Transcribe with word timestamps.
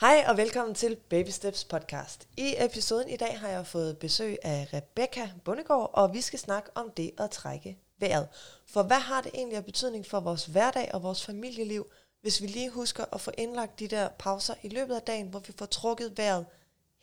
Hej 0.00 0.24
og 0.28 0.36
velkommen 0.36 0.74
til 0.74 0.96
Baby 0.96 1.28
Steps 1.28 1.64
podcast. 1.64 2.28
I 2.36 2.54
episoden 2.58 3.08
i 3.08 3.16
dag 3.16 3.40
har 3.40 3.48
jeg 3.48 3.66
fået 3.66 3.98
besøg 3.98 4.36
af 4.42 4.68
Rebecca 4.72 5.30
Bundegård, 5.44 5.90
og 5.94 6.14
vi 6.14 6.20
skal 6.20 6.38
snakke 6.38 6.70
om 6.74 6.90
det 6.96 7.10
at 7.18 7.30
trække 7.30 7.78
vejret. 8.00 8.28
For 8.66 8.82
hvad 8.82 8.96
har 8.96 9.20
det 9.20 9.30
egentlig 9.34 9.56
af 9.56 9.64
betydning 9.64 10.06
for 10.06 10.20
vores 10.20 10.46
hverdag 10.46 10.90
og 10.94 11.02
vores 11.02 11.24
familieliv, 11.24 11.86
hvis 12.22 12.42
vi 12.42 12.46
lige 12.46 12.70
husker 12.70 13.04
at 13.12 13.20
få 13.20 13.30
indlagt 13.38 13.78
de 13.78 13.88
der 13.88 14.08
pauser 14.18 14.54
i 14.62 14.68
løbet 14.68 14.94
af 14.94 15.02
dagen, 15.02 15.28
hvor 15.28 15.40
vi 15.40 15.52
får 15.58 15.66
trukket 15.66 16.18
vejret 16.18 16.46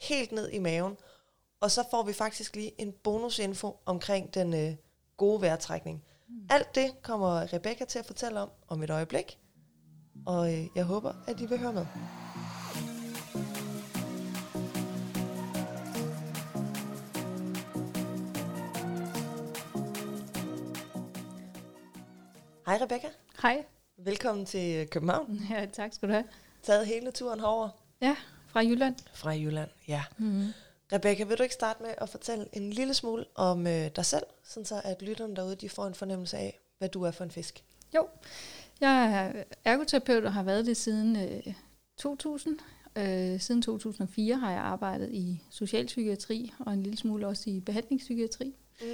helt 0.01 0.31
ned 0.31 0.49
i 0.51 0.59
maven, 0.59 0.97
og 1.61 1.71
så 1.71 1.83
får 1.91 2.03
vi 2.03 2.13
faktisk 2.13 2.55
lige 2.55 2.81
en 2.81 2.91
bonusinfo 3.03 3.77
omkring 3.85 4.33
den 4.33 4.53
øh, 4.53 4.75
gode 5.17 5.41
vejrtrækning. 5.41 6.03
Mm. 6.27 6.47
Alt 6.49 6.75
det 6.75 7.01
kommer 7.01 7.53
Rebecca 7.53 7.85
til 7.85 7.99
at 7.99 8.05
fortælle 8.05 8.39
om 8.39 8.49
om 8.67 8.83
et 8.83 8.89
øjeblik, 8.89 9.39
og 10.25 10.53
øh, 10.53 10.67
jeg 10.75 10.83
håber, 10.83 11.13
at 11.27 11.41
I 11.41 11.45
vil 11.45 11.59
høre 11.59 11.73
med. 11.73 11.85
Hej 22.65 22.77
Rebecca. 22.81 23.07
Hej. 23.41 23.65
Velkommen 23.97 24.45
til 24.45 24.75
øh, 24.75 24.87
København. 24.87 25.41
Ja, 25.49 25.65
tak 25.73 25.93
skal 25.93 26.07
du 26.09 26.13
have. 26.13 26.25
Taget 26.63 26.87
hele 26.87 27.11
turen 27.11 27.39
herover 27.39 27.69
Ja, 28.01 28.15
fra 28.47 28.59
Jylland. 28.59 28.95
fra 29.13 29.29
Jylland. 29.31 29.69
Ja. 29.87 30.03
Mm-hmm. 30.17 30.47
Rebecca, 30.93 31.23
vil 31.23 31.37
du 31.37 31.43
ikke 31.43 31.55
starte 31.55 31.83
med 31.83 31.91
at 31.97 32.09
fortælle 32.09 32.45
en 32.53 32.69
lille 32.73 32.93
smule 32.93 33.25
om 33.35 33.67
øh, 33.67 33.89
dig 33.95 34.05
selv, 34.05 34.23
sådan 34.43 34.65
så 34.65 34.81
at 34.83 35.01
lytterne 35.01 35.35
derude 35.35 35.55
de 35.55 35.69
får 35.69 35.87
en 35.87 35.93
fornemmelse 35.95 36.37
af, 36.37 36.59
hvad 36.77 36.89
du 36.89 37.03
er 37.03 37.11
for 37.11 37.23
en 37.23 37.31
fisk? 37.31 37.63
Jo, 37.95 38.07
jeg 38.81 39.13
er 39.13 39.43
ergoterapeut 39.65 40.23
og 40.25 40.33
har 40.33 40.43
været 40.43 40.65
det 40.65 40.77
siden 40.77 41.15
øh, 41.47 41.53
2000. 41.97 42.59
Øh, 42.95 43.39
siden 43.39 43.61
2004 43.61 44.35
har 44.35 44.51
jeg 44.51 44.61
arbejdet 44.61 45.09
i 45.11 45.41
socialpsykiatri 45.49 46.53
og 46.59 46.73
en 46.73 46.83
lille 46.83 46.97
smule 46.97 47.27
også 47.27 47.49
i 47.49 47.59
behandlingspsykiatri. 47.59 48.55
Mm. 48.81 48.87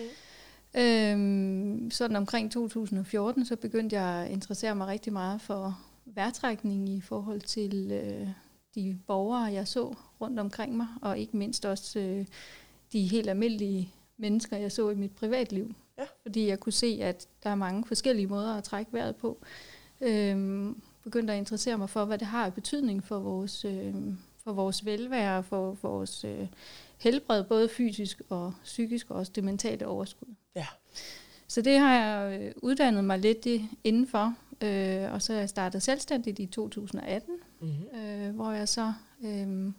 Øhm, 0.77 1.91
sådan 1.91 2.15
omkring 2.15 2.51
2014, 2.51 3.45
så 3.45 3.55
begyndte 3.55 3.95
jeg 3.95 4.25
at 4.25 4.31
interessere 4.31 4.75
mig 4.75 4.87
rigtig 4.87 5.13
meget 5.13 5.41
for 5.41 5.79
vejrtrækning 6.05 6.89
i 6.89 7.01
forhold 7.01 7.41
til 7.41 7.91
øh, 7.91 8.27
de 8.75 8.97
borgere, 9.07 9.43
jeg 9.43 9.67
så 9.67 9.95
rundt 10.21 10.39
omkring 10.39 10.77
mig, 10.77 10.87
og 11.01 11.19
ikke 11.19 11.37
mindst 11.37 11.65
også 11.65 11.99
øh, 11.99 12.25
de 12.93 13.07
helt 13.07 13.29
almindelige 13.29 13.93
mennesker, 14.17 14.57
jeg 14.57 14.71
så 14.71 14.89
i 14.89 14.95
mit 14.95 15.11
privatliv. 15.11 15.75
Ja. 15.97 16.03
Fordi 16.21 16.47
jeg 16.47 16.59
kunne 16.59 16.73
se, 16.73 16.99
at 17.01 17.27
der 17.43 17.49
er 17.49 17.55
mange 17.55 17.85
forskellige 17.85 18.27
måder 18.27 18.55
at 18.55 18.63
trække 18.63 18.93
vejret 18.93 19.15
på. 19.15 19.37
Øhm, 20.01 20.81
begyndte 21.03 21.33
at 21.33 21.39
interessere 21.39 21.77
mig 21.77 21.89
for, 21.89 22.05
hvad 22.05 22.17
det 22.17 22.27
har 22.27 22.45
af 22.45 22.53
betydning 22.53 23.03
for 23.03 23.19
vores, 23.19 23.65
øh, 23.65 23.95
for 24.43 24.53
vores 24.53 24.85
velvære, 24.85 25.43
for 25.43 25.77
vores 25.81 26.23
øh, 26.23 26.47
helbred, 27.01 27.43
både 27.43 27.69
fysisk 27.69 28.21
og 28.29 28.53
psykisk, 28.63 29.09
og 29.09 29.15
også 29.17 29.31
det 29.35 29.43
mentale 29.43 29.87
overskud. 29.87 30.27
Ja. 30.55 30.65
Så 31.47 31.61
det 31.61 31.79
har 31.79 31.93
jeg 31.95 32.41
øh, 32.41 32.51
uddannet 32.61 33.03
mig 33.03 33.19
lidt 33.19 33.45
i- 33.45 33.65
indenfor, 33.83 34.35
øh, 34.61 35.13
og 35.13 35.21
så 35.21 35.33
er 35.33 35.37
jeg 35.39 35.49
startet 35.49 35.81
selvstændigt 35.83 36.39
i 36.39 36.45
2018, 36.45 37.33
Mm-hmm. 37.61 37.99
øh, 37.99 38.35
hvor 38.35 38.51
jeg 38.51 38.69
så 38.69 38.93
øh, 39.25 39.71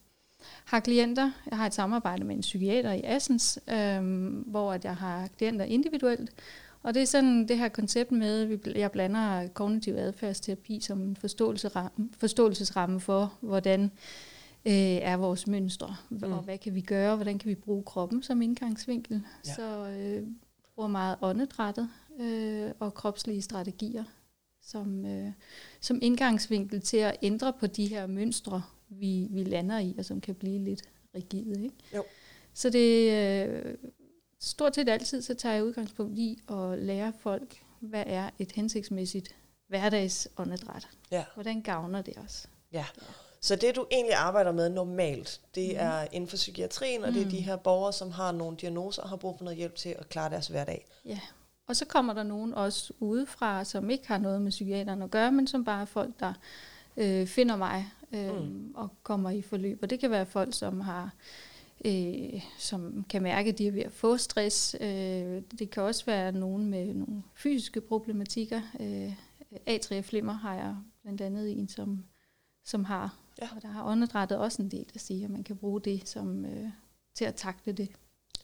har 0.65 0.81
klienter. 0.81 1.31
Jeg 1.51 1.59
har 1.59 1.67
et 1.67 1.75
samarbejde 1.75 2.25
med 2.25 2.35
en 2.35 2.41
psykiater 2.41 2.93
i 2.93 3.01
Assens, 3.05 3.59
øh, 3.73 4.03
hvor 4.47 4.73
at 4.73 4.85
jeg 4.85 4.97
har 4.97 5.29
klienter 5.39 5.65
individuelt. 5.65 6.31
Og 6.83 6.95
det 6.95 7.03
er 7.03 7.07
sådan 7.07 7.49
det 7.49 7.59
her 7.59 7.69
koncept 7.69 8.13
med, 8.13 8.59
at 8.67 8.77
jeg 8.77 8.91
blander 8.93 9.49
kognitiv 9.49 9.95
adfærdsterapi 9.95 10.81
som 10.81 11.01
en 11.01 11.17
forståelsesramme, 11.17 12.09
forståelsesramme 12.19 13.01
for, 13.01 13.33
hvordan 13.41 13.91
øh, 14.67 14.73
er 14.75 15.17
vores 15.17 15.47
mønstre, 15.47 15.97
mm. 16.11 16.23
Og 16.23 16.43
hvad 16.43 16.59
kan 16.59 16.75
vi 16.75 16.81
gøre, 16.81 17.17
hvordan 17.17 17.39
kan 17.39 17.49
vi 17.49 17.55
bruge 17.55 17.83
kroppen 17.83 18.23
som 18.23 18.43
indgangsvinkel. 18.43 19.23
Ja. 19.47 19.55
Så 19.55 19.87
øh, 19.87 20.27
bruger 20.75 20.89
meget 20.89 21.17
åndedrættet 21.23 21.89
øh, 22.21 22.71
og 22.79 22.95
kropslige 22.95 23.43
strategier 23.43 24.05
som, 24.63 25.07
øh, 25.07 25.33
som 25.81 25.99
indgangsvinkel 26.03 26.81
til 26.81 26.97
at 26.97 27.17
ændre 27.23 27.53
på 27.53 27.67
de 27.67 27.87
her 27.87 28.07
mønstre, 28.07 28.63
vi, 28.89 29.27
vi 29.31 29.45
lander 29.45 29.79
i, 29.79 29.95
og 29.99 30.05
som 30.05 30.21
kan 30.21 30.35
blive 30.35 30.59
lidt 30.59 30.83
rigide. 31.15 31.65
Ikke? 31.65 31.77
Jo. 31.95 32.05
Så 32.55 32.71
det 32.71 33.13
øh, 33.13 33.75
stort 34.41 34.75
set 34.75 34.89
altid, 34.89 35.23
så 35.23 35.35
tager 35.35 35.55
jeg 35.55 35.65
udgangspunkt 35.65 36.19
i 36.19 36.39
at 36.49 36.79
lære 36.79 37.13
folk, 37.21 37.63
hvad 37.81 38.05
er 38.07 38.31
et 38.39 38.53
hensigtsmæssigt 38.53 39.37
hverdagsåndedræt. 39.69 40.89
Ja. 41.11 41.25
Hvordan 41.35 41.63
gavner 41.63 42.03
det 42.03 42.19
os? 42.19 42.49
ja. 42.73 42.85
Så 43.43 43.57
det, 43.57 43.77
du 43.77 43.87
egentlig 43.91 44.15
arbejder 44.15 44.53
med 44.53 44.69
normalt, 44.69 45.41
det 45.55 45.69
Mhm. 45.69 45.77
er 45.79 46.07
inden 46.13 46.29
for 46.29 46.37
psykiatrien, 46.37 47.05
og 47.05 47.13
det 47.13 47.21
er 47.21 47.25
Mm. 47.25 47.31
de 47.31 47.41
her 47.41 47.57
borgere, 47.57 47.93
som 47.93 48.11
har 48.11 48.33
nogle 48.33 48.57
diagnoser 48.57 49.03
og 49.03 49.09
har 49.09 49.17
brug 49.17 49.39
for 49.39 49.45
noget 49.45 49.57
hjælp 49.59 49.75
til 49.75 49.89
at 49.99 50.09
klare 50.09 50.31
deres 50.31 50.47
hverdag. 50.49 50.87
Ja. 51.05 51.21
Og 51.67 51.77
så 51.77 51.85
kommer 51.85 52.13
der 52.13 52.23
nogen 52.23 52.55
også 52.55 52.93
udefra, 53.01 53.65
som 53.65 53.91
ikke 53.91 54.09
har 54.09 54.19
noget 54.19 54.43
med 54.43 54.51
psykiateren 54.51 55.03
at 55.03 55.11
gøre, 55.11 55.33
men 55.33 55.47
som 55.47 55.65
bare 55.65 55.81
er 55.81 55.85
folk, 55.85 56.21
der 56.21 56.33
øh, 56.97 57.27
finder 57.27 57.57
mig 57.57 57.87
øh, 58.13 58.35
Mm. 58.35 58.47
mm. 58.47 58.73
og 58.75 58.89
kommer 59.03 59.31
i 59.31 59.43
forløb. 59.43 59.79
Og 59.83 59.91
det 59.91 60.01
kan 60.01 60.11
være 60.11 60.27
folk, 60.27 60.55
som 60.55 60.81
har 60.81 61.11
øh, 61.85 62.43
som 62.59 63.05
kan 63.11 63.23
mærke, 63.23 63.49
at 63.51 63.59
de 63.59 63.67
er 63.67 63.73
ved 63.73 63.83
at 63.83 63.93
få 63.93 64.17
stress. 64.17 64.77
Øh, 64.81 65.43
det 65.59 65.71
kan 65.71 65.83
også 65.83 66.05
være 66.07 66.33
nogen 66.33 66.71
med 66.71 66.95
nogle 66.95 67.23
fysiske 67.35 67.81
problematikker. 67.81 68.61
Øh, 68.81 69.13
atrieflimmer 69.67 70.33
har 70.33 70.55
jeg 70.55 70.77
blandt 71.03 71.21
andet 71.21 71.59
en, 71.59 71.69
som, 71.69 72.05
som 72.65 72.85
har. 72.85 73.17
Ja. 73.43 73.49
Og 73.57 73.63
der 73.63 73.69
har 73.69 73.85
åndedrættet 73.85 74.39
også 74.39 74.63
en 74.63 74.71
del 74.71 74.87
at 74.95 75.01
sige, 75.01 75.25
at 75.25 75.31
man 75.31 75.45
kan 75.45 75.57
bruge 75.57 75.81
det 75.81 76.09
som, 76.09 76.45
øh, 76.45 76.69
til 77.15 77.25
at 77.25 77.35
takle 77.35 77.73
det. 77.73 77.89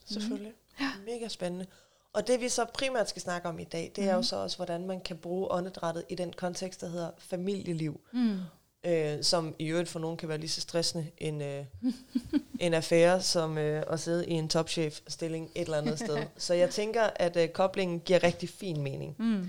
Selvfølgelig. 0.07 0.53
Ja. 0.81 0.91
Mega 1.07 1.29
spændende. 1.29 1.67
Og 2.13 2.27
det 2.27 2.41
vi 2.41 2.49
så 2.49 2.65
primært 2.75 3.09
skal 3.09 3.23
snakke 3.23 3.49
om 3.49 3.59
i 3.59 3.65
dag, 3.65 3.93
det 3.97 4.05
er 4.05 4.11
jo 4.11 4.17
Mhm. 4.17 4.23
så 4.25 4.37
også, 4.37 4.57
hvordan 4.57 4.87
man 4.87 5.01
kan 5.01 5.17
bruge 5.17 5.51
åndedrættet 5.53 6.05
i 6.09 6.15
den 6.15 6.33
kontekst, 6.33 6.81
der 6.81 6.89
hedder 6.89 7.11
familieliv. 7.19 8.01
Mm. 8.13 8.39
øh, 8.85 9.23
som 9.25 9.55
i 9.59 9.67
øvrigt 9.67 9.89
for 9.89 9.99
nogen 9.99 10.17
kan 10.17 10.29
være 10.29 10.39
lige 10.39 10.51
så 10.51 10.61
stressende 10.61 11.11
en, 11.19 11.43
øh, 11.43 11.65
en 12.61 12.75
affære, 12.75 13.23
som 13.23 13.59
øh, 13.59 13.83
at 13.89 14.01
sidde 14.01 14.27
i 14.27 14.33
en 14.33 14.49
topchef-stilling 14.49 15.51
et 15.55 15.63
eller 15.63 15.79
andet 15.79 15.99
sted. 15.99 16.19
Så 16.37 16.55
jeg 16.55 16.71
tænker, 16.71 17.03
at 17.03 17.37
øh, 17.37 17.49
koblingen 17.49 18.01
giver 18.01 18.23
rigtig 18.23 18.49
fin 18.49 18.81
mening. 18.83 19.15
Mm. 19.19 19.47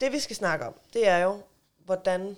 Det 0.00 0.12
vi 0.12 0.18
skal 0.18 0.36
snakke 0.36 0.66
om, 0.66 0.74
det 0.92 1.08
er 1.08 1.18
jo, 1.18 1.42
hvordan, 1.84 2.36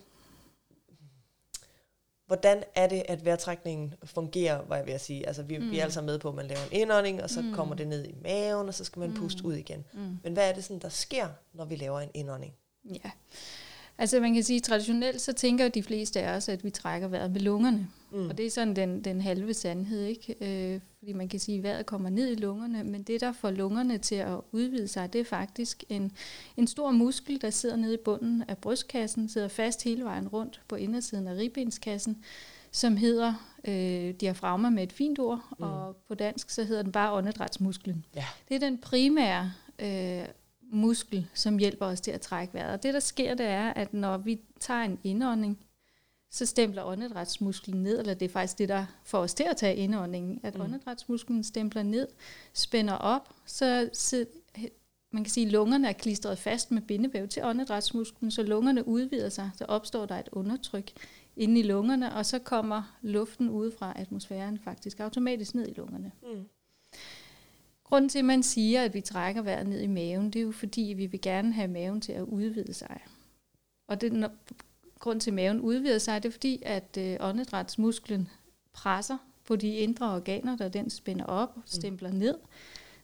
hvordan 2.27 2.63
er 2.75 2.87
det, 2.87 3.03
at 3.09 3.25
vejrtrækningen 3.25 3.95
fungerer, 4.05 4.63
var 4.69 4.77
jeg 4.77 4.87
ved 4.87 4.93
at 4.95 5.01
sige. 5.01 5.27
Altså 5.27 5.43
vi, 5.43 5.59
mm. 5.59 5.65
vi 5.65 5.69
er 5.69 5.73
Mm. 5.73 5.81
alle 5.83 5.93
sammen 5.93 6.13
med 6.13 6.19
på, 6.19 6.29
at 6.29 6.35
man 6.35 6.47
laver 6.47 6.61
en 6.73 6.81
indånding, 6.81 7.23
og 7.23 7.31
så 7.31 7.41
mm. 7.41 7.47
Mm. 7.47 7.55
kommer 7.55 7.75
det 7.75 7.89
ned 7.89 8.05
i 8.07 8.15
maven, 8.23 8.69
og 8.69 8.75
så 8.75 8.85
skal 8.85 9.01
man 9.01 9.09
Mm. 9.11 9.17
puste 9.17 9.45
ud 9.45 9.55
igen. 9.55 9.85
Mm. 9.93 10.19
Men 10.23 10.33
hvad 10.33 10.49
er 10.49 10.53
det 10.55 10.65
sådan, 10.65 10.79
der 10.79 10.89
sker, 10.89 11.29
når 11.53 11.65
vi 11.65 11.77
laver 11.77 12.01
en 12.01 12.11
indånding? 12.15 12.55
Ja. 13.05 13.11
Altså 13.99 14.21
man 14.21 14.35
kan 14.35 14.43
sige, 14.43 14.61
traditionelt 14.61 15.21
så 15.21 15.33
tænker 15.33 15.69
de 15.69 15.83
fleste 15.83 16.21
af 16.21 16.37
os, 16.37 16.49
at 16.49 16.65
vi 16.65 16.71
trækker 16.71 17.09
vejret 17.09 17.31
med 17.31 17.41
lungerne. 17.41 17.89
Mm. 18.13 18.29
Og 18.29 18.39
det 18.39 18.47
er 18.47 18.51
sådan 18.51 18.77
den, 18.77 19.05
den 19.05 19.21
halve 19.21 19.55
sandhed, 19.55 20.05
ikke? 20.05 20.35
Øh, 20.75 20.81
fordi 20.99 21.13
man 21.13 21.29
kan 21.29 21.41
sige, 21.41 21.59
at 21.59 21.63
vejret 21.63 21.87
kommer 21.87 22.11
ned 22.11 22.31
i 22.31 22.35
lungerne, 22.35 22.85
men 22.85 23.03
det, 23.03 23.21
der 23.21 23.33
får 23.33 23.51
lungerne 23.51 23.99
til 23.99 24.15
at 24.15 24.41
udvide 24.53 24.89
sig, 24.89 25.13
det 25.13 25.21
er 25.21 25.25
faktisk 25.25 25.85
en, 25.89 26.13
en 26.57 26.67
stor 26.67 26.91
muskel, 26.91 27.41
der 27.41 27.51
sidder 27.51 27.77
nede 27.77 27.95
i 27.95 27.99
bunden 28.05 28.45
af 28.49 28.59
brystkassen, 28.59 29.29
sidder 29.29 29.49
fast 29.49 29.85
hele 29.85 30.05
vejen 30.05 30.29
rundt 30.29 30.61
på 30.69 30.77
indersiden 30.77 31.29
af 31.29 31.35
ribbenskassen, 31.37 32.25
som 32.73 32.97
hedder 32.97 33.35
øh, 33.65 34.15
diafragma 34.21 34.71
med 34.71 34.83
et 34.83 34.93
fint 34.93 35.19
ord, 35.19 35.41
Mm. 35.59 35.65
og 35.65 35.97
på 36.09 36.15
dansk 36.15 36.51
så 36.51 36.65
hedder 36.65 36.83
den 36.83 36.93
bare 36.93 37.13
åndedrætsmusklen. 37.13 38.05
Ja. 38.17 38.25
Det 38.49 38.55
er 38.55 38.59
den 38.61 38.79
primære 38.79 39.53
øh, 39.79 40.25
muskel, 40.71 41.27
som 41.35 41.59
hjælper 41.59 41.87
os 41.87 42.01
til 42.01 42.11
at 42.11 42.21
trække 42.21 42.55
vejret. 42.55 42.73
Og 42.73 42.83
det, 42.83 42.95
der 42.95 43.01
sker, 43.01 43.35
det 43.35 43.47
er, 43.47 43.71
at 43.73 43.95
når 43.95 44.17
vi 44.17 44.41
tager 44.61 44.81
en 44.83 44.99
indånding, 45.05 45.59
så 46.31 46.47
stempler 46.47 46.85
åndedrætsmusklen 46.85 47.83
ned, 47.83 47.99
eller 47.99 48.15
det 48.15 48.27
er 48.27 48.33
faktisk 48.33 48.59
det, 48.59 48.69
der 48.69 48.87
får 49.05 49.19
os 49.19 49.35
til 49.35 49.45
at 49.45 49.57
tage 49.57 49.77
indåndingen, 49.77 50.41
at 50.43 50.55
Mm. 50.55 50.61
åndedrætsmusklen 50.61 51.45
stempler 51.45 51.83
ned, 51.83 52.09
spænder 52.53 52.95
op, 52.95 53.29
så 53.47 53.91
sid, 53.93 54.27
man 55.13 55.25
kan 55.25 55.31
sige, 55.31 55.47
at 55.47 55.53
lungerne 55.53 55.89
er 55.89 55.93
klistret 55.93 56.39
fast 56.39 56.71
med 56.71 56.83
bindevæv 56.83 57.29
til 57.29 57.45
åndedrætsmusklen, 57.45 58.31
så 58.31 58.43
lungerne 58.43 58.89
udvider 58.89 59.29
sig, 59.29 59.51
så 59.57 59.65
opstår 59.65 60.07
der 60.07 60.15
et 60.19 60.29
undertryk 60.33 60.91
inde 61.37 61.61
i 61.61 61.63
lungerne, 61.63 62.15
og 62.15 62.27
så 62.27 62.39
kommer 62.39 62.97
luften 63.03 63.49
ude 63.51 63.73
fra 63.79 63.93
atmosfæren 63.97 64.59
faktisk 64.65 65.01
automatisk 65.01 65.55
ned 65.55 65.69
i 65.69 65.73
lungerne. 65.73 66.13
Mm. 66.23 66.45
Grunden 67.85 68.09
til, 68.09 68.19
at 68.19 68.25
man 68.25 68.43
siger, 68.43 68.85
at 68.85 68.95
vi 68.95 69.01
trækker 69.01 69.43
vejret 69.43 69.67
ned 69.67 69.81
i 69.81 69.87
maven, 69.87 70.31
det 70.31 70.39
er 70.39 70.43
jo 70.43 70.53
fordi, 70.53 70.95
vi 70.97 71.07
vil 71.07 71.21
gerne 71.21 71.53
have 71.53 71.69
maven 71.69 72.01
til 72.01 72.13
at 72.13 72.23
udvide 72.23 72.75
sig. 72.75 73.01
Og 73.87 74.01
det, 74.01 74.13
når, 74.13 74.31
grund 74.99 75.21
til, 75.21 75.31
at 75.31 75.35
maven 75.35 75.61
udvider 75.61 75.99
sig, 75.99 76.23
det 76.23 76.29
er 76.29 76.33
fordi, 76.33 76.63
at 76.67 76.97
øh, 77.01 77.17
åndedrætsmusklen 77.21 78.29
presser 78.73 79.19
på 79.45 79.57
de 79.57 79.69
indre 79.69 80.15
organer, 80.15 80.57
der 80.57 80.69
den 80.69 80.91
spænder 80.91 81.25
op 81.25 81.53
og 81.57 81.63
stempler 81.67 82.11
mm. 82.11 82.17
ned. 82.19 82.39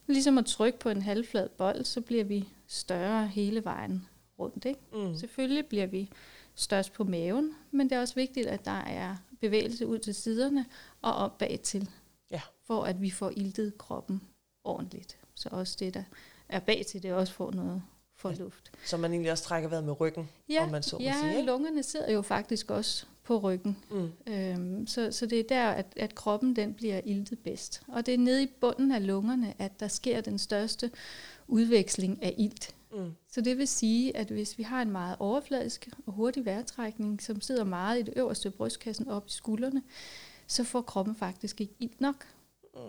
Ligesom 0.07 0.39
at 0.39 0.47
trykke 0.47 0.79
på 0.79 0.89
en 0.89 1.03
halvflad 1.03 1.49
bold, 1.49 1.85
så 1.85 2.01
bliver 2.01 2.25
vi 2.25 2.49
større 2.67 3.27
hele 3.27 3.65
vejen 3.65 4.07
rundt. 4.39 4.65
Ikke? 4.65 4.81
Mm. 4.93 5.15
Selvfølgelig 5.15 5.67
bliver 5.67 5.87
vi 5.87 6.11
størst 6.55 6.93
på 6.93 7.05
maven, 7.05 7.55
men 7.71 7.91
det 7.91 7.97
er 7.97 8.01
også 8.01 8.15
vigtigt, 8.15 8.47
at 8.47 8.65
der 8.65 8.81
er 8.81 9.17
bevægelse 9.41 9.87
ud 9.87 9.99
til 9.99 10.15
siderne 10.15 10.67
og 11.03 11.15
op 11.15 11.39
bag 11.39 11.61
til, 11.63 11.89
Ja. 12.31 12.41
for 12.67 12.85
at 12.85 13.03
vi 13.03 13.11
får 13.11 13.31
iltet 13.37 13.79
kroppen 13.79 14.21
ordentligt. 14.65 15.17
Så 15.35 15.49
også 15.53 15.77
det, 15.81 15.95
der 15.95 16.03
er 16.49 16.61
bag 16.61 16.87
til, 16.87 17.03
det 17.03 17.13
også 17.13 17.33
får 17.33 17.51
noget 17.53 17.83
for 18.17 18.31
Ja. 18.31 18.35
luft. 18.37 18.73
Så 18.87 18.97
man 18.97 19.13
egentlig 19.13 19.33
også 19.33 19.45
trækker 19.45 19.69
vejret 19.69 19.85
med 19.85 20.01
ryggen, 20.01 20.29
Ja, 20.49 20.63
om 20.63 20.69
man 20.71 20.83
så 20.83 20.97
må 20.99 21.03
ja 21.03 21.15
sige. 21.21 21.31
Ikke? 21.37 21.47
lungerne 21.47 21.83
sidder 21.83 22.13
jo 22.13 22.23
faktisk 22.23 22.71
også 22.71 23.07
på 23.25 23.39
ryggen. 23.39 23.77
Mm. 23.91 24.11
Øhm, 24.27 24.87
så, 24.87 25.13
så 25.13 25.27
det 25.27 25.41
er 25.41 25.45
der, 25.49 25.69
at, 25.71 25.87
at 25.97 26.15
kroppen 26.15 26.57
den 26.57 26.75
bliver 26.75 27.01
iltet 27.05 27.39
bedst. 27.39 27.83
Og 27.89 28.07
det 28.07 28.15
er 28.15 28.19
nede 28.19 28.43
i 28.43 28.47
bunden 28.61 28.93
af 28.93 29.07
lungerne, 29.07 29.55
at 29.59 29.81
der 29.81 29.89
sker 29.89 30.21
den 30.21 30.39
største 30.39 30.91
udveksling 31.49 32.23
af 32.23 32.35
ilt. 32.39 32.75
Mm. 32.93 33.13
Så 33.33 33.41
det 33.41 33.59
vil 33.59 33.69
sige, 33.69 34.17
at 34.17 34.29
hvis 34.29 34.59
vi 34.59 34.63
har 34.63 34.83
en 34.83 34.91
meget 34.91 35.17
overfladisk 35.19 35.89
og 36.07 36.13
hurtig 36.13 36.45
vejrtrækning, 36.45 37.23
som 37.23 37.41
sidder 37.41 37.65
meget 37.65 37.99
i 37.99 38.03
det 38.03 38.15
øverste 38.17 38.51
brystkassen 38.51 39.09
op 39.09 39.27
i 39.27 39.31
skuldrene, 39.31 39.83
så 40.47 40.65
får 40.65 40.81
kroppen 40.83 41.15
faktisk 41.17 41.61
ikke 41.61 41.75
ilt 41.79 42.01
nok. 42.01 42.27
Mm. 42.75 42.81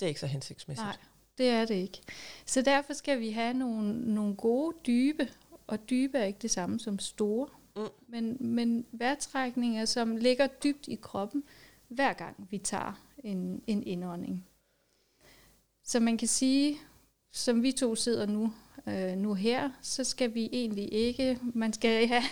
Det 0.00 0.06
er 0.06 0.08
ikke 0.08 0.20
så 0.20 0.26
hensigtsmæssigt. 0.26 0.86
Nej, 0.86 0.96
det 1.38 1.48
er 1.48 1.64
det 1.64 1.74
ikke. 1.74 2.00
Så 2.46 2.62
derfor 2.62 2.92
skal 2.92 3.20
vi 3.20 3.30
have 3.30 3.54
nogle, 3.54 4.14
nogle 4.14 4.36
gode 4.36 4.76
dybe, 4.86 5.28
og 5.66 5.90
dybe 5.90 6.18
er 6.18 6.24
ikke 6.24 6.38
det 6.42 6.50
samme 6.50 6.80
som 6.80 6.98
store, 6.98 7.48
Mm. 7.76 7.88
men, 8.08 8.36
men 8.40 8.86
vejrtrækninger, 8.92 9.84
som 9.84 10.16
ligger 10.16 10.46
dybt 10.46 10.88
i 10.88 10.94
kroppen, 10.94 11.42
hver 11.88 12.12
gang 12.12 12.46
vi 12.50 12.58
tager 12.58 13.00
en, 13.24 13.62
en 13.66 13.86
indånding. 13.86 14.46
Så 15.84 16.00
man 16.00 16.18
kan 16.18 16.28
sige, 16.28 16.78
som 17.32 17.62
vi 17.62 17.72
to 17.72 17.94
sidder 17.94 18.26
nu, 18.26 18.52
øh, 18.86 19.16
nu 19.16 19.34
her, 19.34 19.70
så 19.82 20.04
skal 20.04 20.34
vi 20.34 20.48
egentlig 20.52 20.92
ikke, 20.92 21.38
man 21.54 21.72
skal 21.72 22.06
have, 22.12 22.22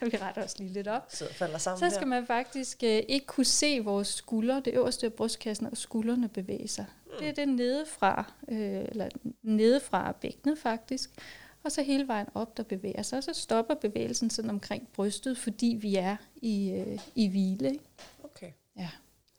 vi 0.00 0.16
retter 0.16 0.44
os 0.44 0.58
lige 0.58 0.72
lidt 0.72 0.88
op, 0.88 1.06
Så 1.08 1.32
falder 1.32 1.58
sammen 1.58 1.78
så 1.78 1.84
her. 1.84 1.92
skal 1.92 2.06
man 2.08 2.26
faktisk 2.26 2.82
øh, 2.84 3.02
ikke 3.08 3.26
kunne 3.26 3.44
se 3.44 3.80
vores 3.80 4.08
skuldre, 4.08 4.62
det 4.64 4.74
øverste 4.74 5.06
af 5.06 5.12
brystkassen 5.12 5.66
og 5.66 5.76
skuldrene 5.76 6.28
bevæge 6.28 6.68
sig. 6.68 6.84
Mm. 7.06 7.12
Det 7.18 7.28
er 7.28 7.32
det 7.32 7.48
nedefra, 7.48 8.32
øh, 8.48 8.58
eller 8.88 9.08
nedefra 9.42 10.12
bækkenet 10.12 10.58
faktisk, 10.58 11.10
og 11.64 11.72
så 11.72 11.82
hele 11.82 12.08
vejen 12.08 12.26
op, 12.34 12.56
der 12.56 12.62
bevæger 12.62 13.02
sig. 13.02 13.16
Og 13.18 13.24
så 13.24 13.32
stopper 13.32 13.74
bevægelsen 13.74 14.30
sådan 14.30 14.50
omkring 14.50 14.88
brystet, 14.94 15.38
fordi 15.38 15.78
vi 15.80 15.96
er 15.96 16.16
i, 16.36 16.70
øh, 16.70 16.98
i 17.14 17.28
hvile. 17.28 17.68
Ikke? 17.72 17.84
Okay. 18.24 18.52
Ja. 18.76 18.88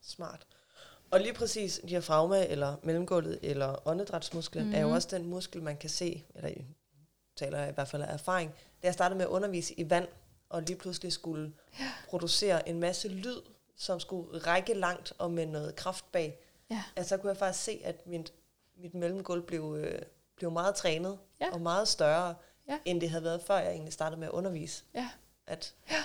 Smart. 0.01 0.47
Og 1.13 1.19
lige 1.19 1.33
præcis 1.33 1.81
diafragma, 1.89 2.45
eller 2.45 2.75
mellemgulvet, 2.83 3.39
eller 3.41 3.87
åndedrætsmusklen, 3.87 4.63
mm-hmm. 4.63 4.75
er 4.77 4.81
jo 4.81 4.87
Mhm. 4.87 4.95
også 4.95 5.07
den 5.11 5.25
muskel, 5.27 5.63
man 5.63 5.77
kan 5.77 5.89
se, 5.89 6.25
eller 6.35 6.49
taler 7.35 7.59
jeg 7.59 7.69
i 7.69 7.73
hvert 7.73 7.87
fald 7.87 8.01
af 8.01 8.13
erfaring, 8.13 8.51
da 8.51 8.87
jeg 8.87 8.93
startede 8.93 9.17
med 9.17 9.25
at 9.25 9.29
undervise 9.29 9.79
i 9.79 9.89
vand, 9.89 10.07
og 10.49 10.61
lige 10.61 10.77
pludselig 10.77 11.13
skulle 11.13 11.53
ja. 11.79 11.91
producere 12.07 12.69
en 12.69 12.79
masse 12.79 13.07
lyd, 13.07 13.41
som 13.77 13.99
skulle 13.99 14.39
række 14.39 14.73
langt 14.73 15.13
og 15.17 15.31
med 15.31 15.45
noget 15.45 15.75
kraft 15.75 16.11
bag, 16.11 16.39
Ja. 16.71 16.83
at 16.95 17.07
så 17.07 17.17
kunne 17.17 17.29
jeg 17.29 17.37
faktisk 17.37 17.63
se, 17.65 17.81
at 17.83 18.07
mit, 18.07 18.33
mit 18.77 18.93
mellemgulv 18.93 19.41
blev, 19.43 19.75
øh, 19.79 20.01
blev 20.35 20.51
meget 20.51 20.75
trænet, 20.75 21.17
Ja. 21.41 21.51
og 21.53 21.61
meget 21.61 21.87
større, 21.87 22.35
Ja. 22.69 22.79
end 22.85 23.01
det 23.01 23.09
havde 23.09 23.23
været, 23.23 23.41
før 23.41 23.57
jeg 23.57 23.71
egentlig 23.71 23.93
startede 23.93 24.19
med 24.19 24.27
at 24.27 24.31
undervise. 24.31 24.83
Ja. 24.95 25.09
At, 25.47 25.73
ja, 25.91 26.03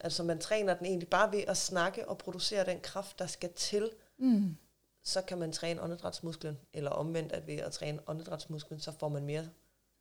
altså 0.00 0.22
man 0.22 0.38
træner 0.38 0.74
den 0.74 0.86
egentlig 0.86 1.08
bare 1.08 1.32
ved 1.32 1.44
at 1.48 1.56
snakke 1.56 2.08
og 2.08 2.18
producere 2.18 2.66
den 2.66 2.80
kraft, 2.80 3.18
der 3.18 3.26
skal 3.26 3.52
til, 3.52 3.90
Mm. 4.18 4.56
så 5.04 5.22
kan 5.22 5.38
man 5.38 5.52
træne 5.52 5.82
åndedrætsmusklen, 5.82 6.58
eller 6.72 6.90
omvendt, 6.90 7.32
at 7.32 7.46
ved 7.46 7.54
at 7.56 7.72
træne 7.72 7.98
åndedrætsmusklen, 8.06 8.80
så 8.80 8.92
får 8.92 9.08
man 9.08 9.24
mere 9.24 9.48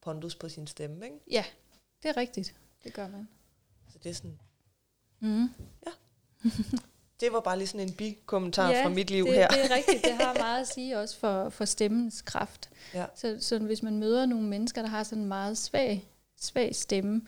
pondus 0.01 0.35
på 0.35 0.49
sin 0.49 0.67
stemme, 0.67 1.05
ikke? 1.05 1.17
Ja, 1.31 1.45
det 2.03 2.09
er 2.09 2.17
rigtigt. 2.17 2.55
Det 2.83 2.93
gør 2.93 3.07
man. 3.07 3.27
Så 3.89 3.97
det 4.03 4.09
er 4.09 4.13
sådan, 4.13 4.39
Mm. 5.21 5.47
det 7.19 7.31
var 7.33 7.39
bare 7.39 7.57
lige 7.57 7.67
sådan 7.67 7.87
en 7.87 7.93
bikommentar 7.93 8.71
Ja, 8.71 8.83
fra 8.85 8.89
mit 8.89 9.09
liv 9.09 9.25
det, 9.25 9.33
her. 9.33 9.47
det 9.47 9.65
er 9.65 9.75
rigtigt. 9.75 10.03
Det 10.03 10.13
har 10.13 10.33
meget 10.43 10.61
at 10.61 10.67
sige 10.67 10.99
også 10.99 11.17
for, 11.17 11.49
for 11.49 11.65
stemmens 11.65 12.21
kraft. 12.21 12.69
Ja. 12.93 13.05
Så, 13.15 13.37
så 13.41 13.59
hvis 13.59 13.83
man 13.83 13.97
møder 13.99 14.25
nogle 14.25 14.47
mennesker, 14.47 14.81
der 14.81 14.89
har 14.89 15.03
sådan 15.03 15.21
en 15.21 15.27
meget 15.27 15.57
svag, 15.57 16.09
svag 16.39 16.75
stemme, 16.75 17.21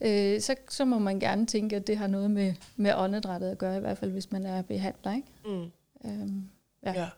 øh, 0.00 0.40
så, 0.40 0.54
så 0.68 0.84
må 0.84 0.98
man 0.98 1.20
gerne 1.20 1.46
tænke, 1.46 1.76
at 1.76 1.86
det 1.86 1.96
har 1.98 2.06
noget 2.06 2.30
med, 2.30 2.54
med 2.76 2.94
åndedrættet 2.94 3.50
at 3.50 3.58
gøre, 3.58 3.76
i 3.76 3.80
hvert 3.80 3.98
fald 3.98 4.10
hvis 4.10 4.32
man 4.32 4.46
er 4.46 4.62
behandler. 4.62 5.14
Ikke? 5.14 5.28
Mm. 5.44 5.70
Øhm, 6.10 6.48
ja. 6.82 6.92
Ja. 6.92 7.08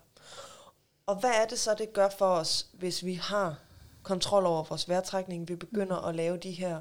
Og 1.07 1.21
hvad 1.21 1.31
er 1.31 1.47
det 1.51 1.59
så, 1.59 1.75
det 1.79 1.93
gør 1.93 2.09
for 2.19 2.27
os, 2.27 2.67
hvis 2.73 3.05
vi 3.05 3.15
har 3.15 3.59
kontrol 4.03 4.47
over 4.47 4.65
vores 4.69 4.89
vejrtrækning? 4.89 5.49
Vi 5.49 5.55
begynder 5.57 6.01
Mm. 6.03 6.09
at 6.09 6.15
lave 6.15 6.37
de 6.37 6.51
her 6.51 6.81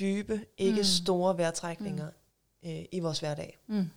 dybe, 0.00 0.40
ikke 0.58 0.78
Mm. 0.78 0.84
store 0.84 1.38
vejrtrækninger 1.38 2.06
øh, 2.66 2.84
i 2.92 3.00
vores 3.00 3.20
hverdag. 3.20 3.58
Mm. 3.66 3.90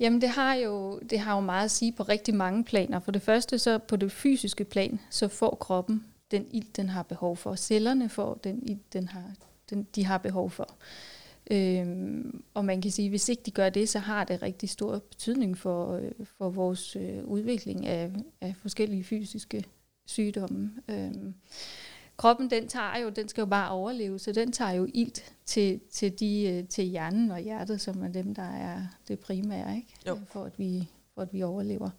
Jamen 0.00 0.20
det 0.20 0.28
har, 0.28 0.54
jo, 0.54 0.98
det 0.98 1.18
har 1.20 1.34
jo 1.34 1.40
meget 1.40 1.64
at 1.64 1.70
sige 1.70 1.92
på 1.92 2.02
rigtig 2.02 2.34
mange 2.34 2.64
planer. 2.64 3.00
For 3.00 3.10
det 3.12 3.22
første 3.22 3.58
så 3.58 3.78
på 3.78 3.96
det 3.96 4.12
fysiske 4.12 4.64
plan, 4.64 5.00
så 5.10 5.28
får 5.28 5.56
kroppen 5.60 6.04
den 6.30 6.46
ild, 6.50 6.72
den 6.76 6.88
har 6.88 7.02
behov 7.02 7.36
for. 7.36 7.54
Cellerne 7.54 8.08
får 8.08 8.34
den 8.34 8.62
ild, 8.62 8.80
den 8.92 9.08
har, 9.08 9.32
den, 9.70 9.86
de 9.94 10.04
har 10.04 10.18
behov 10.18 10.50
for. 10.50 10.68
Øhm, 11.50 12.42
og 12.54 12.64
man 12.64 12.80
kan 12.80 12.90
sige, 12.90 13.06
at 13.06 13.10
hvis 13.10 13.28
ikke 13.28 13.42
de 13.46 13.50
gør 13.50 13.70
det, 13.70 13.88
så 13.88 13.98
har 13.98 14.24
det 14.24 14.42
rigtig 14.42 14.68
stor 14.68 14.98
betydning 14.98 15.58
for, 15.58 15.94
øh, 15.96 16.12
for 16.38 16.50
vores 16.50 16.96
øh, 16.96 17.24
udvikling 17.24 17.86
af, 17.86 18.10
af 18.40 18.54
forskellige 18.62 19.04
fysiske 19.04 19.64
sygdomme. 20.06 20.72
Øhm, 20.88 21.34
kroppen, 22.16 22.50
den 22.50 22.68
tager 22.68 22.98
jo, 22.98 23.08
den 23.08 23.28
skal 23.28 23.42
jo 23.42 23.46
bare 23.46 23.70
overleve, 23.70 24.18
så 24.18 24.32
den 24.32 24.52
tager 24.52 24.70
jo 24.70 24.88
ilt 24.94 25.34
til, 25.44 25.80
til, 25.90 26.20
de, 26.20 26.42
øh, 26.42 26.68
til 26.68 26.84
hjernen 26.84 27.30
og 27.30 27.40
hjertet, 27.40 27.80
som 27.80 28.02
er 28.02 28.08
dem, 28.08 28.34
der 28.34 28.50
er 28.50 28.82
det 29.08 29.18
primære, 29.18 29.76
ikke? 29.76 29.94
Jo. 30.06 30.18
For, 30.26 30.44
at 30.44 30.58
vi, 30.58 30.88
for 31.14 31.22
at 31.22 31.32
vi 31.32 31.42
overlever. 31.42 31.90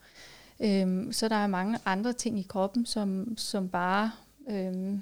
Øhm, 0.59 1.11
så 1.13 1.27
der 1.27 1.35
er 1.35 1.47
mange 1.47 1.79
andre 1.85 2.13
ting 2.13 2.39
i 2.39 2.45
kroppen, 2.49 2.85
som, 2.85 3.37
som 3.37 3.69
bare, 3.69 4.11
øhm, 4.49 5.01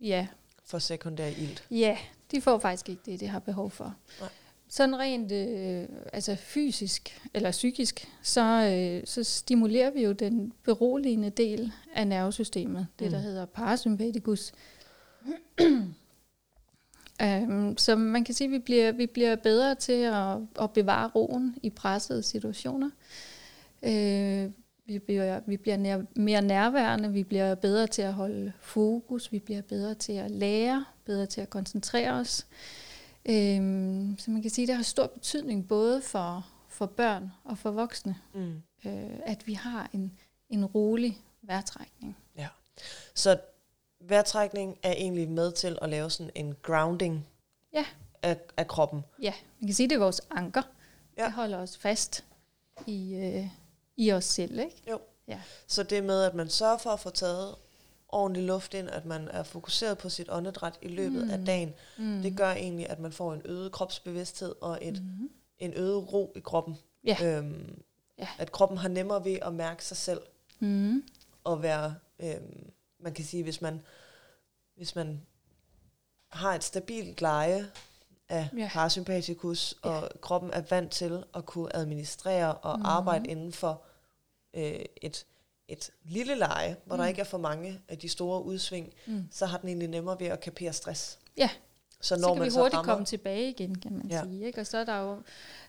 ja, 0.00 0.26
For 0.64 0.78
sekundær 0.78 1.26
ilt. 1.28 1.64
Ja, 1.70 1.98
de 2.30 2.40
får 2.40 2.58
faktisk 2.58 2.88
ikke 2.88 3.02
det, 3.06 3.20
de 3.20 3.26
har 3.26 3.38
behov 3.38 3.70
for. 3.70 3.94
Nej. 4.20 4.28
Sådan 4.68 4.98
rent 4.98 5.32
øh, 5.32 5.88
altså 6.12 6.36
fysisk 6.36 7.20
eller 7.34 7.50
psykisk, 7.50 8.08
så, 8.22 8.42
øh, 8.72 9.06
så 9.06 9.24
stimulerer 9.24 9.90
vi 9.90 10.02
jo 10.04 10.12
den 10.12 10.52
beroligende 10.64 11.30
del 11.30 11.72
af 11.94 12.06
nervesystemet, 12.06 12.86
det 12.98 13.10
der 13.10 13.18
Mm. 13.18 13.22
hedder 13.24 13.44
parasympatikus. 13.44 14.52
um, 17.22 17.76
så 17.84 17.96
man 17.96 18.24
kan 18.24 18.34
sige, 18.34 18.46
at 18.46 18.52
vi 18.52 18.58
bliver, 18.58 18.92
vi 18.92 19.06
bliver 19.06 19.36
bedre 19.36 19.74
til 19.74 19.92
at, 20.02 20.36
at 20.60 20.70
bevare 20.70 21.08
roen 21.14 21.56
i 21.62 21.70
pressede 21.70 22.22
situationer. 22.22 22.90
Øh, 23.82 24.50
vi 24.86 24.98
bliver, 24.98 25.40
vi 25.46 25.56
bliver 25.56 25.76
nær, 25.76 26.02
mere 26.16 26.42
nærværende, 26.42 27.12
vi 27.12 27.22
bliver 27.24 27.54
bedre 27.54 27.86
til 27.86 28.02
at 28.02 28.14
holde 28.14 28.52
fokus, 28.60 29.32
vi 29.32 29.38
bliver 29.38 29.62
bedre 29.62 29.94
til 29.94 30.12
at 30.12 30.30
lære, 30.30 30.84
bedre 31.04 31.26
til 31.26 31.40
at 31.40 31.50
koncentrere 31.50 32.12
os. 32.12 32.46
Øhm, 33.26 34.16
så 34.18 34.30
man 34.30 34.42
kan 34.42 34.50
sige, 34.50 34.62
at 34.64 34.68
det 34.68 34.76
har 34.76 34.82
stor 34.82 35.06
betydning 35.06 35.68
både 35.68 36.02
for, 36.02 36.46
for 36.68 36.86
børn 36.86 37.32
og 37.44 37.58
for 37.58 37.70
voksne, 37.70 38.16
Mm. 38.34 38.62
øh, 38.86 39.10
at 39.26 39.46
vi 39.46 39.52
har 39.52 39.90
en, 39.92 40.18
en 40.50 40.64
rolig 40.64 41.18
vejrtrækning. 41.42 42.16
Så 43.14 43.38
vejrtrækning 44.00 44.78
er 44.82 44.92
egentlig 44.92 45.28
med 45.30 45.52
til 45.52 45.78
at 45.82 45.88
lave 45.88 46.10
sådan 46.10 46.30
en 46.34 46.54
grounding 46.62 47.26
Ja. 47.74 47.84
af, 48.22 48.36
af 48.56 48.68
kroppen. 48.68 49.04
Ja, 49.22 49.32
man 49.60 49.68
kan 49.68 49.74
sige, 49.74 49.84
at 49.84 49.90
det 49.90 49.96
er 49.96 50.00
vores 50.00 50.20
anker. 50.30 50.62
Ja. 51.16 51.22
Ja. 51.22 51.26
Det 51.26 51.32
holder 51.34 51.58
os 51.58 51.76
fast 51.78 52.24
i, 52.86 53.14
øh, 53.14 53.46
i 54.02 54.12
os 54.12 54.24
selv. 54.24 54.58
Ikke? 54.58 54.98
Så 55.66 55.82
det 55.82 56.04
med, 56.04 56.22
at 56.22 56.34
man 56.34 56.48
sørger 56.50 56.78
for 56.78 56.90
at 56.90 57.00
få 57.00 57.10
taget 57.10 57.54
ordentlig 58.08 58.42
luft 58.44 58.74
ind, 58.74 58.90
at 58.90 59.04
man 59.06 59.28
er 59.28 59.42
fokuseret 59.42 59.98
på 59.98 60.08
sit 60.08 60.28
åndedræt 60.30 60.78
i 60.82 60.88
løbet 60.88 61.24
mm. 61.24 61.30
af 61.30 61.38
Mm. 61.38 61.44
dagen, 61.44 61.74
Mm. 61.98 62.22
det 62.22 62.36
gør 62.36 62.50
egentlig, 62.52 62.88
at 62.90 62.98
man 62.98 63.12
får 63.12 63.34
en 63.34 63.42
øget 63.44 63.72
kropsbevidsthed 63.72 64.54
og 64.60 64.78
et, 64.82 65.02
mm. 65.02 65.30
en 65.58 65.72
øget 65.76 66.12
ro 66.12 66.32
i 66.36 66.40
kroppen. 66.40 66.78
Ja. 67.04 67.16
Øhm, 67.22 67.82
Ja. 68.18 68.28
At 68.38 68.52
kroppen 68.52 68.78
har 68.78 68.88
nemmere 68.88 69.24
ved 69.24 69.38
at 69.42 69.54
mærke 69.54 69.84
sig 69.84 69.96
selv 69.96 70.20
Mm. 70.60 71.02
og 71.44 71.62
være, 71.62 71.94
øhm, 72.18 72.70
man 73.00 73.14
kan 73.14 73.24
sige, 73.24 73.42
hvis 73.42 73.60
man, 73.60 73.80
hvis 74.76 74.94
man 74.96 75.22
har 76.28 76.54
et 76.54 76.64
stabilt 76.64 77.20
leje 77.20 77.70
af 78.28 78.48
Ja. 78.58 78.68
parasympatikus, 78.72 79.74
Ja. 79.84 79.88
og 79.90 80.10
kroppen 80.20 80.50
er 80.52 80.62
vant 80.70 80.90
til 80.92 81.24
at 81.34 81.46
kunne 81.46 81.76
administrere 81.76 82.54
og 82.54 82.78
Mhm. 82.78 82.86
arbejde 82.86 83.28
inden 83.30 83.52
for 83.52 83.82
øh, 84.54 84.72
et, 85.02 85.26
et 85.68 85.90
lille 86.04 86.34
leje, 86.34 86.76
hvor 86.86 86.96
der 86.96 87.02
Mm. 87.02 87.08
ikke 87.08 87.20
er 87.20 87.24
for 87.24 87.38
mange 87.38 87.80
af 87.88 87.98
de 87.98 88.08
store 88.08 88.44
udsving, 88.44 88.92
Mm. 89.06 89.24
så 89.30 89.46
har 89.46 89.58
den 89.58 89.68
egentlig 89.68 89.88
nemmere 89.88 90.16
ved 90.20 90.26
at 90.26 90.40
kapere 90.40 90.72
stress. 90.72 91.18
Ja. 91.36 91.50
Så 92.00 92.14
når 92.16 92.20
så 92.22 92.28
kan 92.28 92.38
man 92.38 92.50
vi 92.50 92.54
hurtigt 92.56 92.74
rammer, 92.74 92.92
komme 92.92 93.06
tilbage 93.06 93.50
igen, 93.50 93.74
kan 93.78 93.92
man 93.92 94.06
ja. 94.10 94.22
sige. 94.24 94.46
Ikke? 94.46 94.60
Og 94.60 94.66
så 94.66 94.78
er 94.78 94.84
der 94.84 94.96
jo, 95.00 95.22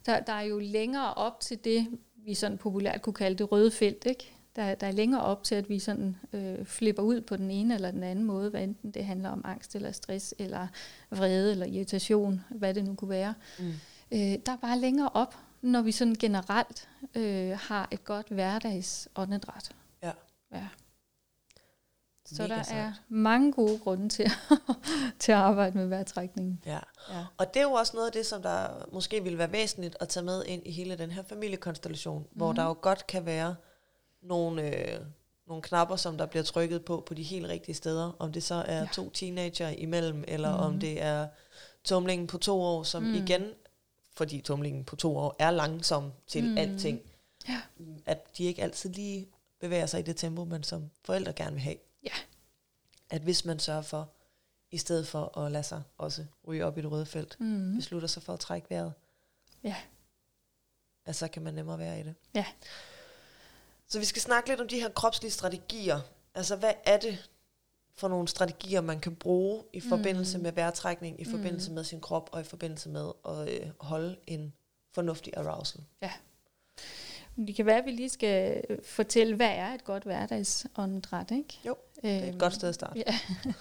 der, 0.05 0.19
der 0.19 0.33
er 0.33 0.41
jo 0.41 0.59
længere 0.59 1.13
op 1.13 1.39
til 1.39 1.63
det, 1.63 1.87
vi 2.15 2.33
sådan 2.33 2.57
populært 2.57 3.01
kunne 3.01 3.13
kalde 3.13 3.37
det 3.37 3.51
røde 3.51 3.71
felt. 3.71 4.05
Ikke? 4.05 4.31
der, 4.55 4.75
der 4.75 4.87
er 4.87 4.91
længere 4.91 5.21
op 5.21 5.43
til, 5.43 5.55
at 5.55 5.69
vi 5.69 5.79
sådan 5.79 6.15
øh, 6.33 6.65
flipper 6.65 7.03
ud 7.03 7.21
på 7.21 7.37
den 7.37 7.51
ene 7.51 7.75
eller 7.75 7.91
den 7.91 8.03
anden 8.03 8.25
måde, 8.25 8.49
hvad 8.49 8.63
enten 8.63 8.91
det 8.91 9.05
handler 9.05 9.29
om 9.29 9.41
angst 9.45 9.75
eller 9.75 9.91
stress, 9.91 10.35
eller 10.39 10.67
vrede 11.11 11.51
eller 11.51 11.65
irritation, 11.65 12.41
hvad 12.49 12.73
det 12.73 12.83
nu 12.83 12.95
kunne 12.95 13.09
være. 13.09 13.33
Mm. 13.59 13.65
Øh, 14.11 14.19
der 14.45 14.51
er 14.51 14.57
bare 14.61 14.79
længere 14.79 15.09
op, 15.13 15.35
når 15.63 15.81
vi 15.81 15.91
sådan 15.91 16.15
generelt 16.15 16.89
øh, 17.15 17.57
har 17.61 17.87
et 17.91 18.03
godt 18.03 18.27
hverdagsåndedræt. 18.29 19.71
Ja. 20.03 20.11
ja. 20.51 20.67
Så 22.25 22.41
Mega 22.43 22.55
der 22.55 22.63
sejt. 22.63 22.77
er 22.79 22.93
mange 23.09 23.53
gode 23.53 23.79
grunde 23.79 24.09
til, 24.09 24.25
til 25.19 25.31
at 25.31 25.37
arbejde 25.37 25.77
med 25.77 25.87
vejrtrækningen. 25.87 26.61
Ja. 26.65 26.79
Ja. 27.09 27.25
Og 27.37 27.53
det 27.53 27.59
er 27.59 27.63
jo 27.63 27.71
også 27.71 27.91
noget 27.95 28.07
af 28.07 28.13
det, 28.13 28.25
som 28.25 28.41
der 28.41 28.67
måske 28.91 29.23
ville 29.23 29.37
være 29.37 29.51
væsentligt 29.51 29.97
at 29.99 30.09
tage 30.09 30.23
med 30.25 30.43
ind 30.45 30.61
i 30.67 30.71
hele 30.71 30.97
den 30.97 31.11
her 31.11 31.23
familiekonstellation, 31.23 32.21
mm. 32.21 32.27
hvor 32.31 32.53
der 32.53 32.63
jo 32.63 32.75
godt 32.81 33.07
kan 33.07 33.25
være 33.25 33.55
nogle, 34.21 34.61
øh, 34.93 34.99
nogle 35.47 35.61
knapper, 35.61 35.95
som 35.95 36.17
der 36.17 36.25
bliver 36.25 36.43
trykket 36.43 36.85
på 36.85 37.03
på 37.07 37.13
de 37.13 37.23
helt 37.23 37.47
rigtige 37.47 37.75
steder. 37.75 38.11
Om 38.19 38.31
det 38.33 38.43
så 38.43 38.55
er 38.55 38.79
ja. 38.79 38.87
To 38.93 39.09
teenager 39.09 39.69
imellem, 39.69 40.23
eller 40.27 40.51
Mhm. 40.51 40.59
om 40.65 40.79
det 40.79 41.01
er 41.01 41.27
tumlingen 41.83 42.27
på 42.27 42.37
to 42.37 42.61
år, 42.61 42.83
som 42.83 43.03
mm. 43.03 43.13
igen, 43.13 43.43
fordi 44.15 44.41
tumlingen 44.41 44.83
på 44.85 44.95
to 44.95 45.17
år 45.17 45.35
er 45.39 45.51
langsom 45.51 46.11
til 46.27 46.43
mm. 46.43 46.57
Alting, 46.57 47.01
Ja. 47.49 47.61
at 48.05 48.37
de 48.37 48.43
ikke 48.43 48.61
altid 48.63 48.89
lige 48.89 49.27
bevæger 49.59 49.85
sig 49.85 49.99
i 49.99 50.03
det 50.03 50.17
tempo, 50.17 50.45
man 50.45 50.63
som 50.63 50.89
forældre 51.05 51.33
gerne 51.33 51.51
vil 51.53 51.61
have. 51.61 51.75
Ja. 52.03 52.13
At 53.09 53.21
hvis 53.21 53.45
man 53.45 53.59
sørger 53.59 53.81
for, 53.81 54.09
i 54.71 54.77
stedet 54.77 55.07
for 55.07 55.37
at 55.37 55.51
lade 55.51 55.63
sig 55.63 55.83
også 55.97 56.25
ryge 56.47 56.65
op 56.65 56.77
i 56.77 56.81
det 56.81 56.91
røde 56.91 57.05
felt, 57.05 57.39
Mm. 57.39 57.75
beslutter 57.75 58.07
sig 58.07 58.23
for 58.23 58.33
at 58.33 58.39
trække 58.39 58.69
vejret, 58.69 58.93
Ja. 59.63 59.75
at 61.05 61.15
så 61.15 61.27
kan 61.27 61.41
man 61.41 61.53
nemmere 61.53 61.79
være 61.79 61.99
i 61.99 62.03
det. 62.03 62.15
Ja. 62.33 62.45
Så 63.87 63.99
vi 63.99 64.05
skal 64.05 64.21
snakke 64.21 64.49
lidt 64.49 64.61
om 64.61 64.67
de 64.67 64.79
her 64.79 64.89
kropslige 64.89 65.31
strategier. 65.31 65.99
Altså, 66.35 66.55
hvad 66.55 66.73
er 66.85 66.97
det 66.99 67.29
for 67.95 68.07
nogle 68.07 68.27
strategier, 68.27 68.81
man 68.81 68.99
kan 68.99 69.15
bruge 69.15 69.63
i 69.73 69.79
forbindelse 69.79 70.37
Mm. 70.37 70.43
med 70.43 70.51
vejrtrækning, 70.51 71.21
i 71.21 71.25
forbindelse 71.25 71.71
med 71.71 71.83
sin 71.83 72.01
krop, 72.01 72.29
og 72.31 72.41
i 72.41 72.43
forbindelse 72.43 72.89
med 72.89 73.11
at 73.29 73.49
øh, 73.53 73.69
holde 73.79 74.15
en 74.27 74.53
fornuftig 74.93 75.33
arousal? 75.37 75.81
Det 77.47 77.55
kan 77.55 77.65
være, 77.65 77.77
at 77.77 77.85
vi 77.85 77.91
lige 77.91 78.09
skal 78.09 78.63
øh, 78.69 78.77
fortælle, 78.83 79.35
hvad 79.35 79.49
er 79.49 79.73
et 79.73 79.83
godt 79.83 80.03
hverdagsåndedræt, 80.03 81.31
ikke? 81.31 81.59
Jo, 81.67 81.75
Det 82.01 82.11
er 82.11 82.29
et 82.29 82.39
godt 82.39 82.53
sted 82.53 82.69
at 82.69 82.75
starte. 82.75 83.03
Ja. 83.07 83.15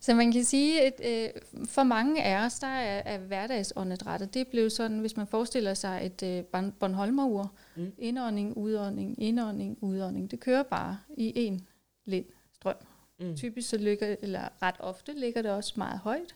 Så 0.00 0.14
man 0.14 0.32
kan 0.32 0.44
sige, 0.44 0.80
at 0.82 1.00
øh, 1.04 1.42
for 1.68 1.82
mange 1.82 2.22
af 2.24 2.44
os, 2.46 2.58
der 2.58 2.66
er, 2.66 3.02
er 3.14 3.18
hverdagsåndedrættet, 3.18 4.34
det 4.34 4.48
blev 4.48 4.70
sådan, 4.70 4.98
hvis 4.98 5.16
man 5.16 5.26
forestiller 5.26 5.74
sig 5.74 6.00
et 6.06 6.22
øh, 6.22 6.44
Born- 6.52 6.72
Bornholmer-ur, 6.78 7.52
Mm. 7.76 7.82
mm. 7.82 7.92
indånding, 7.98 8.56
udånding, 8.56 9.22
indånding, 9.22 9.78
udånding, 9.80 10.30
det 10.30 10.40
kører 10.40 10.62
bare 10.62 10.98
i 11.16 11.32
en 11.46 11.66
lind 12.04 12.26
strøm. 12.54 12.76
Mm. 13.22 13.36
Typisk 13.36 13.68
så 13.68 13.76
ligger, 13.76 14.16
eller 14.22 14.48
ret 14.62 14.74
ofte 14.78 15.12
ligger 15.12 15.42
det 15.42 15.50
også 15.50 15.72
meget 15.76 15.98
højt. 15.98 16.34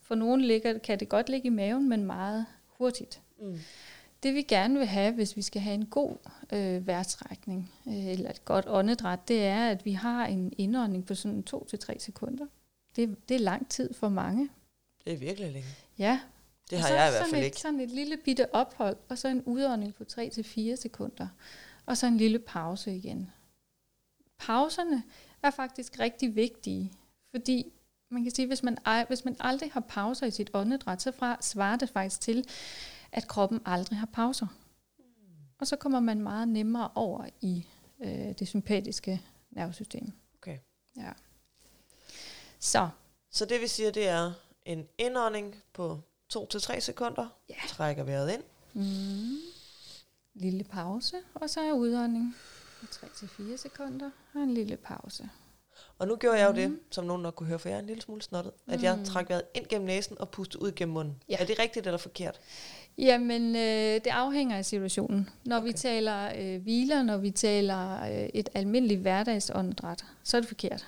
For 0.00 0.14
nogle 0.14 0.46
ligger, 0.46 0.78
kan 0.78 1.00
det 1.00 1.08
godt 1.08 1.28
ligge 1.28 1.46
i 1.46 1.50
maven, 1.50 1.88
men 1.88 2.04
meget 2.04 2.46
hurtigt. 2.66 3.20
Mm. 3.40 3.58
Det 4.22 4.34
vi 4.34 4.42
gerne 4.42 4.78
vil 4.78 4.86
have, 4.86 5.14
hvis 5.14 5.36
vi 5.36 5.42
skal 5.42 5.62
have 5.62 5.74
en 5.74 5.86
god 5.86 6.16
øh, 6.52 6.86
vejrtrækning, 6.86 7.72
øh, 7.88 8.06
eller 8.06 8.30
et 8.30 8.44
godt 8.44 8.64
åndedræt, 8.68 9.28
det 9.28 9.44
er, 9.44 9.70
at 9.70 9.84
vi 9.84 9.92
har 9.92 10.26
en 10.26 10.52
indånding 10.58 11.06
på 11.06 11.14
sådan 11.14 11.44
2-3 11.50 11.98
sekunder. 11.98 12.46
Det, 12.96 13.28
det 13.28 13.34
er 13.34 13.40
lang 13.40 13.68
tid 13.68 13.94
for 13.94 14.08
mange. 14.08 14.48
Det 15.04 15.12
er 15.12 15.16
virkelig 15.16 15.52
længe. 15.52 15.68
Ja. 15.98 16.20
Det 16.70 16.78
har 16.78 16.88
så 16.88 16.94
jeg 16.94 17.08
i 17.08 17.10
hvert 17.10 17.26
fald 17.26 17.40
et, 17.40 17.44
ikke. 17.44 17.60
Sådan 17.60 17.80
et 17.80 17.90
lille 17.90 18.16
bitte 18.16 18.54
ophold, 18.54 18.96
og 19.08 19.18
så 19.18 19.28
en 19.28 19.42
udånding 19.42 19.94
på 19.94 20.04
3-4 20.12 20.76
sekunder. 20.76 21.28
Og 21.86 21.96
så 21.96 22.06
en 22.06 22.16
lille 22.16 22.38
pause 22.38 22.96
igen. 22.96 23.30
Pauserne 24.38 25.02
er 25.42 25.50
faktisk 25.50 25.98
rigtig 26.00 26.36
vigtige, 26.36 26.92
fordi 27.30 27.72
man 28.10 28.22
kan 28.22 28.32
sige, 28.32 28.46
hvis 28.46 28.62
man, 28.62 28.78
hvis 29.08 29.24
man 29.24 29.36
aldrig 29.40 29.72
har 29.72 29.80
pauser 29.80 30.26
i 30.26 30.30
sit 30.30 30.50
åndedræt, 30.54 31.02
så 31.02 31.12
fra, 31.12 31.36
svarer 31.40 31.76
det 31.76 31.88
faktisk 31.90 32.20
til, 32.20 32.48
at 33.12 33.28
kroppen 33.28 33.60
aldrig 33.64 33.98
har 33.98 34.06
pauser. 34.06 34.46
Og 35.58 35.66
så 35.66 35.76
kommer 35.76 36.00
man 36.00 36.20
meget 36.20 36.48
nemmere 36.48 36.90
over 36.94 37.26
i 37.40 37.66
øh, 38.00 38.34
det 38.38 38.48
sympatiske 38.48 39.22
nervesystem. 39.50 40.12
Okay. 40.38 40.58
Ja. 40.96 41.12
Så, 42.58 42.88
Så 43.30 43.44
det 43.44 43.60
vi 43.60 43.66
siger, 43.66 43.90
det 43.90 44.08
er 44.08 44.32
en 44.64 44.88
indånding 44.98 45.54
på 45.72 46.00
2-3 46.34 46.80
sekunder. 46.80 47.28
Ja. 47.48 47.54
Trækker 47.68 48.04
vejret 48.04 48.32
ind. 48.32 48.42
mm, 48.74 49.36
lille 50.34 50.64
pause, 50.64 51.16
og 51.34 51.50
så 51.50 51.60
er 51.60 51.72
udånding 51.72 52.36
3-4 52.86 53.56
sekunder, 53.56 54.10
og 54.34 54.40
en 54.40 54.54
lille 54.54 54.76
pause. 54.76 55.28
Og 55.98 56.08
nu 56.08 56.16
gjorde 56.16 56.38
jeg 56.38 56.48
jo 56.48 56.54
det, 56.54 56.70
Mhm. 56.70 56.80
som 56.90 57.04
nogen 57.04 57.22
nok 57.22 57.34
kunne 57.34 57.46
høre, 57.46 57.58
for 57.58 57.68
jeg 57.68 57.76
er 57.76 57.80
en 57.80 57.86
lille 57.86 58.02
smule 58.02 58.22
snottet, 58.22 58.52
at 58.66 58.82
jeg 58.82 58.98
trak 59.04 59.28
vejret 59.28 59.42
ind 59.54 59.66
gennem 59.68 59.86
næsen 59.86 60.20
og 60.20 60.28
pustede 60.30 60.62
ud 60.62 60.72
gennem 60.72 60.92
munden. 60.92 61.16
Ja. 61.28 61.36
Er 61.40 61.44
det 61.44 61.58
rigtigt 61.58 61.86
eller 61.86 61.98
forkert? 61.98 62.40
Jamen, 62.98 63.56
øh, 63.56 63.94
det 63.94 64.06
afhænger 64.06 64.56
af 64.56 64.64
situationen. 64.64 65.28
Når 65.44 65.56
okay. 65.56 65.66
vi 65.66 65.72
taler 65.72 66.32
øh, 66.38 66.62
hviler, 66.62 67.02
når 67.02 67.16
vi 67.16 67.30
taler 67.30 68.02
øh, 68.02 68.28
et 68.34 68.48
almindeligt 68.54 69.00
hverdagsåndedræt, 69.00 70.04
så 70.22 70.36
er 70.36 70.40
det 70.40 70.48
forkert. 70.48 70.86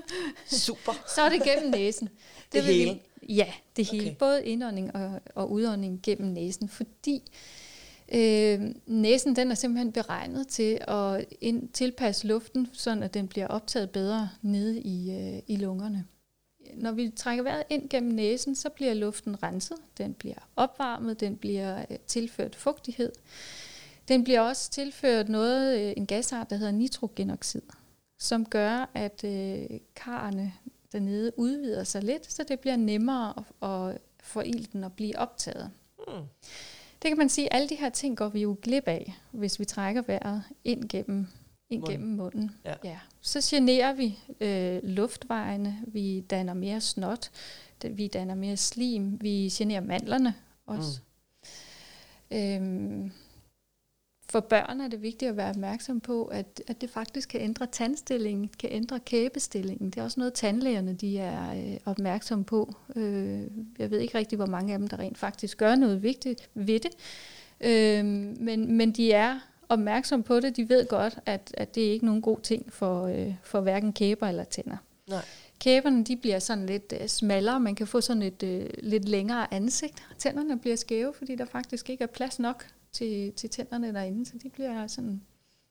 Super. 0.46 0.92
så 1.14 1.22
er 1.22 1.28
det 1.28 1.42
gennem 1.42 1.70
næsen. 1.70 2.08
Det 2.52 2.66
vil 2.66 2.74
hele? 2.74 3.00
Vi, 3.20 3.34
ja, 3.34 3.52
det 3.76 3.90
hele. 3.90 4.06
Okay. 4.06 4.16
Både 4.16 4.44
indånding 4.46 4.94
og, 4.96 5.20
og 5.34 5.50
udånding 5.50 6.00
gennem 6.02 6.32
næsen, 6.32 6.68
fordi 6.68 7.22
øh, 8.12 8.60
næsen 8.86 9.36
den 9.36 9.50
er 9.50 9.54
simpelthen 9.54 9.92
beregnet 9.92 10.48
til 10.48 10.78
at 10.88 11.24
ind, 11.40 11.68
tilpasse 11.68 12.26
luften, 12.26 12.68
sådan 12.72 13.02
at 13.02 13.14
den 13.14 13.28
bliver 13.28 13.46
optaget 13.46 13.90
bedre 13.90 14.30
nede 14.42 14.80
i, 14.80 15.10
øh, 15.10 15.42
i 15.46 15.56
lungerne. 15.56 16.04
Når 16.74 16.92
vi 16.92 17.10
trækker 17.16 17.42
vejret 17.42 17.64
ind 17.70 17.88
gennem 17.88 18.12
næsen, 18.12 18.54
så 18.54 18.68
bliver 18.68 18.94
luften 18.94 19.42
renset, 19.42 19.78
den 19.98 20.14
bliver 20.14 20.48
opvarmet, 20.56 21.20
den 21.20 21.36
bliver 21.36 21.84
øh, 21.90 21.98
tilført 22.06 22.54
fugtighed. 22.54 23.12
Den 24.08 24.24
bliver 24.24 24.40
også 24.40 24.70
tilført 24.70 25.28
noget, 25.28 25.78
øh, 25.80 25.94
en 25.96 26.06
gasart, 26.06 26.50
der 26.50 26.56
hedder 26.56 26.72
nitrogenoxid, 26.72 27.62
som 28.18 28.44
gør, 28.44 28.90
at 28.94 29.24
øh, 29.24 29.80
karrene 29.96 30.52
dernede 30.92 31.32
udvider 31.38 31.84
sig 31.84 32.02
lidt, 32.02 32.32
så 32.32 32.44
det 32.48 32.60
bliver 32.60 32.76
nemmere 32.76 33.34
at, 33.62 33.68
at 33.68 33.98
få 34.20 34.40
ilten 34.40 34.84
at 34.84 34.92
blive 34.92 35.18
optaget. 35.18 35.70
Mm. 36.08 36.22
Det 37.06 37.10
kan 37.10 37.18
man 37.18 37.28
sige, 37.28 37.52
alle 37.52 37.68
de 37.68 37.74
her 37.74 37.88
ting 37.88 38.16
går 38.16 38.28
vi 38.28 38.40
jo 38.40 38.56
glip 38.62 38.88
af, 38.88 39.14
hvis 39.30 39.60
vi 39.60 39.64
trækker 39.64 40.02
vejret 40.02 40.42
ind 40.64 40.88
gennem, 40.88 41.26
ind 41.70 41.80
Munden. 41.80 41.98
gennem 41.98 42.16
munden. 42.16 42.50
Ja. 42.64 42.74
Ja. 42.84 42.98
Så 43.20 43.40
generer 43.56 43.92
vi 43.92 44.18
øh, 44.40 44.80
luftvejene, 44.82 45.78
vi 45.86 46.20
danner 46.20 46.54
mere 46.54 46.80
snot, 46.80 47.30
vi 47.90 48.08
danner 48.08 48.34
mere 48.34 48.56
slim, 48.56 49.22
vi 49.22 49.48
generer 49.52 49.80
mandlerne 49.80 50.34
også. 50.66 51.00
Mm. 52.30 52.36
Øhm, 52.36 53.12
for 54.28 54.40
børn 54.40 54.80
er 54.80 54.88
det 54.88 55.02
vigtigt 55.02 55.28
at 55.28 55.36
være 55.36 55.50
opmærksom 55.50 56.00
på, 56.00 56.24
at, 56.24 56.62
at 56.66 56.80
det 56.80 56.90
faktisk 56.90 57.28
kan 57.28 57.40
ændre 57.40 57.66
tandstillingen, 57.66 58.50
kan 58.58 58.68
ændre 58.72 59.00
kæbestillingen. 59.00 59.90
Det 59.90 60.00
er 60.00 60.04
også 60.04 60.20
noget, 60.20 60.34
tandlægerne 60.34 60.92
de 60.92 61.18
er 61.18 61.52
øh, 61.52 61.76
opmærksom 61.84 62.44
på. 62.44 62.74
Øh, 62.96 63.42
jeg 63.78 63.90
ved 63.90 63.98
ikke 63.98 64.18
rigtig, 64.18 64.36
hvor 64.36 64.46
mange 64.46 64.72
af 64.72 64.78
dem, 64.78 64.88
der 64.88 64.98
rent 64.98 65.18
faktisk 65.18 65.58
gør 65.58 65.74
noget 65.74 66.02
vigtigt 66.02 66.50
ved 66.54 66.80
det. 66.80 66.90
Øh, 67.60 68.04
men, 68.40 68.76
men 68.76 68.92
de 68.92 69.12
er 69.12 69.38
opmærksom 69.68 70.22
på 70.22 70.40
det. 70.40 70.56
De 70.56 70.68
ved 70.68 70.86
godt, 70.86 71.18
at, 71.26 71.54
at 71.54 71.74
det 71.74 71.86
er 71.86 71.92
ikke 71.92 72.06
nogen 72.06 72.22
god 72.22 72.38
ting 72.42 72.72
for, 72.72 73.06
øh, 73.06 73.34
for 73.42 73.60
hverken 73.60 73.92
kæber 73.92 74.28
eller 74.28 74.44
tænder. 74.44 74.76
Nej. 75.08 75.24
Kæberne 75.60 76.04
de 76.04 76.16
bliver 76.16 76.38
sådan 76.38 76.66
lidt 76.66 76.94
øh, 77.00 77.08
smallere, 77.08 77.60
man 77.60 77.74
kan 77.74 77.86
få 77.86 78.00
sådan 78.00 78.22
et 78.22 78.42
øh, 78.42 78.66
lidt 78.78 79.08
længere 79.08 79.54
ansigt. 79.54 80.02
Tænderne 80.18 80.58
bliver 80.58 80.76
skæve, 80.76 81.12
fordi 81.14 81.36
der 81.36 81.44
faktisk 81.44 81.90
ikke 81.90 82.04
er 82.04 82.08
plads 82.08 82.38
nok 82.38 82.66
til, 82.96 83.32
til 83.32 83.50
tænderne 83.50 83.94
derinde, 83.94 84.26
så 84.26 84.32
de 84.42 84.48
bliver 84.50 84.86
sådan, 84.86 85.22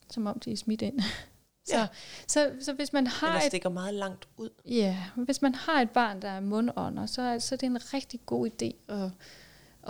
som 0.10 0.26
om 0.28 0.40
de 0.40 0.52
er 0.52 0.58
smidt 0.58 0.82
ind. 0.82 1.00
så, 1.68 1.78
Ja. 1.78 1.88
så, 2.28 2.52
så 2.60 2.74
hvis 2.74 2.94
man 2.94 3.08
har 3.08 3.28
Eller 3.28 3.40
et 3.42 3.48
stikker 3.48 3.70
meget 3.70 3.94
langt 3.94 4.28
ud. 4.38 4.50
Ja, 4.66 4.98
hvis 5.16 5.42
man 5.42 5.56
har 5.56 5.82
et 5.82 5.90
barn, 5.90 6.22
der 6.22 6.28
er 6.28 6.40
mundånder, 6.40 7.06
så 7.06 7.38
så 7.40 7.56
er 7.56 7.58
det 7.58 7.66
en 7.68 7.94
rigtig 7.94 8.20
god 8.26 8.50
idé 8.50 8.94
at, 8.94 9.10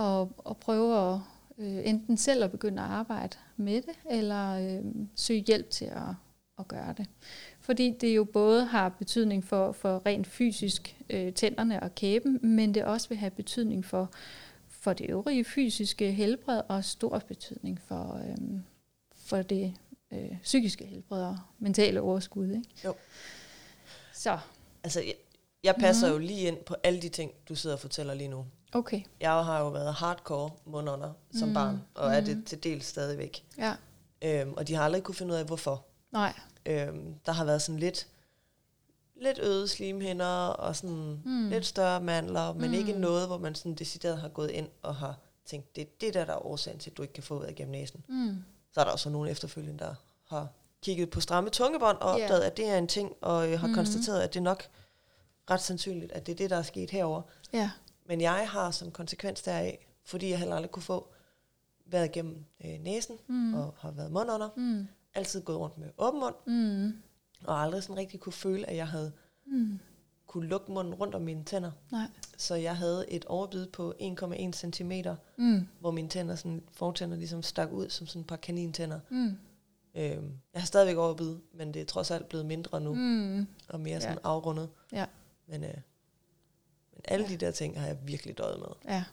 at, 0.03 0.27
at 0.49 0.57
prøve 0.57 1.13
at 1.13 1.19
øh, 1.57 1.87
enten 1.89 2.17
selv 2.17 2.43
at 2.43 2.51
begynde 2.51 2.81
at 2.81 2.87
arbejde 2.87 3.37
med 3.57 3.81
det, 3.81 3.95
eller 4.11 4.51
øh, 4.51 4.85
søge 5.15 5.43
hjælp 5.47 5.69
til 5.69 5.85
at, 5.85 6.15
at 6.59 6.67
gøre 6.67 6.93
det. 6.97 7.07
Fordi 7.59 7.91
det 8.01 8.15
jo 8.15 8.23
både 8.23 8.65
har 8.65 8.89
betydning 8.89 9.43
for, 9.43 9.71
for 9.71 10.01
rent 10.05 10.27
fysisk 10.27 10.97
øh, 11.09 11.33
tænderne 11.33 11.83
og 11.83 11.95
kæben, 11.95 12.39
men 12.41 12.73
det 12.73 12.83
også 12.83 13.09
vil 13.09 13.17
have 13.17 13.31
betydning 13.31 13.85
for, 13.85 14.11
for 14.85 14.93
det 14.93 15.09
øvrige 15.09 15.45
fysiske 15.45 16.11
helbred, 16.11 16.61
og 16.69 16.83
stor 16.85 17.19
betydning 17.27 17.81
for, 17.87 18.21
øh, 18.29 18.59
for 19.15 19.41
det 19.41 19.73
øh, 20.13 20.37
psykiske 20.43 20.85
helbred 20.85 21.23
og 21.23 21.37
mentale 21.59 22.01
overskud. 22.01 22.47
Ikke? 22.49 22.63
Jo. 22.85 22.93
Så, 24.13 24.39
Altså, 24.83 24.99
jeg, 25.01 25.13
jeg 25.63 25.75
passer 25.79 26.07
Mhm. 26.07 26.13
jo 26.13 26.19
lige 26.27 26.47
ind 26.47 26.57
på 26.57 26.75
alle 26.83 27.01
de 27.01 27.09
ting, 27.09 27.31
du 27.49 27.55
sidder 27.55 27.75
og 27.75 27.79
fortæller 27.79 28.13
lige 28.13 28.27
nu. 28.27 28.45
okay. 28.73 29.01
Jeg 29.21 29.31
har 29.31 29.59
jo 29.59 29.69
været 29.69 29.93
hardcore 29.93 30.49
mundunder 30.65 31.13
som 31.39 31.47
Mm. 31.47 31.53
barn, 31.53 31.81
og 31.95 32.13
er 32.15 32.21
det 32.21 32.45
til 32.45 32.63
dels 32.63 32.85
stadigvæk. 32.85 33.43
Ja, 33.57 33.73
Øhm, 34.21 34.53
og 34.53 34.67
de 34.67 34.73
har 34.75 34.83
aldrig 34.83 35.03
kunne 35.03 35.15
finde 35.15 35.33
ud 35.33 35.37
af, 35.39 35.45
hvorfor. 35.45 35.85
Nej. 36.11 36.33
Øhm, 36.65 37.13
der 37.25 37.31
har 37.31 37.45
været 37.45 37.61
sådan 37.61 37.79
lidt, 37.79 38.07
lidt 39.21 39.39
øde 39.39 39.67
slimhinder 39.67 40.47
og 40.47 40.75
sådan 40.75 41.21
Mm. 41.25 41.49
lidt 41.49 41.65
større 41.65 42.01
mandler, 42.01 42.53
men 42.53 42.67
Mm. 42.69 42.73
ikke 42.73 42.93
noget, 42.93 43.27
hvor 43.27 43.37
man 43.37 43.55
sådan 43.55 43.75
decideret 43.75 44.17
har 44.17 44.27
gået 44.29 44.51
ind 44.51 44.67
og 44.81 44.95
har 44.95 45.17
tænkt, 45.45 45.75
det 45.75 45.81
er 45.81 45.85
det 46.01 46.13
der, 46.13 46.25
der 46.25 46.33
er 46.33 46.45
årsagen 46.45 46.79
til, 46.79 46.89
at 46.91 46.97
du 46.97 47.01
ikke 47.01 47.13
kan 47.13 47.23
få 47.23 47.39
ud 47.39 47.53
gennem 47.55 47.71
næsen. 47.71 48.03
Mm. 48.07 48.43
Så 48.71 48.79
er 48.79 48.83
der 48.83 48.91
også 48.91 49.09
nogle 49.09 49.29
efterfølgende, 49.31 49.79
der 49.79 49.95
har 50.27 50.47
kigget 50.81 51.09
på 51.09 51.21
stramme 51.21 51.49
tungebånd 51.49 51.97
og 51.97 52.17
Ja. 52.17 52.23
opdaget, 52.23 52.41
at 52.41 52.57
det 52.57 52.67
er 52.69 52.77
en 52.77 52.87
ting, 52.87 53.13
og 53.21 53.51
øh, 53.51 53.59
har 53.59 53.67
mm. 53.67 53.73
konstateret, 53.73 54.21
at 54.21 54.33
det 54.33 54.39
er 54.39 54.43
nok 54.43 54.63
ret 55.49 55.61
sandsynligt, 55.61 56.11
at 56.11 56.25
det 56.25 56.31
er 56.31 56.35
det, 56.35 56.49
der 56.49 56.57
er 56.57 56.61
sket 56.63 56.91
herover. 56.91 57.21
Ja. 57.53 57.71
Men 58.05 58.21
jeg 58.21 58.49
har 58.49 58.71
som 58.71 58.91
konsekvens 58.91 59.41
deraf, 59.41 59.87
fordi 60.05 60.29
jeg 60.29 60.39
heller 60.39 60.55
aldrig 60.55 60.71
kunne 60.71 60.83
få 60.83 61.07
været 61.85 62.05
igennem 62.05 62.45
øh, 62.65 62.79
næsen 62.79 63.17
mm. 63.27 63.53
og 63.53 63.73
har 63.79 63.91
været 63.91 64.11
mundunder, 64.11 64.49
Mm. 64.55 64.87
altid 65.13 65.41
gået 65.41 65.57
rundt 65.59 65.77
med 65.77 65.89
åben 65.97 66.19
mund, 66.19 66.35
Mm. 66.47 66.93
Og 67.43 67.61
aldrig 67.61 67.83
sådan 67.83 67.97
rigtig 67.97 68.19
kunne 68.19 68.33
føle, 68.33 68.69
at 68.69 68.75
jeg 68.75 68.87
havde 68.87 69.11
Mm. 69.47 69.79
kunne 70.27 70.47
lukke 70.47 70.71
munden 70.71 70.93
rundt 70.93 71.15
om 71.15 71.21
mine 71.21 71.43
tænder. 71.43 71.71
Nej. 71.91 72.07
Så 72.37 72.55
jeg 72.55 72.77
havde 72.77 73.05
et 73.11 73.25
overbid 73.25 73.67
på 73.67 73.93
1,1 73.99 74.51
cm, 74.51 74.91
Mm. 75.37 75.67
hvor 75.79 75.91
mine 75.91 76.09
tænder, 76.09 76.35
sådan, 76.35 76.63
fortænder 76.71 77.17
ligesom 77.17 77.43
stak 77.43 77.71
ud 77.71 77.89
som 77.89 78.07
sådan 78.07 78.21
et 78.21 78.27
par 78.27 78.35
kanintænder. 78.35 78.99
Mm. 79.09 79.37
Øhm, 79.95 80.31
jeg 80.53 80.61
har 80.61 80.65
stadigvæk 80.65 80.97
overbid, 80.97 81.35
men 81.53 81.73
det 81.73 81.81
er 81.81 81.85
trods 81.85 82.11
alt 82.11 82.29
blevet 82.29 82.45
mindre 82.45 82.81
nu, 82.81 82.93
mm. 82.93 83.47
Og 83.69 83.79
mere 83.79 84.01
sådan 84.01 84.17
Ja. 84.23 84.29
afrundet. 84.29 84.69
Ja. 84.91 85.05
Men, 85.47 85.63
øh, 85.63 85.69
men 86.93 87.01
alle 87.05 87.25
Ja. 87.25 87.31
de 87.31 87.37
der 87.37 87.51
ting 87.51 87.79
har 87.79 87.87
jeg 87.87 87.97
virkelig 88.07 88.37
døjet 88.37 88.59
med. 88.59 88.67
Ja. 88.95 89.03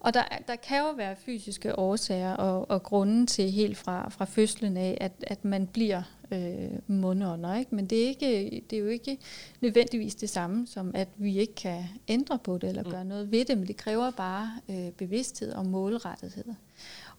Og 0.00 0.14
der, 0.14 0.22
der 0.48 0.56
kan 0.56 0.78
jo 0.78 0.90
være 0.96 1.16
fysiske 1.16 1.78
årsager 1.78 2.32
og, 2.32 2.70
og 2.70 2.82
grunden 2.82 3.26
til 3.26 3.50
helt 3.50 3.76
fra, 3.78 4.08
fra 4.08 4.24
fødslen 4.24 4.76
af, 4.76 4.98
at, 5.00 5.12
at 5.20 5.44
man 5.44 5.66
bliver 5.66 6.02
øh, 6.30 6.70
mundånder. 6.86 7.54
Ikke? 7.56 7.74
Men 7.74 7.86
det 7.86 8.02
er, 8.04 8.08
ikke, 8.08 8.62
det 8.70 8.76
er 8.78 8.80
jo 8.80 8.88
ikke 8.88 9.18
nødvendigvis 9.60 10.14
det 10.14 10.30
samme, 10.30 10.66
som 10.66 10.90
at 10.94 11.08
vi 11.16 11.38
ikke 11.38 11.54
kan 11.54 11.84
ændre 12.08 12.38
på 12.38 12.58
det 12.58 12.68
eller 12.68 12.82
Mm. 12.84 12.90
gøre 12.90 13.04
noget 13.04 13.30
ved 13.30 13.44
det, 13.44 13.58
men 13.58 13.68
det 13.68 13.76
kræver 13.76 14.10
bare 14.10 14.50
øh, 14.68 14.90
bevidsthed 14.90 15.52
og 15.52 15.66
målrettethed. 15.66 16.44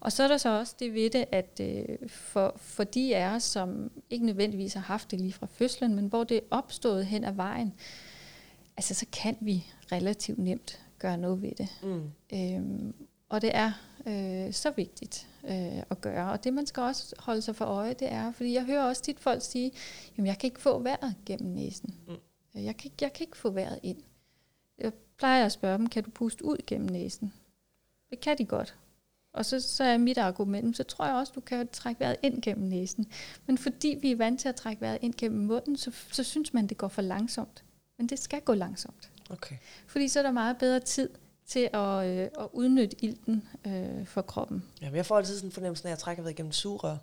Og 0.00 0.12
så 0.12 0.22
er 0.22 0.28
der 0.28 0.36
så 0.36 0.58
også 0.58 0.74
det 0.78 0.94
ved 0.94 1.10
det, 1.10 1.24
at 1.32 1.60
øh, 1.60 2.08
for, 2.08 2.54
for 2.56 2.84
de 2.84 3.16
af 3.16 3.34
os, 3.34 3.42
som 3.42 3.90
ikke 4.10 4.26
nødvendigvis 4.26 4.74
har 4.74 4.80
haft 4.80 5.10
det 5.10 5.20
lige 5.20 5.32
fra 5.32 5.46
fødslen, 5.52 5.94
men 5.94 6.06
hvor 6.06 6.24
det 6.24 6.36
er 6.36 6.40
opstået 6.50 7.06
hen 7.06 7.24
ad 7.24 7.32
vejen, 7.32 7.72
altså 8.76 8.94
så 8.94 9.06
kan 9.12 9.36
vi 9.40 9.66
relativt 9.92 10.38
nemt 10.38 10.80
gøre 11.00 11.16
noget 11.18 11.42
ved 11.42 11.52
det. 11.58 11.68
Mm. 11.82 12.10
Øhm, 12.34 12.94
og 13.28 13.42
det 13.42 13.50
er 13.54 13.72
øh, 14.06 14.52
så 14.52 14.70
vigtigt 14.70 15.28
øh, 15.44 15.82
at 15.90 16.00
gøre. 16.00 16.32
Og 16.32 16.44
det, 16.44 16.54
man 16.54 16.66
skal 16.66 16.82
også 16.82 17.14
holde 17.18 17.42
sig 17.42 17.56
for 17.56 17.64
øje, 17.64 17.94
det 17.94 18.12
er, 18.12 18.32
fordi 18.32 18.52
jeg 18.54 18.64
hører 18.64 18.84
også 18.84 19.02
tit 19.02 19.20
folk 19.20 19.42
sige, 19.42 19.72
jamen 20.16 20.26
jeg 20.26 20.38
kan 20.38 20.46
ikke 20.46 20.60
få 20.60 20.78
vejret 20.78 21.14
gennem 21.26 21.52
næsen. 21.54 21.94
Mm. 22.08 22.14
Øh, 22.56 22.64
Jeg, 22.64 22.76
kan 22.76 22.84
ikke, 22.90 22.96
jeg 23.00 23.12
kan 23.12 23.24
ikke 23.24 23.36
få 23.36 23.50
vejret 23.50 23.78
ind. 23.82 24.02
Jeg 24.78 24.92
plejer 25.18 25.46
at 25.46 25.52
spørge 25.52 25.78
dem, 25.78 25.86
kan 25.86 26.02
du 26.04 26.10
puste 26.10 26.44
ud 26.44 26.56
gennem 26.66 26.88
næsen? 26.90 27.32
Det 28.10 28.20
kan 28.20 28.38
de 28.38 28.44
godt. 28.44 28.76
Og 29.32 29.44
så, 29.46 29.60
så 29.60 29.84
er 29.84 29.98
mit 29.98 30.18
argument, 30.18 30.76
så 30.76 30.82
tror 30.82 31.06
jeg 31.06 31.14
også, 31.14 31.32
du 31.34 31.40
kan 31.40 31.68
trække 31.68 32.00
vejret 32.00 32.16
ind 32.22 32.42
gennem 32.42 32.68
næsen. 32.68 33.06
Men 33.46 33.58
fordi 33.58 33.98
vi 34.00 34.10
er 34.12 34.16
vant 34.16 34.40
til 34.40 34.48
at 34.48 34.56
trække 34.56 34.80
vejret 34.82 34.98
ind 35.02 35.14
gennem 35.14 35.46
munden, 35.46 35.76
så, 35.76 35.90
så 36.12 36.24
synes 36.24 36.54
man, 36.54 36.66
det 36.66 36.76
går 36.76 36.88
for 36.88 37.02
langsomt. 37.02 37.64
Men 37.98 38.06
det 38.06 38.18
skal 38.18 38.40
gå 38.40 38.54
langsomt. 38.54 39.09
Okay. 39.30 39.56
Fordi 39.86 40.08
så 40.08 40.18
er 40.18 40.22
der 40.22 40.30
meget 40.30 40.56
bedre 40.58 40.80
tid 40.80 41.08
til 41.46 41.68
at, 41.72 42.06
øh, 42.06 42.28
at 42.40 42.48
udnytte 42.52 42.96
ilten 43.04 43.48
øh, 43.66 44.06
for 44.06 44.22
kroppen. 44.22 44.64
Jamen, 44.82 44.96
jeg 44.96 45.06
får 45.06 45.16
altid 45.16 45.34
sådan 45.36 45.48
en 45.48 45.52
fornemmelse, 45.52 45.84
når 45.84 45.90
jeg 45.90 45.98
trækker 45.98 46.22
ved 46.22 46.30
igennem 46.30 46.52
sugerør. 46.52 46.96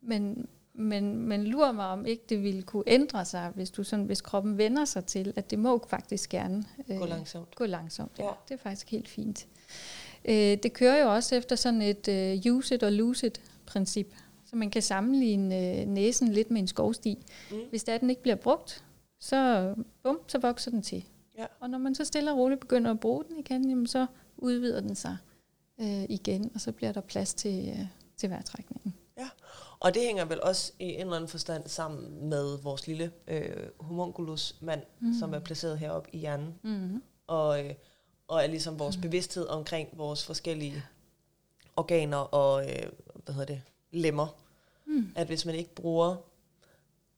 Men, 0.00 0.48
men, 0.74 1.16
men 1.16 1.44
lurer 1.44 1.72
mig, 1.72 1.86
om 1.86 2.06
ikke 2.06 2.22
det 2.28 2.42
ville 2.42 2.62
kunne 2.62 2.84
ændre 2.86 3.24
sig, 3.24 3.52
hvis, 3.54 3.70
du 3.70 3.84
sådan, 3.84 4.04
hvis 4.04 4.20
kroppen 4.20 4.58
vender 4.58 4.84
sig 4.84 5.04
til, 5.04 5.32
at 5.36 5.50
det 5.50 5.58
må 5.58 5.86
faktisk 5.88 6.30
gerne 6.30 6.64
øh, 6.88 6.98
Gå 6.98 7.06
langsomt. 7.06 7.54
gå 7.54 7.66
langsomt. 7.66 8.12
Ja. 8.18 8.24
Ja. 8.24 8.30
Det 8.48 8.54
er 8.54 8.58
faktisk 8.58 8.90
helt 8.90 9.08
fint. 9.08 9.46
Øh, 10.24 10.34
det 10.62 10.72
kører 10.72 11.02
jo 11.02 11.14
også 11.14 11.34
efter 11.34 11.56
sådan 11.56 11.82
et 11.82 12.08
øh, 12.08 12.52
use 12.52 12.74
it 12.74 12.82
or 12.82 12.90
lose 12.90 13.26
it 13.26 13.40
princip. 13.66 14.14
Så 14.46 14.56
man 14.56 14.70
kan 14.70 14.82
sammenligne 14.82 15.80
øh, 15.80 15.86
næsen 15.86 16.28
lidt 16.28 16.50
med 16.50 16.60
en 16.60 16.68
skovsti. 16.68 17.18
Mm. 17.50 17.56
Hvis 17.70 17.84
det 17.84 17.94
er, 17.94 17.98
den 17.98 18.10
ikke 18.10 18.22
bliver 18.22 18.36
brugt, 18.36 18.84
så, 19.26 19.74
bum, 20.02 20.20
så 20.28 20.38
vokser 20.38 20.70
den 20.70 20.82
til. 20.82 21.04
Ja. 21.38 21.46
Og 21.60 21.70
når 21.70 21.78
man 21.78 21.94
så 21.94 22.04
stille 22.04 22.32
og 22.32 22.38
roligt 22.38 22.60
begynder 22.60 22.90
at 22.90 23.00
bruge 23.00 23.24
den 23.24 23.36
igen, 23.36 23.68
jamen 23.68 23.86
så 23.86 24.06
udvider 24.36 24.80
den 24.80 24.94
sig 24.94 25.16
øh, 25.80 26.04
igen, 26.08 26.50
og 26.54 26.60
så 26.60 26.72
bliver 26.72 26.92
der 26.92 27.00
plads 27.00 27.34
til, 27.34 27.68
øh, 27.68 27.86
til 28.16 28.30
vejrtrækningen. 28.30 28.94
Og 29.80 29.94
det 29.94 30.02
hænger 30.02 30.24
vel 30.24 30.42
også 30.42 30.72
i 30.78 30.84
en 30.84 31.00
eller 31.00 31.16
anden 31.16 31.28
forstand 31.28 31.68
sammen 31.68 32.28
med 32.28 32.58
vores 32.62 32.86
lille 32.86 33.12
øh, 33.28 33.68
homunculus-mand, 33.80 34.82
Mm. 35.00 35.06
mm. 35.06 35.14
som 35.18 35.34
er 35.34 35.38
placeret 35.38 35.78
heroppe 35.78 36.10
i 36.12 36.18
hjernen. 36.18 36.54
Mm. 36.62 37.02
Og, 37.26 37.64
øh, 37.64 37.74
og 38.28 38.42
er 38.42 38.46
ligesom 38.46 38.78
vores 38.78 38.96
bevidsthed 38.96 39.46
omkring 39.48 39.88
vores 39.98 40.26
forskellige 40.26 40.84
organer 41.76 42.16
og 42.16 42.64
øh, 42.70 42.88
hvad 43.24 43.34
hedder 43.34 43.54
det, 43.54 43.62
lemmer. 43.90 44.26
Mm. 44.86 45.12
At 45.16 45.26
hvis 45.26 45.46
man 45.46 45.54
ikke 45.54 45.74
bruger 45.74 46.16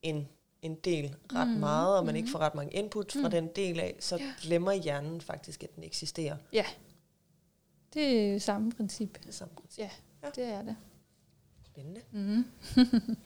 en, 0.03 0.29
en 0.63 0.75
del 0.75 1.17
ret 1.35 1.49
Mm. 1.49 1.55
meget, 1.55 1.99
og 1.99 2.05
man 2.05 2.13
Mm. 2.13 2.17
ikke 2.17 2.31
får 2.31 2.39
ret 2.39 2.55
mange 2.55 2.73
input 2.75 3.13
fra 3.13 3.21
Mm. 3.29 3.31
den 3.31 3.49
del 3.57 3.81
af, 3.81 3.97
så 4.01 4.17
Ja. 4.17 4.33
glemmer 4.43 4.73
hjernen 4.73 5.21
faktisk, 5.21 5.63
at 5.63 5.75
den 5.77 5.85
eksisterer. 5.85 6.37
Det 7.95 8.35
er 8.35 8.39
samme 8.39 8.73
princip. 8.73 9.19
Det 9.23 9.29
er 9.29 9.33
samme 9.33 9.55
princip. 9.55 9.79
Ja, 9.79 9.91
det 10.35 10.45
er 10.45 10.63
det. 10.63 10.77
Spændende. 11.67 12.01
Mm. 12.13 12.45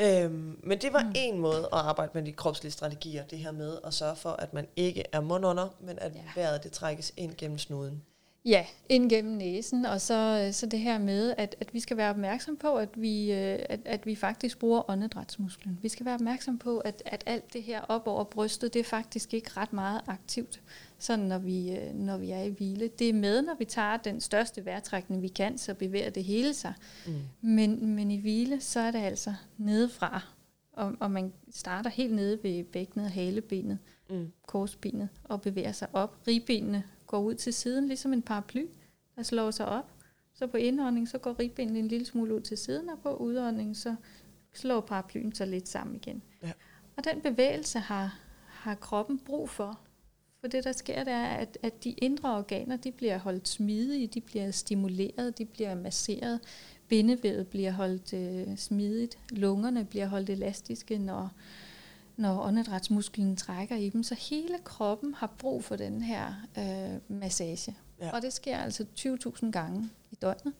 Øhm, 0.00 0.60
men 0.64 0.78
det 0.80 0.92
var 0.92 1.00
Mm. 1.02 1.06
mm. 1.08 1.12
en 1.16 1.38
måde 1.38 1.58
at 1.64 1.68
arbejde 1.78 2.10
med 2.14 2.22
de 2.22 2.32
kropslige 2.32 2.72
strategier, 2.72 3.24
det 3.26 3.38
her 3.38 3.52
med 3.52 3.78
at 3.84 3.94
sørge 3.94 4.16
for, 4.16 4.30
at 4.30 4.54
man 4.54 4.66
ikke 4.76 5.04
er 5.12 5.20
mundunder, 5.20 5.68
men 5.80 5.98
at 5.98 6.14
Ja. 6.14 6.18
ja. 6.18 6.40
vejret 6.40 6.64
det 6.64 6.72
trækkes 6.72 7.12
ind 7.16 7.34
gennem 7.38 7.58
snuden. 7.58 8.02
Ja, 8.44 8.66
ind 8.88 9.10
gennem 9.10 9.36
næsen, 9.36 9.86
og 9.86 10.00
så, 10.00 10.48
så 10.52 10.66
det 10.66 10.78
her 10.78 10.98
med, 10.98 11.34
at, 11.38 11.56
at 11.60 11.74
vi 11.74 11.80
skal 11.80 11.96
være 11.96 12.10
opmærksom 12.10 12.56
på, 12.56 12.76
at 12.76 12.88
vi, 12.96 13.32
øh, 13.32 13.58
at, 13.68 13.80
at 13.84 14.06
vi 14.06 14.14
faktisk 14.14 14.58
bruger 14.58 14.90
åndedrætsmusklen. 14.90 15.78
Vi 15.82 15.88
skal 15.88 16.06
være 16.06 16.14
opmærksom 16.14 16.58
på, 16.58 16.78
at, 16.78 17.02
at 17.06 17.22
alt 17.26 17.52
det 17.52 17.62
her 17.62 17.80
op 17.80 18.06
over 18.06 18.24
brystet, 18.24 18.74
det 18.74 18.80
er 18.80 18.84
faktisk 18.84 19.34
ikke 19.34 19.50
ret 19.56 19.72
meget 19.72 20.00
aktivt, 20.06 20.60
sådan 20.98 21.24
når 21.24 21.38
vi, 21.38 21.76
øh, 21.76 21.94
når 21.94 22.16
vi 22.16 22.30
er 22.30 22.42
i 22.42 22.48
hvile. 22.48 22.88
Det 22.88 23.08
er 23.08 23.12
med, 23.12 23.42
når 23.42 23.54
vi 23.58 23.64
tager 23.64 23.96
den 23.96 24.20
største 24.20 24.64
vejrtrækning, 24.64 25.22
vi 25.22 25.28
kan, 25.28 25.58
så 25.58 25.74
bevæger 25.74 26.10
det 26.10 26.24
hele 26.24 26.54
sig. 26.54 26.74
Mm. 27.06 27.12
Men, 27.40 27.86
men 27.94 28.10
i 28.10 28.20
hvile, 28.20 28.60
så 28.60 28.80
er 28.80 28.90
det 28.90 28.98
altså 28.98 29.34
nedefra, 29.58 30.20
og, 30.72 30.94
og 31.00 31.10
man 31.10 31.32
starter 31.50 31.90
helt 31.90 32.14
nede 32.14 32.38
ved 32.42 32.64
bækkenet 32.64 33.10
halebenet, 33.10 33.78
Mm. 34.10 34.32
korsbenet 34.46 35.08
og 35.24 35.42
bevæger 35.42 35.72
sig 35.72 35.88
op. 35.92 36.16
Ribbenene 36.28 36.82
går 37.12 37.20
ud 37.20 37.34
til 37.34 37.52
siden, 37.52 37.86
ligesom 37.86 38.12
en 38.12 38.22
paraply, 38.22 38.66
der 39.16 39.22
slår 39.22 39.50
sig 39.50 39.66
op. 39.66 39.90
Så 40.34 40.46
på 40.46 40.56
indånding, 40.56 41.08
så 41.08 41.18
går 41.18 41.38
ribbenene 41.38 41.78
en 41.78 41.88
lille 41.88 42.06
smule 42.06 42.34
ud 42.34 42.40
til 42.40 42.58
siden, 42.58 42.88
og 42.88 42.98
på 43.02 43.16
udånding, 43.16 43.76
så 43.76 43.94
slår 44.52 44.80
paraplyen 44.80 45.34
sig 45.34 45.46
lidt 45.48 45.68
sammen 45.68 45.96
igen. 45.96 46.22
Ja. 46.42 46.52
Og 46.96 47.04
den 47.04 47.20
bevægelse 47.20 47.78
har, 47.78 48.18
har 48.46 48.74
kroppen 48.74 49.18
brug 49.18 49.50
for. 49.50 49.80
For 50.40 50.48
det, 50.48 50.64
der 50.64 50.72
sker, 50.72 51.04
det 51.04 51.12
er, 51.12 51.26
at, 51.26 51.58
at 51.62 51.84
de 51.84 51.90
indre 51.90 52.36
organer, 52.36 52.76
de 52.76 52.92
bliver 52.92 53.18
holdt 53.18 53.48
smidige, 53.48 54.06
de 54.06 54.20
bliver 54.20 54.50
stimuleret, 54.50 55.38
de 55.38 55.44
bliver 55.44 55.74
masseret. 55.74 56.40
Bindevævet 56.88 57.48
bliver 57.48 57.70
holdt 57.70 58.12
øh, 58.12 58.56
smidigt. 58.56 59.18
Lungerne 59.30 59.84
bliver 59.84 60.06
holdt 60.06 60.30
elastiske, 60.30 60.98
når, 60.98 61.30
når 62.16 62.40
åndedrætsmusklen 62.42 63.36
trækker 63.36 63.76
i 63.76 63.88
dem. 63.88 64.02
Så 64.02 64.14
hele 64.14 64.58
kroppen 64.64 65.14
har 65.14 65.34
brug 65.38 65.64
for 65.64 65.76
den 65.76 66.02
her 66.02 66.34
øh, 66.58 67.18
massage. 67.18 67.76
Ja. 68.00 68.10
Og 68.14 68.22
det 68.22 68.32
sker 68.32 68.56
altså 68.58 68.86
20.000 68.98 69.50
gange 69.50 69.90
i 70.10 70.14
døgnet. 70.14 70.52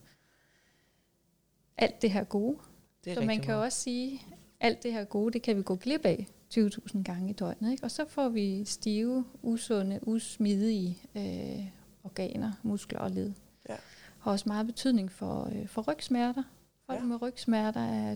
Alt 1.77 2.01
det 2.01 2.11
her 2.11 2.23
gode. 2.23 2.57
Det 3.05 3.13
Så 3.17 3.21
man 3.21 3.39
kan 3.39 3.47
meget. 3.47 3.63
også 3.65 3.79
sige, 3.79 4.21
alt 4.59 4.83
det 4.83 4.93
her 4.93 5.03
gode, 5.03 5.33
det 5.33 5.41
kan 5.41 5.57
vi 5.57 5.61
gå 5.63 5.75
glip 5.75 6.05
af 6.05 6.27
20.000 6.57 7.03
gange 7.03 7.29
i 7.29 7.33
døgnet. 7.33 7.71
Ikke? 7.71 7.83
Og 7.83 7.91
så 7.91 8.05
får 8.09 8.29
vi 8.29 8.65
stive, 8.65 9.25
usunde, 9.41 9.99
usmidige 10.01 10.97
øh, 11.15 11.65
organer, 12.03 12.51
muskler 12.63 12.99
og 12.99 13.11
led. 13.11 13.31
Ja. 13.69 13.75
Har 14.19 14.31
også 14.31 14.49
meget 14.49 14.65
betydning 14.65 15.11
for, 15.11 15.49
øh, 15.55 15.67
for 15.67 15.81
rygsmerter. 15.91 16.43
Folk 16.85 16.99
Ja. 16.99 17.05
med 17.05 17.21
rygsmerter 17.21 17.81
er, 17.81 18.15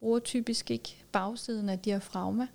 bruger 0.00 0.18
typisk 0.18 0.70
ikke 0.70 1.04
bagsiden 1.12 1.68
af 1.68 1.78
diafragma. 1.78 2.46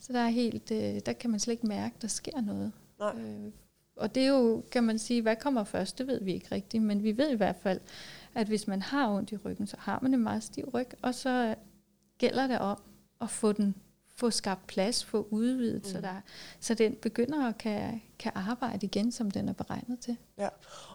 Så 0.00 0.12
der, 0.12 0.20
er 0.20 0.28
helt, 0.28 0.70
øh, 0.70 1.00
der 1.06 1.12
kan 1.12 1.30
man 1.30 1.40
slet 1.40 1.52
ikke 1.52 1.66
mærke, 1.66 1.94
der 2.02 2.08
sker 2.08 2.40
noget. 2.40 2.72
Nej. 2.98 3.14
Øh, 3.16 3.52
og 3.96 4.14
det 4.14 4.22
er 4.22 4.28
jo, 4.28 4.62
kan 4.70 4.84
man 4.84 4.98
sige, 4.98 5.22
hvad 5.22 5.36
kommer 5.36 5.64
først, 5.64 5.98
det 5.98 6.06
ved 6.06 6.24
vi 6.24 6.32
ikke 6.32 6.54
rigtigt, 6.54 6.82
men 6.82 7.02
vi 7.02 7.16
ved 7.16 7.30
i 7.30 7.36
hvert 7.36 7.56
fald, 7.56 7.80
at 8.34 8.46
hvis 8.46 8.66
man 8.66 8.82
har 8.82 9.10
ondt 9.10 9.32
i 9.32 9.36
ryggen, 9.36 9.66
så 9.66 9.76
har 9.78 9.98
man 10.02 10.14
en 10.14 10.22
meget 10.22 10.42
stiv 10.42 10.70
ryg, 10.74 10.88
og 11.02 11.14
så 11.14 11.54
gælder 12.18 12.46
det 12.46 12.58
om 12.58 12.82
at 13.20 13.30
få 13.30 13.52
den 13.52 13.74
få 14.16 14.30
skabt 14.30 14.66
plads, 14.66 15.04
få 15.04 15.26
udvidet, 15.30 15.82
mm. 15.82 15.90
så, 15.90 16.00
der, 16.00 16.20
så 16.60 16.74
den 16.74 16.94
begynder 16.94 17.48
at 17.48 17.58
kan, 17.58 18.02
kan 18.18 18.32
arbejde 18.34 18.86
igen, 18.86 19.12
som 19.12 19.30
den 19.30 19.48
er 19.48 19.52
beregnet 19.52 20.00
til. 20.00 20.16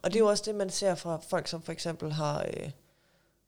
Og 0.01 0.09
det 0.09 0.15
er 0.15 0.19
jo 0.19 0.29
også 0.29 0.43
det, 0.47 0.55
man 0.55 0.69
ser 0.69 0.95
fra 0.95 1.17
folk, 1.17 1.47
som 1.47 1.61
for 1.61 1.71
eksempel 1.71 2.11
har, 2.11 2.45
øh, 2.57 2.69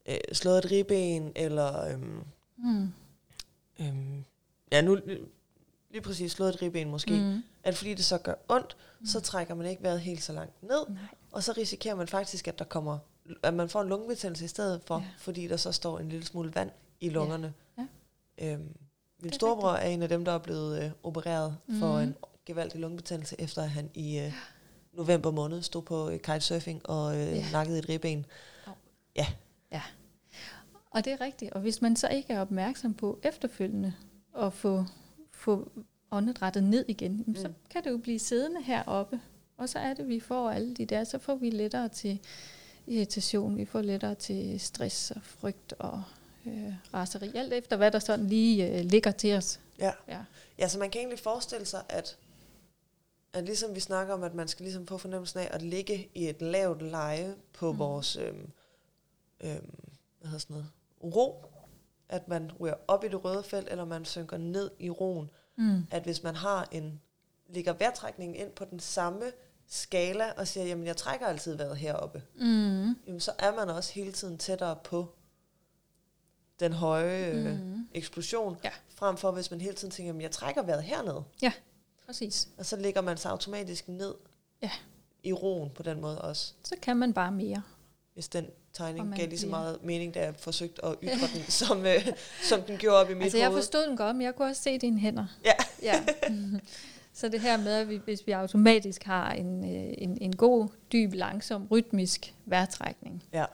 øh, 0.08 0.16
slået 0.32 0.58
et 0.58 0.70
ribben, 0.70 1.32
eller 1.36 1.84
øhm, 1.88 2.24
Mm. 2.62 2.88
øhm, 3.80 4.24
ja, 4.72 4.80
nu 4.80 4.98
lige 5.90 6.02
præcis 6.02 6.32
slået 6.32 6.54
et 6.54 6.62
ribben 6.62 6.90
måske, 6.90 7.12
mm. 7.12 7.42
At 7.64 7.76
fordi 7.76 7.94
det 7.94 8.04
så 8.04 8.18
gør 8.18 8.34
ondt, 8.48 8.76
mm. 9.00 9.06
så 9.06 9.20
trækker 9.20 9.54
man 9.54 9.66
ikke 9.66 9.82
vejret 9.82 10.00
helt 10.00 10.22
så 10.22 10.32
langt 10.32 10.62
ned, 10.62 10.86
Nej. 10.88 10.98
og 11.32 11.42
så 11.42 11.52
risikerer 11.56 11.94
man 11.94 12.08
faktisk, 12.08 12.48
at 12.48 12.58
der 12.58 12.64
kommer 12.64 12.98
at 13.42 13.54
man 13.54 13.68
får 13.68 13.82
en 13.82 13.88
lungebetændelse 13.88 14.44
i 14.44 14.48
stedet 14.48 14.80
for, 14.86 14.94
ja. 14.98 15.00
Ja. 15.04 15.08
fordi 15.18 15.48
der 15.48 15.56
så 15.56 15.72
står 15.72 15.98
en 15.98 16.08
lille 16.08 16.26
smule 16.26 16.54
vand 16.54 16.70
i 17.00 17.08
lungerne. 17.08 17.52
Ja. 17.78 17.86
Øhm, 18.38 18.76
min 19.22 19.32
storebror 19.32 19.72
er 19.72 19.88
en 19.88 20.02
af 20.02 20.08
dem, 20.08 20.24
der 20.24 20.32
er 20.32 20.38
blevet 20.38 20.82
øh, 20.84 20.90
opereret 21.02 21.56
mm. 21.66 21.78
for 21.78 21.98
en 21.98 22.14
gevaldig 22.46 22.80
lungebetændelse, 22.80 23.36
efter 23.38 23.62
at 23.62 23.70
han 23.70 23.90
i 23.94 24.18
øh, 24.18 24.32
november 24.92 25.30
måned 25.30 25.62
stod 25.62 25.82
på 25.82 26.10
øh, 26.10 26.20
kitesurfing 26.20 26.88
og 26.88 27.16
øh, 27.16 27.32
Ja. 27.32 27.46
nakkede 27.52 27.78
et 27.78 27.88
ribben. 27.88 28.26
Og 30.92 31.04
det 31.04 31.12
er 31.12 31.20
rigtigt. 31.20 31.52
Og 31.52 31.60
hvis 31.60 31.82
man 31.82 31.96
så 31.96 32.08
ikke 32.08 32.32
er 32.32 32.40
opmærksom 32.40 32.94
på 32.94 33.18
efterfølgende 33.22 33.94
at 34.38 34.52
få, 34.52 34.84
få 35.30 35.70
åndedrættet 36.10 36.62
ned 36.62 36.84
igen, 36.88 37.24
mm. 37.26 37.36
så 37.36 37.52
kan 37.70 37.84
det 37.84 37.90
jo 37.90 37.98
blive 37.98 38.18
siddende 38.18 38.62
heroppe. 38.62 39.20
Og 39.56 39.68
så 39.68 39.78
er 39.78 39.94
det, 39.94 40.08
vi 40.08 40.20
får 40.20 40.50
alle 40.50 40.74
de 40.74 40.86
der, 40.86 41.04
så 41.04 41.18
får 41.18 41.34
vi 41.34 41.50
lettere 41.50 41.88
til 41.88 42.18
irritation, 42.86 43.56
vi 43.56 43.64
får 43.64 43.82
lettere 43.82 44.14
til 44.14 44.60
stress 44.60 45.10
og 45.10 45.22
frygt 45.22 45.72
og 45.78 46.02
øh, 46.46 46.74
raseri. 46.94 47.30
Alt 47.34 47.52
efter, 47.52 47.76
hvad 47.76 47.90
der 47.90 47.98
sådan 47.98 48.26
lige 48.26 48.78
øh, 48.78 48.84
ligger 48.84 49.10
til 49.10 49.36
os. 49.36 49.60
Ja. 49.78 49.92
Ja. 50.08 50.18
ja, 50.58 50.68
så 50.68 50.78
man 50.78 50.90
kan 50.90 50.98
egentlig 50.98 51.18
forestille 51.18 51.66
sig, 51.66 51.82
at, 51.88 52.18
at 53.32 53.44
ligesom 53.44 53.74
vi 53.74 53.80
snakker 53.80 54.14
om, 54.14 54.22
at 54.22 54.34
man 54.34 54.48
skal 54.48 54.64
ligesom 54.64 54.86
få 54.86 54.98
fornemmelsen 54.98 55.40
af 55.40 55.48
at 55.50 55.62
ligge 55.62 56.08
i 56.14 56.28
et 56.28 56.42
lavt 56.42 56.82
leje 56.82 57.34
på. 57.52 57.72
Mm. 57.72 57.78
vores 57.78 58.16
øhm, 58.16 58.50
øhm, 59.40 59.74
hvad 60.18 60.28
hedder 60.28 60.38
sådan 60.38 60.54
noget, 60.54 60.70
ro, 61.02 61.44
at 62.08 62.28
man 62.28 62.50
ryger 62.60 62.74
op 62.88 63.04
i 63.04 63.08
det 63.08 63.24
røde 63.24 63.42
felt, 63.42 63.68
eller 63.70 63.84
man 63.84 64.04
synker 64.04 64.38
ned 64.38 64.70
i 64.78 64.90
roen, 64.90 65.30
Mm. 65.56 65.86
at 65.90 66.02
hvis 66.02 66.22
man 66.22 66.34
har 66.36 66.68
en, 66.70 67.00
ligger 67.48 67.72
vejrtrækningen 67.72 68.36
ind 68.36 68.50
på 68.50 68.64
den 68.64 68.80
samme 68.80 69.32
skala, 69.66 70.32
og 70.32 70.48
siger, 70.48 70.66
jamen 70.66 70.86
jeg 70.86 70.96
trækker 70.96 71.26
altid 71.26 71.56
vejret 71.56 71.76
heroppe, 71.76 72.22
Mm. 72.34 72.94
jamen 73.06 73.20
så 73.20 73.32
er 73.38 73.54
man 73.54 73.70
også 73.70 73.92
hele 73.92 74.12
tiden 74.12 74.38
tættere 74.38 74.76
på 74.84 75.14
den 76.60 76.72
høje 76.72 77.26
øh, 77.26 77.60
Mm. 77.60 77.88
eksplosion, 77.94 78.56
Ja. 78.64 78.70
frem 78.88 79.16
for 79.16 79.30
hvis 79.30 79.50
man 79.50 79.60
hele 79.60 79.74
tiden 79.74 79.90
tænker, 79.90 80.08
jamen 80.08 80.22
jeg 80.22 80.30
trækker 80.30 80.62
vejret 80.62 80.82
herned, 80.82 81.22
Præcis. 82.06 82.48
og 82.58 82.66
så 82.66 82.76
ligger 82.76 83.00
man 83.00 83.16
sig 83.16 83.30
automatisk 83.30 83.88
ned 83.88 84.14
Ja. 84.62 84.70
i 85.22 85.32
roen 85.32 85.70
på 85.70 85.82
den 85.82 86.00
måde 86.00 86.20
også, 86.20 86.54
Så 86.64 86.74
kan 86.82 86.96
man 86.96 87.12
bare 87.14 87.32
mere. 87.32 87.62
hvis 88.14 88.28
den 88.28 88.46
tegning 88.72 89.08
man 89.08 89.18
gav 89.18 89.28
lige 89.28 89.38
så 89.38 89.46
meget 89.46 89.84
mening, 89.84 90.14
da 90.14 90.20
jeg 90.24 90.34
forsøgte 90.38 90.84
at 90.84 90.94
ytre 91.02 91.26
den, 91.34 91.50
som, 91.60 91.86
øh, 91.86 92.06
som 92.42 92.62
den 92.62 92.76
gjorde 92.78 92.96
op 92.96 93.10
i 93.10 93.14
mit 93.14 93.22
Altså, 93.22 93.38
jeg 93.38 93.46
hoved. 93.48 93.58
forstod 93.62 93.86
den 93.86 93.96
godt, 93.96 94.16
men 94.16 94.24
jeg 94.24 94.34
kunne 94.34 94.48
også 94.48 94.62
se 94.62 94.78
dine 94.78 95.00
hænder. 95.00 95.26
Ja. 95.44 95.52
ja. 95.92 96.02
Så 97.14 97.28
det 97.28 97.40
her 97.40 97.56
med, 97.56 97.72
at 97.72 97.88
vi, 97.88 97.96
hvis 98.04 98.26
vi 98.26 98.32
automatisk 98.32 99.02
har 99.04 99.30
en, 99.32 99.64
øh, 99.64 99.94
en, 99.98 100.18
en 100.20 100.36
god, 100.36 100.68
dyb, 100.92 101.12
langsom, 101.14 101.66
rytmisk 101.70 102.34
vejrtrækning, 102.46 103.24
Ja. 103.32 103.44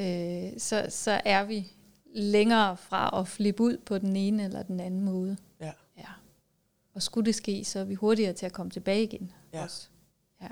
øh, 0.00 0.52
så, 0.58 0.86
så 0.88 1.20
er 1.24 1.44
vi 1.44 1.72
længere 2.14 2.76
fra 2.76 3.20
at 3.20 3.28
flippe 3.28 3.62
ud 3.62 3.76
på 3.76 3.98
den 3.98 4.16
ene 4.16 4.44
eller 4.44 4.62
den 4.62 4.80
anden 4.80 5.02
måde. 5.02 5.36
Ja. 5.60 5.72
ja. 5.98 6.04
Og 6.94 7.02
skulle 7.02 7.26
det 7.26 7.34
ske, 7.34 7.64
så 7.64 7.78
er 7.78 7.84
vi 7.84 7.94
hurtigere 7.94 8.32
til 8.32 8.46
at 8.46 8.52
komme 8.52 8.70
tilbage 8.70 9.02
igen. 9.02 9.32
Ja. 9.52 9.62
Også. 9.62 9.88
ja. 10.42 10.48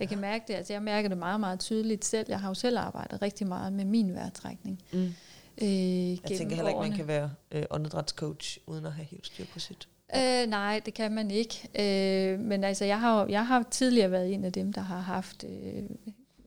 Jeg 0.00 0.08
kan 0.08 0.18
mærke 0.18 0.44
det, 0.48 0.54
altså 0.54 0.72
jeg 0.72 0.82
mærker 0.82 1.08
det 1.08 1.18
meget, 1.18 1.40
meget 1.40 1.60
tydeligt 1.60 2.04
selv. 2.04 2.26
Jeg 2.28 2.40
har 2.40 2.48
jo 2.48 2.54
selv 2.54 2.78
arbejdet 2.78 3.22
rigtig 3.22 3.46
meget 3.46 3.72
med 3.72 3.84
min 3.84 4.14
vejrtrækning. 4.14 4.82
Mm. 4.92 5.14
Øh, 5.62 6.10
Jeg 6.10 6.18
tænker 6.38 6.56
heller 6.56 6.68
ikke, 6.68 6.80
man 6.80 6.92
kan 6.92 7.06
være 7.08 7.30
øh, 7.52 7.62
åndedrætscoach, 7.70 8.58
uden 8.66 8.86
at 8.86 8.92
have 8.92 9.06
helt 9.06 9.26
styr 9.26 9.44
på 9.52 9.58
sit. 9.58 9.88
Øh, 10.16 10.46
nej, 10.46 10.80
det 10.86 10.94
kan 10.94 11.12
man 11.12 11.30
ikke. 11.30 11.68
Øh, 11.78 12.40
men 12.40 12.64
altså, 12.64 12.84
jeg 12.84 13.00
har, 13.00 13.26
jeg 13.26 13.46
har 13.46 13.64
tidligere 13.70 14.10
været 14.10 14.34
en 14.34 14.44
af 14.44 14.52
dem, 14.52 14.72
der 14.72 14.80
har 14.80 15.00
haft 15.00 15.44
øh, 15.44 15.76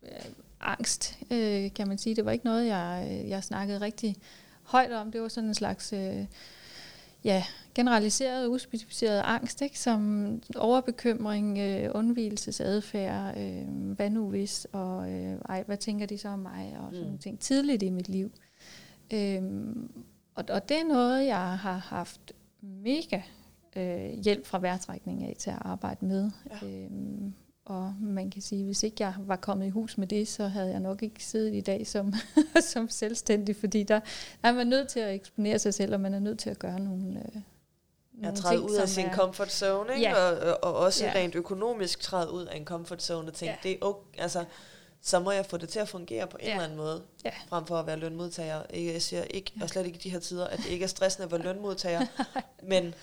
øh, 0.04 0.10
angst, 0.62 1.18
øh, 1.32 1.74
kan 1.74 1.88
man 1.88 1.98
sige. 1.98 2.16
Det 2.16 2.26
var 2.26 2.32
ikke 2.32 2.46
noget, 2.46 2.68
jeg, 2.68 3.08
øh, 3.12 3.30
jeg 3.30 3.44
snakkede 3.44 3.82
rigtig 3.82 4.16
højt 4.63 4.92
om. 4.92 5.12
Det 5.12 5.22
var 5.22 5.28
sådan 5.28 5.48
en 5.48 5.54
slags 5.56 5.94
øh, 5.94 6.26
ja, 7.24 7.44
generaliseret, 7.76 8.48
uspecificeret 8.48 9.22
angst, 9.26 9.62
ikke? 9.62 9.80
som 9.80 10.42
overbekymring, 10.56 11.58
øh, 11.58 11.90
undvielsesadfærd, 11.94 13.38
øh, 13.38 13.92
hvad 13.96 14.10
nu 14.10 14.30
hvis, 14.30 14.68
og 14.72 15.12
øh, 15.12 15.38
ej, 15.50 15.64
hvad 15.64 15.78
tænker 15.78 16.06
de 16.06 16.18
så 16.18 16.30
om 16.30 16.40
mig, 16.40 16.78
og 16.80 16.94
sådan 16.94 17.12
Mm. 17.12 17.18
ting 17.18 17.40
tidligt 17.40 17.84
i 17.84 17.90
mit 17.90 18.10
liv. 18.10 18.32
Øhm, 19.14 19.92
og, 20.36 20.44
og 20.50 20.70
det 20.70 20.78
er 20.78 20.88
noget, 20.88 21.26
jeg 21.26 21.58
har 21.58 21.78
haft 21.78 22.34
mega 22.62 23.22
øh, 23.76 24.10
hjælp 24.24 24.46
fra 24.46 24.60
vejrtrækning 24.60 25.24
af 25.24 25.36
til 25.40 25.50
at 25.50 25.58
arbejde 25.62 26.06
med. 26.06 26.32
Ja. 26.62 26.68
Øhm, 26.68 27.34
og 27.65 27.93
man 28.02 28.30
kan 28.30 28.41
sige, 28.41 28.65
hvis 28.65 28.84
ikke 28.84 28.95
jeg 28.99 29.13
var 29.19 29.36
kommet 29.36 29.65
i 29.65 29.69
hus 29.69 29.97
med 29.97 30.08
det, 30.08 30.28
så 30.28 30.47
havde 30.47 30.69
jeg 30.69 30.80
nok 30.80 31.04
ikke 31.04 31.26
siddet 31.26 31.54
i 31.54 31.62
dag 31.62 31.88
som, 31.88 32.13
som 32.73 32.89
selvstændig, 32.89 33.56
fordi 33.56 33.84
der, 33.84 33.99
er 34.43 34.52
man 34.52 34.67
nødt 34.67 34.88
til 34.88 34.99
at 34.99 35.13
eksponere 35.15 35.60
sig 35.60 35.73
selv, 35.73 35.93
og 35.93 35.99
man 35.99 36.13
er 36.13 36.19
nødt 36.19 36.39
til 36.39 36.49
at 36.49 36.60
gøre 36.60 36.80
nogle, 36.80 37.06
øh, 37.19 37.36
Jeg 37.36 37.41
nogle 38.21 38.38
træde 38.38 38.56
ting, 38.60 38.69
ud 38.69 38.76
af 38.76 38.89
sin 38.89 39.06
er- 39.06 39.15
comfort 39.15 39.52
zone, 39.52 39.93
ikke? 39.93 40.02
Ja. 40.10 40.15
Og, 40.15 40.38
og, 40.39 40.63
og 40.63 40.76
også 40.80 41.06
Ja. 41.06 41.12
rent 41.15 41.36
økonomisk 41.36 41.99
træde 41.99 42.32
ud 42.32 42.45
af 42.45 42.58
en 42.58 42.65
comfort 42.65 43.04
zone 43.04 43.28
og 43.28 43.34
tænke, 43.34 43.52
Ja. 43.63 43.69
det 43.69 43.71
er 43.71 43.86
okay, 43.86 44.19
altså, 44.21 44.45
så 45.02 45.19
må 45.19 45.32
jeg 45.32 45.45
få 45.45 45.58
det 45.58 45.69
til 45.69 45.80
at 45.80 45.89
fungere 45.89 46.28
på 46.28 46.38
en 46.38 46.45
Ja. 46.45 46.52
eller 46.52 46.63
anden 46.63 46.78
måde, 46.78 47.04
Ja. 47.26 47.32
frem 47.47 47.65
for 47.65 47.78
at 47.78 47.88
være 47.88 47.97
lønmodtager. 47.99 48.62
Jeg 48.73 49.02
siger 49.02 49.23
ikke, 49.23 49.52
og 49.62 49.69
slet 49.69 49.86
ikke 49.86 49.95
i 49.95 50.02
de 50.02 50.10
her 50.10 50.19
tider, 50.19 50.47
at 50.47 50.58
det 50.58 50.65
ikke 50.69 50.84
er 50.84 50.88
stressende 50.88 51.26
at 51.26 51.32
være 51.32 51.41
lønmodtager, 51.54 52.06
men 52.63 52.93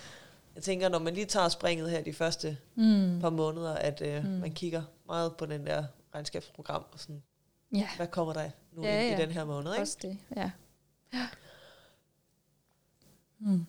jeg 0.54 0.62
tænker, 0.62 0.88
når 0.88 0.98
man 0.98 1.14
lige 1.14 1.26
tager 1.26 1.48
springet 1.48 1.90
her 1.90 2.02
de 2.02 2.12
første 2.12 2.58
Mm. 2.74 3.18
par 3.20 3.30
måneder, 3.30 3.74
at 3.74 4.02
øh, 4.02 4.24
Mm. 4.24 4.30
man 4.30 4.52
kigger 4.52 4.82
meget 5.06 5.36
på 5.36 5.46
den 5.46 5.66
der 5.66 5.84
regnskabsprogram, 6.14 6.84
og 6.92 7.00
sådan, 7.00 7.22
Ja, 7.74 7.88
hvad 7.96 8.06
kommer 8.06 8.32
der 8.32 8.50
nu 8.72 8.82
Ja, 8.84 9.00
ind 9.02 9.10
ja. 9.10 9.18
i 9.18 9.26
den 9.26 9.30
her 9.34 9.44
måned, 9.44 9.72
ikke? 9.72 9.82
også 9.82 9.98
det. 10.02 10.18
Ja. 10.36 10.50
Mm. 13.38 13.66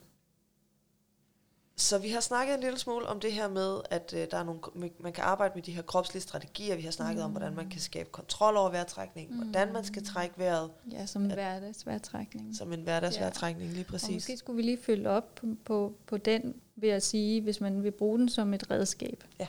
Så 1.91 1.97
vi 1.97 2.09
har 2.09 2.19
snakket 2.19 2.53
en 2.55 2.61
lille 2.61 2.77
smule 2.79 3.05
om 3.07 3.19
det 3.19 3.33
her 3.33 3.49
med, 3.49 3.81
at 3.89 4.13
øh, 4.17 4.27
der 4.31 4.37
er 4.37 4.43
nogle, 4.43 4.59
man 4.99 5.13
kan 5.13 5.23
arbejde 5.23 5.51
med 5.55 5.63
de 5.63 5.71
her 5.71 5.81
kropslige 5.81 6.21
strategier. 6.21 6.75
Vi 6.75 6.81
har 6.81 6.91
snakket 6.91 7.17
mm. 7.17 7.25
om, 7.25 7.31
hvordan 7.31 7.55
man 7.55 7.69
kan 7.69 7.81
skabe 7.81 8.09
kontrol 8.11 8.57
over 8.57 8.69
vejrtrækningen, 8.71 9.37
mm. 9.37 9.43
hvordan 9.43 9.73
man 9.73 9.83
skal 9.83 10.05
trække 10.05 10.35
vejret 10.39 10.71
Ja, 10.91 11.05
som 11.05 11.25
At- 11.25 11.31
hverdagsvejrtrækning. 11.33 12.55
som 12.57 12.73
en 12.73 12.81
hverdagsvejrtrækning, 12.81 13.71
lige 13.71 13.81
Og 13.83 13.87
præcis. 13.87 14.13
måske 14.15 14.37
skulle 14.37 14.57
vi 14.57 14.61
lige 14.63 14.77
følge 14.83 15.09
op 15.09 15.35
på, 15.35 15.47
på, 15.65 15.93
på 16.07 16.17
den 16.17 16.55
ved 16.75 16.89
at 16.89 17.03
sige, 17.03 17.41
hvis 17.41 17.61
man 17.61 17.83
vil 17.83 17.91
bruge 17.91 18.19
den 18.19 18.29
som 18.29 18.53
et 18.53 18.71
redskab, 18.71 19.23
Ja. 19.39 19.47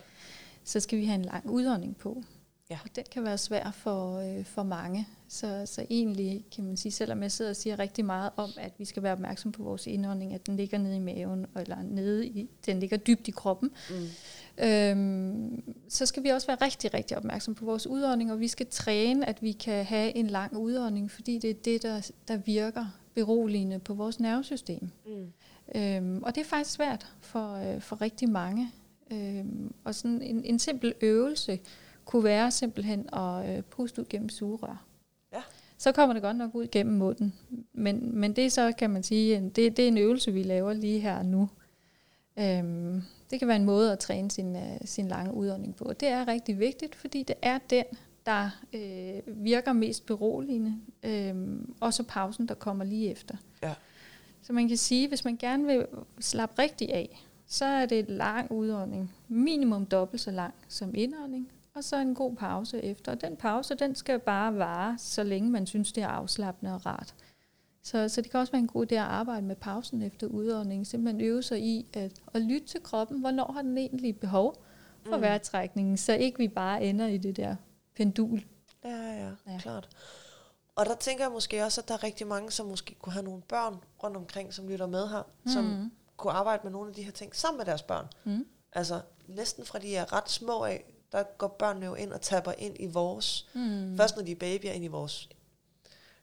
så 0.64 0.80
skal 0.80 0.98
vi 0.98 1.04
have 1.04 1.14
en 1.14 1.24
lang 1.24 1.50
udånding 1.50 1.96
på. 1.96 2.22
Ja. 2.72 2.78
Og 2.84 2.96
den 2.96 3.04
kan 3.12 3.24
være 3.24 3.38
svær 3.38 3.70
for, 3.70 4.18
øh, 4.18 4.44
for 4.44 4.62
mange. 4.62 5.08
Så, 5.28 5.62
så 5.66 5.86
egentlig 5.90 6.44
kan 6.54 6.64
man 6.64 6.76
sige, 6.76 6.92
selvom 6.92 7.22
jeg 7.22 7.32
sidder 7.32 7.50
og 7.50 7.56
siger 7.56 7.78
rigtig 7.78 8.04
meget 8.04 8.30
om, 8.36 8.50
at 8.56 8.72
vi 8.78 8.84
skal 8.84 9.02
være 9.02 9.12
opmærksom 9.12 9.52
på 9.52 9.62
vores 9.62 9.86
indånding, 9.86 10.34
at 10.34 10.46
den 10.46 10.56
ligger 10.56 10.78
nede 10.78 10.96
i 10.96 10.98
maven, 10.98 11.46
eller 11.56 11.82
nede 11.82 12.26
i, 12.26 12.50
den 12.66 12.80
ligger 12.80 12.96
dybt 12.96 13.28
i 13.28 13.30
kroppen, 13.30 13.70
Mm. 13.90 14.64
Øhm, 14.64 15.74
så 15.88 16.06
skal 16.06 16.22
vi 16.22 16.28
også 16.28 16.46
være 16.46 16.56
rigtig, 16.60 16.94
rigtig 16.94 17.16
opmærksom 17.16 17.54
på 17.54 17.64
vores 17.64 17.86
udånding, 17.86 18.32
og 18.32 18.40
vi 18.40 18.48
skal 18.48 18.66
træne, 18.70 19.28
at 19.28 19.42
vi 19.42 19.52
kan 19.52 19.84
have 19.84 20.16
en 20.16 20.26
lang 20.26 20.56
udånding, 20.56 21.10
fordi 21.10 21.38
det 21.38 21.50
er 21.50 21.54
det, 21.54 21.82
der, 21.82 22.10
der 22.28 22.36
virker 22.36 22.86
beroligende 23.14 23.78
på 23.78 23.94
vores 23.94 24.20
nervesystem. 24.20 24.88
Mm. 25.06 25.32
Øhm, 25.80 26.22
og 26.22 26.34
det 26.34 26.40
er 26.40 26.44
faktisk 26.44 26.70
svært 26.76 27.06
for, 27.20 27.54
øh, 27.54 27.80
for 27.80 28.00
rigtig 28.00 28.28
mange. 28.28 28.70
Øhm, 29.10 29.74
og 29.84 29.94
sådan 29.94 30.22
en, 30.22 30.44
en 30.44 30.58
simpel 30.58 30.94
øvelse 31.00 31.58
kunne 32.12 32.24
være 32.24 32.50
simpelthen 32.50 33.08
at 33.14 33.56
øh, 33.56 33.62
puste 33.62 34.00
ud 34.00 34.06
gennem 34.08 34.28
sugerør. 34.28 34.84
Ja. 35.32 35.42
Så 35.78 35.92
kommer 35.92 36.12
det 36.12 36.22
godt 36.22 36.36
nok 36.36 36.54
ud 36.54 36.66
gennem 36.72 36.96
munden. 36.96 37.34
Men, 37.72 38.18
men 38.18 38.36
det 38.36 38.46
er 38.46 38.50
så, 38.50 38.72
kan 38.78 38.90
man 38.90 39.02
sige, 39.02 39.36
en, 39.36 39.48
det, 39.48 39.76
det 39.76 39.82
er 39.82 39.88
en 39.88 39.98
øvelse, 39.98 40.32
vi 40.32 40.42
laver 40.42 40.72
lige 40.72 41.00
her 41.00 41.18
og 41.18 41.26
nu. 41.26 41.48
Øhm, 42.38 43.02
det 43.30 43.38
kan 43.38 43.48
være 43.48 43.56
en 43.56 43.64
måde 43.64 43.92
at 43.92 43.98
træne 43.98 44.30
sin, 44.30 44.56
øh, 44.56 44.78
sin 44.84 45.08
lange 45.08 45.34
udånding 45.34 45.76
på. 45.76 45.84
Og 45.84 46.00
det 46.00 46.08
er 46.08 46.28
rigtig 46.28 46.58
vigtigt, 46.58 46.94
fordi 46.94 47.22
det 47.22 47.36
er 47.42 47.58
den, 47.70 47.84
der 48.26 48.50
øh, 48.72 49.44
virker 49.44 49.72
mest 49.72 50.06
beroligende. 50.06 50.76
Øhm, 51.02 51.74
og 51.80 51.94
så 51.94 52.02
pausen, 52.02 52.48
der 52.48 52.54
kommer 52.54 52.84
lige 52.84 53.10
efter. 53.10 53.36
Ja. 53.62 53.74
Så 54.42 54.52
man 54.52 54.68
kan 54.68 54.76
sige, 54.76 55.08
hvis 55.08 55.24
man 55.24 55.36
gerne 55.36 55.66
vil 55.66 55.86
slappe 56.20 56.62
rigtig 56.62 56.94
af, 56.94 57.24
så 57.46 57.64
er 57.64 57.86
det 57.86 57.98
en 57.98 58.16
lang 58.16 58.50
udånding. 58.50 59.14
Minimum 59.28 59.86
dobbelt 59.86 60.20
så 60.20 60.30
lang 60.30 60.54
som 60.68 60.94
indånding. 60.94 61.48
Og 61.74 61.84
så 61.84 61.96
en 61.96 62.14
god 62.14 62.36
pause 62.36 62.82
efter. 62.82 63.12
Og 63.12 63.20
den 63.20 63.36
pause, 63.36 63.74
den 63.74 63.94
skal 63.94 64.18
bare 64.18 64.56
vare, 64.58 64.98
så 64.98 65.22
længe 65.22 65.50
man 65.50 65.66
synes, 65.66 65.92
det 65.92 66.02
er 66.02 66.08
afslappende 66.08 66.74
og 66.74 66.86
rart. 66.86 67.14
Så, 67.82 68.08
så 68.08 68.20
det 68.20 68.30
kan 68.30 68.40
også 68.40 68.52
være 68.52 68.60
en 68.60 68.66
god 68.66 68.92
idé 68.92 68.94
at 68.94 69.00
arbejde 69.00 69.46
med 69.46 69.56
pausen 69.56 70.02
efter 70.02 70.26
udånding. 70.26 70.86
Simpelthen 70.86 71.20
øve 71.20 71.42
sig 71.42 71.60
i 71.62 71.86
at, 71.94 72.12
at 72.34 72.42
lytte 72.42 72.66
til 72.66 72.82
kroppen. 72.82 73.20
Hvornår 73.20 73.52
har 73.52 73.62
den 73.62 73.78
egentlig 73.78 74.20
behov 74.20 74.64
for 75.06 75.16
Mm. 75.16 75.22
vejrtrækningen, 75.22 75.96
så 75.96 76.12
ikke 76.12 76.38
vi 76.38 76.48
bare 76.48 76.84
ender 76.84 77.06
i 77.06 77.18
det 77.18 77.36
der 77.36 77.56
pendul. 77.96 78.44
Ja, 78.84 78.90
ja, 78.96 79.14
ja, 79.26 79.30
Ja. 79.52 79.58
klart. 79.58 79.88
Og 80.76 80.86
der 80.86 80.94
tænker 80.94 81.24
jeg 81.24 81.32
måske 81.32 81.64
også, 81.64 81.80
at 81.80 81.88
der 81.88 81.94
er 81.94 82.02
rigtig 82.04 82.26
mange, 82.26 82.50
som 82.50 82.66
måske 82.66 82.94
kunne 82.94 83.12
have 83.12 83.24
nogle 83.24 83.42
børn 83.42 83.76
rundt 84.02 84.16
omkring, 84.16 84.54
som 84.54 84.68
lytter 84.68 84.86
med 84.86 85.08
her, 85.08 85.22
mm. 85.44 85.50
som 85.50 85.90
kunne 86.16 86.32
arbejde 86.32 86.60
med 86.64 86.72
nogle 86.72 86.88
af 86.88 86.94
de 86.94 87.02
her 87.02 87.12
ting 87.12 87.36
sammen 87.36 87.58
med 87.58 87.66
deres 87.66 87.82
børn. 87.82 88.06
Mm. 88.24 88.46
Altså 88.72 89.00
næsten 89.28 89.64
fra 89.64 89.78
de 89.78 89.96
er 89.96 90.12
ret 90.12 90.30
små 90.30 90.64
af, 90.64 90.91
der 91.12 91.22
går 91.38 91.48
børnene 91.48 91.86
jo 91.86 91.94
ind 91.94 92.12
og 92.12 92.20
tapper 92.20 92.52
ind 92.58 92.76
i 92.80 92.86
vores, 92.86 93.48
Mm. 93.54 93.96
først 93.96 94.16
når 94.16 94.22
de 94.24 94.30
er 94.32 94.36
babyer, 94.36 94.72
ind 94.72 94.84
i 94.84 94.88
vores 94.88 95.28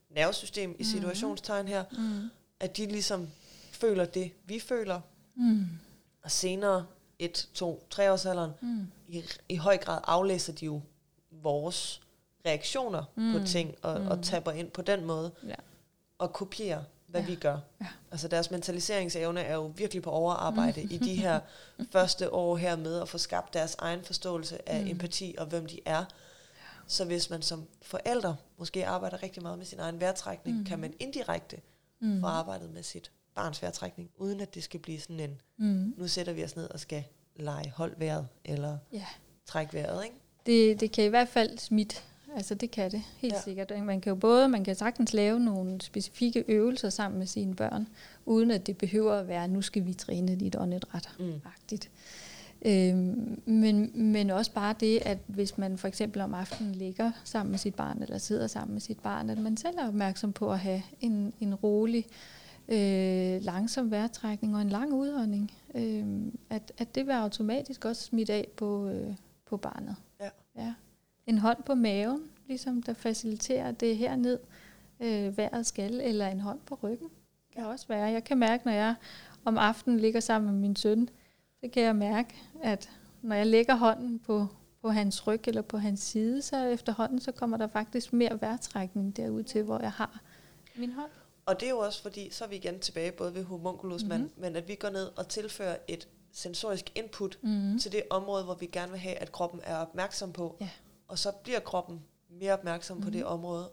nervesystem 0.10 0.76
i 0.80 0.84
situationstegn 0.84 1.68
her, 1.68 1.84
Mm. 1.92 2.30
at 2.60 2.78
de 2.78 2.86
ligesom 2.86 3.30
føler 3.72 4.06
det, 4.06 4.32
vi 4.46 4.60
føler, 4.60 5.02
Mm. 5.36 5.66
og 6.24 6.32
senere, 6.32 6.86
et, 7.20 7.50
to, 7.54 7.88
tre 7.90 8.12
års 8.12 8.26
alderen, 8.26 8.52
Mm. 8.62 8.88
i, 9.08 9.24
i 9.50 9.56
høj 9.56 9.78
grad 9.78 10.00
aflæser 10.04 10.54
de 10.54 10.66
jo 10.66 10.82
vores 11.32 12.02
reaktioner 12.46 13.04
mm. 13.16 13.34
på 13.34 13.46
ting, 13.48 13.76
og, 13.82 14.02
mm. 14.02 14.08
og 14.08 14.24
tapper 14.24 14.52
ind 14.52 14.72
på 14.72 14.82
den 14.82 15.06
måde, 15.06 15.32
Ja. 15.48 15.56
og 16.18 16.34
kopierer, 16.34 16.84
hvad 17.10 17.22
Ja. 17.22 17.28
vi 17.28 17.36
gør. 17.36 17.58
Ja. 17.82 17.88
Altså 18.12 18.28
deres 18.28 18.52
mentaliseringsevne 18.52 19.42
er 19.42 19.54
jo 19.56 19.74
virkelig 19.76 20.04
på 20.04 20.10
overarbejde 20.10 20.82
mm. 20.84 20.90
i 20.92 20.98
de 20.98 21.16
her 21.16 21.40
første 21.92 22.34
år 22.34 22.58
her 22.58 22.76
med 22.76 23.02
at 23.02 23.10
få 23.10 23.18
skabt 23.18 23.54
deres 23.54 23.76
egen 23.80 24.04
forståelse 24.04 24.70
af 24.70 24.82
mm. 24.84 24.88
empati 24.92 25.36
og 25.38 25.46
hvem 25.46 25.66
de 25.66 25.80
er. 25.86 26.06
Så 26.88 27.06
hvis 27.06 27.30
man 27.30 27.42
som 27.42 27.68
forælder 27.82 28.36
måske 28.58 28.88
arbejder 28.88 29.24
rigtig 29.24 29.44
meget 29.44 29.58
med 29.58 29.66
sin 29.66 29.80
egen 29.80 30.00
vejrtrækning, 30.00 30.58
mm. 30.58 30.66
kan 30.66 30.80
man 30.80 30.94
indirekte 31.00 31.58
mm. 32.02 32.22
få 32.22 32.28
arbejdet 32.28 32.70
med 32.74 32.84
sit 32.84 33.12
barns 33.36 33.62
vejrtrækning, 33.62 34.10
uden 34.18 34.42
at 34.42 34.56
det 34.56 34.64
skal 34.64 34.80
blive 34.80 35.00
sådan 35.00 35.20
en, 35.20 35.42
Mm. 35.58 35.94
nu 35.98 36.08
sætter 36.08 36.34
vi 36.34 36.44
os 36.44 36.56
ned 36.56 36.70
og 36.70 36.80
skal 36.80 37.04
lege 37.36 37.74
hold 37.76 37.94
vejret, 37.98 38.28
eller 38.46 38.78
Ja. 38.94 39.06
trække 39.46 39.74
vejret, 39.74 40.04
ikke? 40.04 40.16
Det, 40.46 40.80
det 40.80 40.92
kan 40.92 41.04
i 41.04 41.08
hvert 41.08 41.28
fald 41.30 41.58
smitte. 41.58 41.96
Altså 42.36 42.56
det 42.56 42.72
kan 42.72 42.92
det, 42.92 43.02
helt 43.18 43.34
Ja. 43.34 43.42
sikkert. 43.42 43.72
Man 43.84 44.02
kan 44.02 44.10
jo 44.10 44.16
både, 44.16 44.50
man 44.50 44.64
kan 44.64 44.76
sagtens 44.76 45.14
lave 45.14 45.40
nogle 45.40 45.82
specifikke 45.82 46.46
øvelser 46.48 46.90
sammen 46.90 47.20
med 47.20 47.28
sine 47.28 47.56
børn, 47.56 47.88
uden 48.26 48.52
at 48.52 48.68
det 48.68 48.78
behøver 48.78 49.14
at 49.14 49.28
være, 49.28 49.48
nu 49.48 49.62
skal 49.62 49.86
vi 49.86 49.94
træne 49.94 50.36
dit 50.36 50.56
åndedræt. 50.56 51.10
Mm. 51.20 51.42
Øhm, 52.66 53.42
men, 53.46 53.92
men 53.94 54.30
også 54.30 54.52
bare 54.52 54.76
det, 54.80 55.00
at 55.06 55.18
hvis 55.28 55.58
man 55.58 55.78
for 55.78 55.88
eksempel 55.88 56.22
om 56.22 56.34
aftenen 56.34 56.76
ligger 56.76 57.12
sammen 57.24 57.52
med 57.52 57.60
sit 57.60 57.76
barn, 57.76 58.02
eller 58.04 58.18
sidder 58.18 58.48
sammen 58.48 58.74
med 58.74 58.82
sit 58.82 59.00
barn, 59.00 59.30
at 59.30 59.38
man 59.38 59.58
selv 59.58 59.78
er 59.78 59.88
opmærksom 59.88 60.34
på 60.34 60.52
at 60.52 60.60
have 60.60 60.82
en, 61.02 61.34
en 61.40 61.56
rolig, 61.56 62.06
øh, 62.68 63.44
langsom 63.44 63.92
vejrtrækning 63.92 64.56
og 64.56 64.62
en 64.62 64.70
lang 64.70 64.94
udånding. 64.94 65.52
Øh, 65.76 66.06
at, 66.50 66.72
at 66.78 66.96
det 66.96 67.06
vil 67.06 67.14
automatisk 67.14 67.86
også 67.86 68.04
smitte 68.04 68.34
af 68.34 68.48
på, 68.58 68.88
øh, 68.88 69.14
på 69.46 69.58
barnet. 69.58 69.96
Ja. 70.22 70.30
En 71.30 71.38
hånd 71.38 71.64
på 71.64 71.76
maven, 71.76 72.24
ligesom 72.48 72.84
der 72.84 72.94
faciliterer 72.94 73.72
det 73.72 73.98
herned, 73.98 74.40
øh, 75.00 75.38
vejret 75.38 75.66
skal, 75.66 76.02
eller 76.02 76.28
en 76.28 76.40
hånd 76.40 76.60
på 76.66 76.80
ryggen 76.84 77.10
kan 77.60 77.66
også 77.66 77.88
være. 77.88 78.06
Jeg 78.06 78.24
kan 78.24 78.38
mærke, 78.38 78.66
når 78.66 78.72
jeg 78.74 78.96
om 79.46 79.58
aftenen 79.58 80.00
ligger 80.00 80.20
sammen 80.20 80.52
med 80.52 80.60
min 80.62 80.76
søn, 80.76 81.10
så 81.64 81.70
kan 81.74 81.84
jeg 81.84 81.96
mærke, 81.96 82.36
at 82.64 82.90
når 83.22 83.36
jeg 83.36 83.48
lægger 83.48 83.76
hånden 83.76 84.20
på, 84.20 84.48
på 84.82 84.90
hans 84.90 85.28
ryg 85.28 85.42
eller 85.48 85.62
på 85.62 85.78
hans 85.78 86.00
side, 86.00 86.42
så 86.42 86.66
efterhånden 86.66 87.20
så 87.20 87.32
kommer 87.32 87.58
der 87.58 87.68
faktisk 87.68 88.14
mere 88.14 88.42
vejrtrækning 88.42 89.18
derud 89.18 89.44
til, 89.44 89.64
hvor 89.64 89.80
jeg 89.80 89.92
har 89.92 90.20
min 90.76 90.92
hånd. 90.92 91.12
Og 91.46 91.60
det 91.60 91.66
er 91.66 91.70
jo 91.70 91.80
også 91.80 92.02
fordi, 92.02 92.30
så 92.32 92.44
er 92.44 92.48
vi 92.48 92.56
igen 92.56 92.80
tilbage 92.80 93.12
både 93.12 93.36
ved 93.36 93.44
homunculus, 93.44 94.04
mm-hmm. 94.04 94.20
men, 94.20 94.32
men 94.38 94.56
at 94.56 94.68
vi 94.68 94.76
går 94.76 94.90
ned 94.90 95.10
og 95.18 95.28
tilfører 95.28 95.76
et 95.88 96.08
sensorisk 96.32 96.92
input 96.96 97.38
Mm. 97.42 97.80
til 97.80 97.92
det 97.92 98.04
område, 98.10 98.44
hvor 98.44 98.56
vi 98.56 98.66
gerne 98.66 98.92
vil 98.92 99.00
have, 99.00 99.16
at 99.16 99.32
kroppen 99.32 99.62
er 99.64 99.78
opmærksom 99.78 100.32
på. 100.32 100.56
Ja. 100.62 100.70
Og 101.10 101.20
så 101.20 101.32
bliver 101.32 101.60
kroppen 101.60 102.02
mere 102.30 102.54
opmærksom 102.54 102.98
mm-hmm. 102.98 103.12
på 103.12 103.18
det 103.18 103.26
område, 103.26 103.72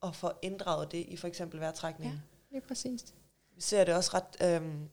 og 0.00 0.14
får 0.14 0.38
inddraget 0.42 0.92
det 0.92 1.04
i 1.08 1.16
for 1.16 1.28
eksempel 1.28 1.60
vejrtrækningen. 1.60 2.22
Ja, 2.52 2.56
det 2.56 2.64
er 2.64 2.68
præcis. 2.68 3.14
Vi 3.54 3.60
ser 3.60 3.84
det 3.84 3.94
også 3.94 4.10
ret, 4.14 4.52
øhm, 4.62 4.88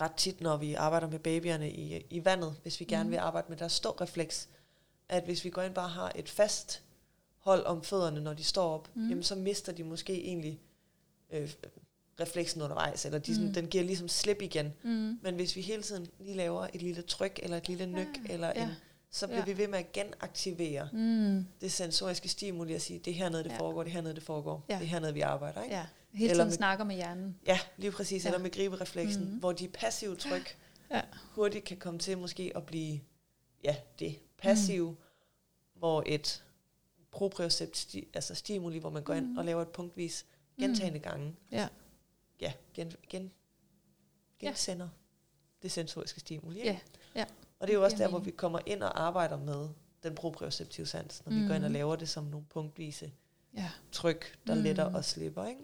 ret 0.00 0.14
tit, 0.14 0.40
når 0.40 0.56
vi 0.56 0.74
arbejder 0.74 1.08
med 1.10 1.18
babyerne 1.18 1.70
i, 1.70 2.06
i 2.10 2.24
vandet, 2.24 2.54
hvis 2.62 2.80
vi 2.80 2.84
gerne 2.84 3.04
Mhm. 3.04 3.10
vil 3.10 3.16
arbejde 3.16 3.46
med 3.48 3.56
deres 3.56 3.72
stå-refleks, 3.72 4.48
at 5.08 5.24
hvis 5.24 5.44
vi 5.44 5.50
går 5.50 5.62
ind 5.62 5.74
bare 5.74 5.88
har 5.88 6.12
et 6.14 6.28
fast 6.28 6.82
hold 7.38 7.64
om 7.66 7.82
fødderne, 7.82 8.20
når 8.20 8.34
de 8.34 8.44
står 8.44 8.74
op, 8.74 8.88
Mhm. 8.94 9.08
jamen 9.08 9.22
så 9.22 9.34
mister 9.34 9.72
de 9.72 9.84
måske 9.84 10.24
egentlig 10.24 10.60
øh, 11.30 11.52
refleksen 12.20 12.62
undervejs, 12.62 13.04
eller 13.04 13.18
de, 13.18 13.34
sådan, 13.34 13.44
Mhm. 13.44 13.54
den 13.54 13.66
giver 13.66 13.84
ligesom 13.84 14.08
slip 14.08 14.42
igen. 14.42 14.72
Mm. 14.82 15.18
Men 15.22 15.34
hvis 15.34 15.56
vi 15.56 15.60
hele 15.60 15.82
tiden 15.82 16.06
lige 16.18 16.36
laver 16.36 16.66
et 16.74 16.82
lille 16.82 17.02
tryk, 17.02 17.40
eller 17.42 17.56
et 17.56 17.68
lille 17.68 17.86
nyk, 17.86 18.18
Ja, 18.28 18.32
eller 18.32 18.48
ja. 18.56 18.62
en, 18.62 18.70
så 19.14 19.26
bliver 19.26 19.38
Ja. 19.38 19.44
vi 19.44 19.58
ved 19.58 19.68
med 19.68 19.78
at 19.78 19.92
genaktivere 19.92 20.88
Mm. 20.92 21.46
det 21.60 21.72
sensoriske 21.72 22.28
stimuli 22.28 22.74
og 22.74 22.80
sige, 22.80 22.98
det 22.98 23.10
er 23.10 23.14
hernede, 23.14 23.44
det 23.44 23.50
Ja. 23.50 23.58
foregår, 23.58 23.82
det 23.82 23.90
er 23.90 23.94
hernede, 23.94 24.14
det 24.14 24.22
foregår, 24.22 24.64
Ja. 24.68 24.74
det 24.74 24.82
er 24.82 24.86
hernede, 24.86 25.14
vi 25.14 25.20
arbejder. 25.20 25.62
Ikke? 25.62 25.74
Ja, 25.74 25.86
hele 26.12 26.30
Eller 26.30 26.34
tiden 26.44 26.46
med- 26.48 26.56
snakker 26.56 26.84
med 26.84 26.94
hjernen. 26.94 27.38
Ja, 27.46 27.58
lige 27.76 27.90
præcis. 27.92 28.24
Ja. 28.24 28.28
Ja. 28.28 28.34
Eller 28.34 28.42
med 28.42 28.50
griberefleksen, 28.50 29.24
Mhm. 29.24 29.38
hvor 29.38 29.52
de 29.52 29.68
passive 29.68 30.16
tryk 30.16 30.58
Ja. 30.90 31.00
hurtigt 31.34 31.64
kan 31.64 31.76
komme 31.76 31.98
til 32.00 32.18
måske 32.18 32.52
at 32.54 32.66
blive, 32.66 33.00
ja, 33.64 33.76
det 33.98 34.18
passive, 34.38 34.90
mm. 34.90 34.96
hvor 35.74 36.02
et 36.06 36.44
propriocept, 37.10 37.76
sti, 37.76 38.08
altså 38.14 38.34
stimuli, 38.34 38.78
hvor 38.78 38.90
man 38.90 39.02
går 39.02 39.14
ind 39.14 39.26
Mhm. 39.26 39.38
og 39.38 39.44
laver 39.44 39.62
et 39.62 39.68
punktvis 39.68 40.26
gentagende 40.60 40.98
gange, 40.98 41.34
Ja. 41.50 41.68
ja, 42.40 42.52
gen, 42.74 42.92
gen, 43.08 43.32
Ja. 44.42 44.46
gensender 44.46 44.88
det 45.62 45.72
sensoriske 45.72 46.20
stimuli. 46.20 46.58
ikke? 46.58 46.70
Ja, 47.14 47.20
ja. 47.20 47.24
Og 47.62 47.68
det 47.68 47.74
er 47.74 47.78
jo 47.78 47.84
også 47.84 47.96
der, 47.96 48.08
hvor 48.08 48.18
vi 48.18 48.30
kommer 48.30 48.58
ind 48.66 48.82
og 48.82 49.02
arbejder 49.02 49.36
med 49.38 49.68
den 50.02 50.14
proprioceptive 50.14 50.86
sans, 50.86 51.22
når 51.26 51.32
mm. 51.32 51.42
vi 51.42 51.46
går 51.48 51.54
ind 51.54 51.64
og 51.64 51.70
Mhm. 51.70 51.74
laver 51.74 51.96
det 51.96 52.08
som 52.08 52.24
nogle 52.24 52.46
punktvise 52.50 53.10
ja. 53.56 53.70
tryk, 53.92 54.38
der 54.46 54.54
mm. 54.54 54.62
Letter 54.62 54.84
og 54.84 55.04
slipper. 55.04 55.46
Ikke? 55.46 55.60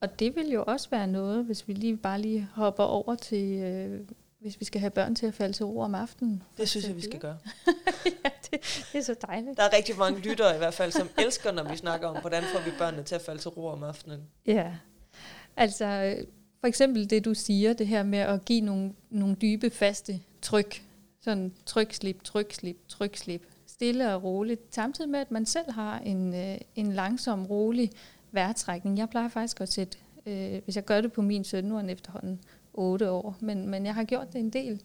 Og 0.00 0.18
det 0.18 0.36
vil 0.36 0.48
jo 0.48 0.64
også 0.66 0.90
være 0.90 1.06
noget, 1.06 1.44
hvis 1.44 1.68
vi 1.68 1.72
lige 1.72 1.96
bare 1.96 2.20
lige 2.20 2.48
hopper 2.54 2.84
over 2.84 3.14
til, 3.14 3.58
øh, 3.62 4.08
hvis 4.38 4.60
vi 4.60 4.64
skal 4.64 4.80
have 4.80 4.90
børn 4.90 5.14
til 5.14 5.26
at 5.26 5.34
falde 5.34 5.52
til 5.52 5.66
ro 5.66 5.78
om 5.80 5.94
aftenen. 5.94 6.42
Det 6.56 6.68
synes 6.68 6.86
jeg, 6.88 6.96
vi 6.96 7.00
skal 7.00 7.18
gøre. 7.20 7.38
ja, 8.24 8.30
det, 8.50 8.86
det 8.92 8.98
er 8.98 9.02
så 9.02 9.14
dejligt. 9.26 9.56
Der 9.56 9.62
er 9.62 9.76
rigtig 9.76 9.96
mange 9.98 10.20
lyttere 10.20 10.54
i 10.54 10.58
hvert 10.58 10.74
fald, 10.74 10.92
som 10.92 11.08
elsker, 11.18 11.52
når 11.52 11.62
vi 11.70 11.76
snakker 11.76 12.08
om, 12.08 12.20
hvordan 12.20 12.42
får 12.52 12.60
vi 12.60 12.70
børnene 12.78 13.02
til 13.02 13.14
at 13.14 13.20
falde 13.22 13.40
til 13.40 13.50
ro 13.50 13.66
om 13.66 13.82
aftenen. 13.82 14.28
Ja, 14.46 14.72
altså 15.56 16.16
for 16.60 16.66
eksempel 16.66 17.10
det 17.10 17.24
du 17.24 17.34
siger, 17.34 17.72
det 17.72 17.86
her 17.86 18.02
med 18.02 18.18
at 18.18 18.44
give 18.44 18.60
nogle, 18.60 18.92
nogle 19.10 19.34
dybe, 19.34 19.70
faste 19.70 20.20
tryk. 20.42 20.82
Sådan 21.20 21.52
tryk, 21.66 21.92
slip, 21.92 22.22
tryk, 22.24 22.52
slip, 22.52 22.76
tryk, 22.88 23.16
slip. 23.16 23.42
Stille 23.66 24.14
og 24.14 24.24
roligt. 24.24 24.74
Samtidig 24.74 25.10
med, 25.10 25.20
at 25.20 25.30
man 25.30 25.46
selv 25.46 25.72
har 25.72 25.98
en, 25.98 26.34
øh, 26.34 26.58
en 26.74 26.92
langsom, 26.92 27.46
rolig 27.46 27.90
vejrtrækning. 28.32 28.98
Jeg 28.98 29.08
plejer 29.10 29.28
faktisk 29.28 29.60
at 29.60 29.72
sætte, 29.72 29.98
øh, 30.26 30.60
hvis 30.64 30.76
jeg 30.76 30.84
gør 30.84 31.00
det 31.00 31.12
på 31.12 31.22
min 31.22 31.44
søn, 31.44 31.64
nu 31.64 31.74
er 31.74 31.80
han 31.80 31.90
efterhånden 31.90 32.40
8 32.74 33.10
år, 33.10 33.36
men, 33.40 33.68
men 33.68 33.86
jeg 33.86 33.94
har 33.94 34.04
gjort 34.04 34.32
det 34.32 34.38
en 34.38 34.50
del. 34.50 34.80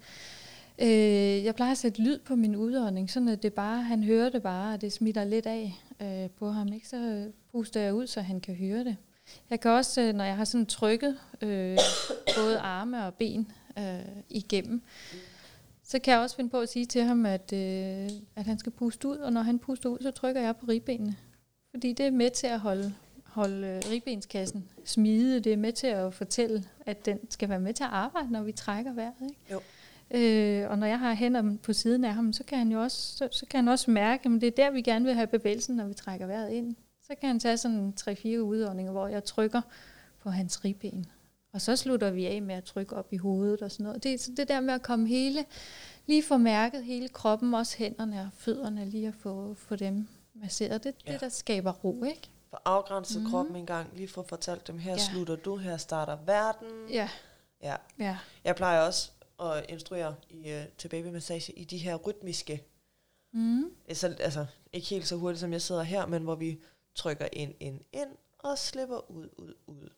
Øh, 0.80 1.44
jeg 1.46 1.56
plejer 1.56 1.72
at 1.72 1.78
sætte 1.78 2.02
lyd 2.02 2.20
på 2.20 2.36
min 2.36 2.56
udånding, 2.56 3.10
sådan 3.10 3.30
at 3.30 3.44
det 3.44 3.54
bare, 3.54 3.82
han 3.82 4.04
hører 4.04 4.30
det 4.30 4.44
bare, 4.44 4.74
og 4.74 4.82
det 4.82 4.94
smitter 4.94 5.24
lidt 5.24 5.46
af 5.46 5.74
øh, 6.02 6.30
på 6.30 6.50
ham. 6.50 6.74
Ikke? 6.74 6.88
Så 6.88 7.32
puster 7.52 7.82
jeg 7.82 7.94
ud, 7.94 8.08
så 8.08 8.22
han 8.22 8.40
kan 8.40 8.56
høre 8.56 8.84
det. 8.84 8.96
Jeg 9.50 9.60
kan 9.60 9.72
også, 9.72 10.02
øh, 10.02 10.13
når 10.13 10.24
jeg 10.24 10.36
har 10.36 10.46
sådan 10.46 10.65
trykket 10.65 11.17
øh, 11.41 11.78
både 12.38 12.60
arme 12.60 13.06
og 13.06 13.13
ben 13.13 13.52
øh, 13.78 14.00
igennem, 14.30 14.82
så 15.84 16.00
kan 16.00 16.13
jeg 16.13 16.22
også 16.22 16.36
finde 16.36 16.50
på 16.50 16.60
at 16.60 16.69
sige 16.69 16.86
til 16.86 17.04
ham, 17.04 17.26
at, 17.26 17.54
øh, 17.54 18.10
at 18.36 18.46
han 18.46 18.60
skal 18.60 18.72
puste 18.72 19.08
ud, 19.08 19.17
og 19.17 19.34
når 19.34 19.41
han 19.41 19.60
puster 19.60 19.89
ud, 19.89 19.98
så 20.02 20.12
trykker 20.12 20.41
jeg 20.41 20.58
på 20.58 20.65
ribbenene. 20.65 21.15
Fordi 21.72 21.93
det 21.93 22.06
er 22.06 22.12
med 22.12 22.30
til 22.30 22.48
at 22.48 22.60
holde, 22.60 22.93
holde 23.24 23.67
øh, 23.67 23.91
ribbenskassen 23.91 24.69
smide. 24.86 25.39
Det 25.39 25.54
er 25.54 25.58
med 25.58 25.74
til 25.74 25.88
at 25.88 26.13
fortælle, 26.13 26.63
at 26.86 27.06
den 27.06 27.19
skal 27.32 27.50
være 27.50 27.60
med 27.60 27.74
til 27.74 27.84
at 27.84 27.89
arbejde, 27.89 28.32
når 28.32 28.43
vi 28.43 28.52
trækker 28.52 28.93
vejret. 28.93 29.13
Ikke? 29.22 29.36
Jo. 29.52 29.60
Øh, 30.12 30.69
og 30.69 30.78
når 30.78 30.88
jeg 30.88 31.00
har 31.00 31.13
hænderne 31.13 31.58
på 31.58 31.74
siden 31.74 32.06
af 32.06 32.13
ham, 32.13 32.34
så 32.34 32.43
kan 32.43 32.58
han 32.58 32.72
jo 32.72 32.82
også, 32.82 33.17
så, 33.17 33.28
så 33.32 33.46
kan 33.46 33.58
han 33.58 33.67
også 33.67 33.91
mærke, 33.91 34.30
at 34.30 34.41
det 34.41 34.48
er 34.48 34.52
der, 34.63 34.72
vi 34.72 34.82
gerne 34.82 35.06
vil 35.06 35.13
have 35.13 35.28
bevægelsen, 35.28 35.76
når 35.76 35.86
vi 35.86 35.93
trækker 35.93 36.28
vejret 36.28 36.52
ind. 36.52 36.76
Så 37.08 37.16
kan 37.20 37.28
han 37.28 37.39
tage 37.39 37.58
sådan 37.58 37.94
3-4 38.02 38.28
udåndinger, 38.38 38.92
hvor 38.92 39.08
jeg 39.08 39.24
trykker 39.24 39.62
på 40.20 40.30
hans 40.30 40.66
ribben. 40.66 41.06
Og 41.54 41.62
så 41.62 41.76
slutter 41.76 42.12
vi 42.12 42.26
af 42.26 42.42
med 42.42 42.56
at 42.56 42.63
trykke 42.63 42.96
op 42.96 43.13
i 43.13 43.18
hovedet 43.18 43.62
og 43.62 43.72
sådan 43.72 43.84
noget. 43.84 44.04
Det 44.04 44.22
så 44.22 44.32
det 44.38 44.48
der 44.48 44.60
med 44.60 44.74
at 44.74 44.82
komme 44.82 45.08
hele, 45.08 45.46
lige 46.06 46.24
få 46.24 46.38
mærket 46.38 46.84
hele 46.84 47.08
kroppen, 47.08 47.54
også 47.54 47.78
hænderne 47.78 48.22
og 48.22 48.30
fødderne, 48.38 48.86
lige 48.86 49.08
at 49.08 49.16
få, 49.16 49.54
få 49.54 49.76
dem 49.76 50.08
masseret. 50.34 50.84
Det 50.84 50.89
er 50.89 50.94
Ja. 51.08 51.12
det, 51.13 51.22
der 51.22 51.30
skaber 51.30 51.72
ro, 51.72 52.04
ikke? 52.04 52.30
For 52.50 52.62
afgrænset 52.66 53.22
mm. 53.24 53.30
Kroppen 53.30 53.56
en 53.56 53.66
gang, 53.66 53.89
lige 53.96 54.08
få 54.08 54.24
fortalt 54.24 54.68
dem, 54.68 54.78
her 54.78 54.92
ja. 54.92 54.98
Slutter 54.98 55.36
du, 55.36 55.56
her 55.56 55.78
starter 55.78 56.18
verden. 56.26 56.68
Ja. 56.89 57.10
ja. 57.63 57.76
Ja. 58.00 58.18
Jeg 58.44 58.56
plejer 58.56 58.82
også 58.82 59.12
at 59.42 59.66
instruere 59.70 60.16
i, 60.30 60.39
uh, 60.54 60.62
til 60.78 60.88
babymassage 60.89 61.54
i 61.54 61.63
de 61.63 61.78
her 61.78 61.96
rytmiske, 61.96 62.63
Mm. 63.36 63.63
altså, 63.88 64.08
altså 64.20 64.46
ikke 64.74 64.88
helt 64.88 65.08
så 65.08 65.16
hurtigt, 65.16 65.39
som 65.39 65.54
jeg 65.54 65.62
sidder 65.62 65.84
her, 65.84 66.06
men 66.06 66.24
hvor 66.24 66.36
vi 66.36 66.60
trykker 66.96 67.28
ind, 67.34 67.54
ind, 67.60 67.82
ind, 67.92 68.10
og 68.40 68.58
slipper 68.58 69.12
ud, 69.12 69.30
ud, 69.38 69.54
ud. 69.68 69.90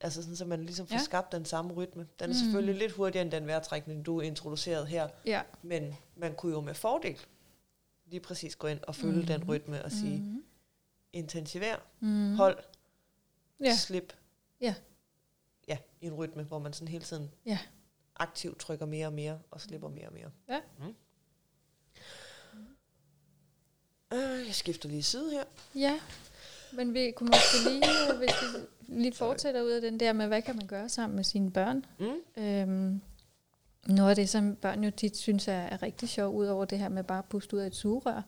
Altså 0.00 0.22
sådan, 0.22 0.36
så 0.36 0.44
man 0.44 0.64
ligesom 0.64 0.86
får 0.86 0.94
ja. 0.94 1.02
Skabt 1.02 1.32
den 1.32 1.44
samme 1.44 1.72
rytme. 1.74 2.02
Den 2.18 2.24
er 2.24 2.26
Mm. 2.26 2.32
selvfølgelig 2.34 2.74
lidt 2.74 2.92
hurtigere 2.92 3.22
end 3.22 3.32
den 3.32 3.46
vejrtrækning, 3.46 4.06
du 4.06 4.20
introducerede 4.20 4.86
her, 4.86 5.08
Ja. 5.26 5.42
men 5.62 5.94
man 6.16 6.34
kunne 6.34 6.52
jo 6.52 6.60
med 6.60 6.74
fordel 6.74 7.20
lige 8.06 8.20
præcis 8.20 8.56
gå 8.56 8.66
ind 8.66 8.80
og 8.82 8.94
følge 8.94 9.20
mm. 9.20 9.26
den 9.26 9.44
rytme 9.48 9.84
og 9.84 9.92
sige, 9.92 10.18
Mhm. 10.20 10.44
intensiver, 11.12 11.76
Mm. 12.00 12.34
hold, 12.36 12.58
Ja. 13.60 13.74
slip. 13.76 14.16
Ja. 14.60 14.74
Ja, 15.68 15.78
i 16.00 16.06
en 16.06 16.14
rytme, 16.14 16.42
hvor 16.42 16.58
man 16.58 16.72
sådan 16.72 16.88
hele 16.88 17.04
tiden 17.04 17.30
Ja. 17.46 17.58
aktivt 18.16 18.58
trykker 18.58 18.86
mere 18.86 19.06
og 19.06 19.12
mere, 19.12 19.40
og 19.50 19.60
slipper 19.60 19.88
mere 19.88 20.06
og 20.06 20.12
mere. 20.12 20.30
Ja. 20.48 20.60
Mm. 20.78 20.94
Øh, 24.12 24.46
jeg 24.46 24.54
skifter 24.54 24.88
lige 24.88 25.02
side 25.02 25.30
her. 25.30 25.44
Ja, 25.74 26.00
men 26.72 26.94
vi 26.94 27.10
kunne 27.16 27.30
måske 27.30 27.70
lige, 27.70 28.12
øh, 28.12 28.18
hvis 28.18 28.30
vi 28.42 28.58
lige 29.00 29.14
fortsætter 29.14 29.62
ud 29.62 29.70
af 29.70 29.80
den 29.80 30.00
der 30.00 30.12
med, 30.12 30.26
hvad 30.26 30.42
kan 30.42 30.56
man 30.56 30.66
gøre 30.66 30.88
sammen 30.88 31.16
med 31.16 31.24
sine 31.24 31.50
børn? 31.50 31.84
Mm. 31.98 32.42
Øhm, 32.42 33.00
noget 33.88 34.10
af 34.10 34.16
det, 34.16 34.28
som 34.28 34.56
børn 34.56 34.84
jo 34.84 34.90
tit 34.90 35.16
synes 35.16 35.48
er, 35.48 35.52
er 35.52 35.82
rigtig 35.82 36.08
sjovt, 36.08 36.36
ud 36.36 36.46
over 36.46 36.64
det 36.64 36.78
her 36.78 36.88
med 36.88 37.04
bare 37.04 37.18
at 37.18 37.24
puste 37.24 37.56
ud 37.56 37.60
af 37.60 37.66
et 37.66 37.76
sugerør, 37.76 38.22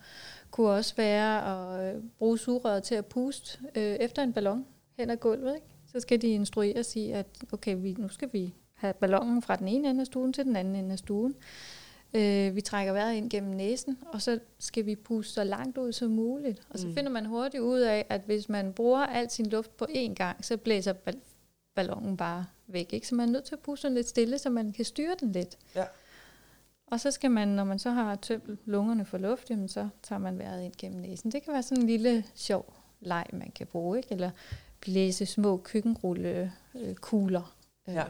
kunne 0.51 0.71
også 0.71 0.97
være 0.97 1.47
at 1.47 1.95
øh, 1.95 2.03
bruge 2.19 2.39
sugerøret 2.39 2.83
til 2.83 2.95
at 2.95 3.07
puste 3.07 3.59
øh, 3.75 3.83
efter 3.83 4.23
en 4.23 4.33
ballon 4.33 4.67
hen 4.99 5.11
ad 5.11 5.17
gulvet. 5.17 5.55
Ikke? 5.55 5.67
Så 5.93 6.01
skal 6.01 6.23
de 6.23 6.27
instrueres 6.27 6.97
i, 6.97 7.11
at 7.11 7.27
okay, 7.53 7.77
vi, 7.79 7.95
nu 7.99 8.09
skal 8.09 8.29
vi 8.33 8.55
have 8.75 8.95
ballonen 8.95 9.43
fra 9.43 9.57
den 9.57 9.69
ene 9.69 9.91
ende 9.91 10.01
af 10.01 10.07
stuen 10.07 10.33
til 10.33 10.45
den 10.45 10.57
anden 10.57 10.77
ende 10.77 10.93
af 10.93 10.99
stuen. 10.99 11.35
Øh, 12.15 12.57
vi 12.57 12.61
trækker 12.61 12.93
vejret 12.93 13.15
ind 13.15 13.31
gennem 13.31 13.55
næsen, 13.55 13.99
og 14.13 14.23
så 14.23 14.39
skal 14.59 14.87
vi 14.87 14.97
puste 14.97 15.33
så 15.33 15.45
langt 15.45 15.79
ud 15.79 15.93
som 15.93 16.11
muligt. 16.11 16.63
Og 16.71 16.79
så 16.79 16.87
Mm. 16.87 16.95
finder 16.95 17.11
man 17.11 17.27
hurtigt 17.27 17.63
ud 17.63 17.81
af, 17.81 18.07
at 18.09 18.21
hvis 18.27 18.49
man 18.49 18.73
bruger 18.73 19.07
al 19.07 19.31
sin 19.31 19.47
luft 19.47 19.77
på 19.77 19.87
én 19.91 20.15
gang, 20.15 20.45
så 20.45 20.57
blæser 20.57 20.93
bal- 20.93 21.21
ballonen 21.75 22.17
bare 22.17 22.47
væk. 22.67 22.93
Ikke? 22.93 23.09
Så 23.09 23.15
man 23.15 23.29
er 23.29 23.33
nødt 23.33 23.45
til 23.45 23.55
at 23.55 23.61
puste 23.61 23.89
den 23.89 23.95
lidt 23.95 24.09
stille, 24.09 24.39
så 24.39 24.51
man 24.51 24.73
kan 24.73 24.85
styre 24.85 25.15
den 25.21 25.33
lidt. 25.33 25.59
Ja. 25.75 25.85
Og 26.87 27.01
så 27.01 27.11
skal 27.11 27.31
man, 27.31 27.49
når 27.49 27.65
man 27.65 27.79
så 27.79 27.91
har 27.91 28.17
tømt 28.17 28.59
lungerne 28.65 29.05
for 29.05 29.19
luft, 29.19 29.51
jamen 29.51 29.69
så 29.69 29.89
tager 30.03 30.19
man 30.19 30.39
vejret 30.39 30.63
ind 30.65 30.73
gennem 30.79 31.01
næsen. 31.01 31.33
Det 31.33 31.43
kan 31.43 31.53
være 31.53 31.63
sådan 31.63 31.83
en 31.83 31.87
lille 31.89 32.25
sjov 32.35 32.75
leg, 33.01 33.27
man 33.33 33.51
kan 33.55 33.67
bruge. 33.67 33.97
Ikke? 33.99 34.13
Eller 34.13 34.31
blæse 34.81 35.27
små 35.27 35.57
køkkenrullekugler 35.57 37.57
øh, 37.89 37.95
Ja. 37.95 38.05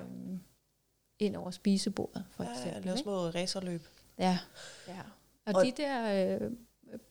Ind 1.21 1.37
over 1.37 1.51
spisebordet, 1.51 2.25
for 2.37 2.45
Ja, 2.45 2.51
ja, 2.51 2.57
eksempel. 2.57 2.85
lave 2.85 2.95
ikke? 2.95 3.03
små 3.03 3.17
racerløb. 3.27 3.83
Ja, 4.19 4.39
ja. 4.89 5.01
Og, 5.47 5.55
Og- 5.55 5.65
de 5.67 5.73
der 5.77 6.37
øh, 6.41 6.51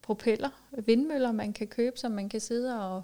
propeller, 0.02 0.50
vindmøller, 0.72 1.32
man 1.32 1.54
kan 1.54 1.68
købe, 1.68 1.98
som 1.98 2.12
man 2.12 2.30
kan 2.30 2.40
sidde 2.40 2.80
og 2.82 3.04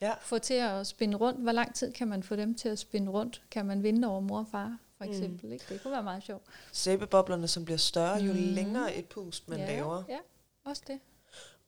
Ja. 0.00 0.12
få 0.20 0.38
til 0.38 0.54
at 0.54 0.86
spinde 0.86 1.16
rundt. 1.16 1.40
Hvor 1.40 1.52
lang 1.52 1.74
tid 1.74 1.92
kan 1.92 2.08
man 2.08 2.22
få 2.22 2.36
dem 2.36 2.54
til 2.54 2.68
at 2.68 2.78
spinde 2.78 3.10
rundt? 3.12 3.42
Kan 3.50 3.66
man 3.66 3.82
vinde 3.82 4.08
over 4.08 4.20
mor 4.20 4.38
og 4.38 4.46
far, 4.50 4.78
for 4.98 5.04
Mm. 5.04 5.10
eksempel? 5.10 5.46
Mm. 5.46 5.52
Ikke? 5.52 5.64
Det 5.68 5.82
kunne 5.82 5.92
være 5.92 6.02
meget 6.02 6.22
sjovt. 6.22 6.42
Sæbeboblerne, 6.72 7.48
som 7.48 7.64
bliver 7.64 7.78
større, 7.78 8.16
jo 8.16 8.32
Mm. 8.32 8.38
længere 8.38 8.94
et 8.94 9.04
pust 9.06 9.48
man 9.48 9.58
ja, 9.58 9.66
laver. 9.66 10.02
Ja, 10.08 10.18
også 10.64 10.82
det. 10.86 11.00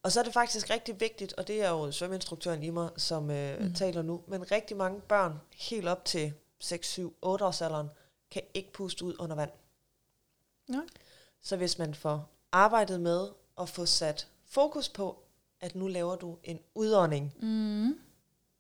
Og 0.03 0.13
så 0.13 0.21
er 0.21 0.25
det 0.25 0.33
faktisk 0.33 0.71
rigtig 0.71 1.01
vigtigt, 1.01 1.33
og 1.33 1.49
det 1.49 1.63
er 1.63 1.71
jo 1.71 1.93
svømmeinstruktøren 1.93 2.63
i 2.63 2.71
mig, 2.71 2.89
som 2.97 3.31
øh, 3.31 3.59
mm. 3.61 3.65
Mm. 3.67 3.75
taler 3.75 4.03
nu, 4.03 4.21
men 4.27 4.51
rigtig 4.53 4.77
mange 4.77 5.01
børn, 5.01 5.41
helt 5.55 5.89
op 5.89 6.05
til 6.05 6.33
6, 6.59 6.89
7, 6.89 7.17
8 7.23 7.45
års 7.45 7.63
alderen, 7.63 7.89
kan 8.33 8.43
ikke 8.55 8.73
puste 8.73 9.05
ud 9.05 9.15
under 9.19 9.37
vand. 9.37 9.51
Nå. 10.69 10.79
Så 11.43 11.57
hvis 11.57 11.79
man 11.79 11.95
får 11.95 12.29
arbejdet 12.53 13.01
med 13.01 13.29
at 13.61 13.69
få 13.69 13.87
sat 13.87 14.29
fokus 14.47 14.89
på, 14.89 15.19
at 15.61 15.75
nu 15.75 15.87
laver 15.87 16.17
du 16.17 16.37
en 16.45 16.59
udånding, 16.75 17.35
Mm. 17.43 17.99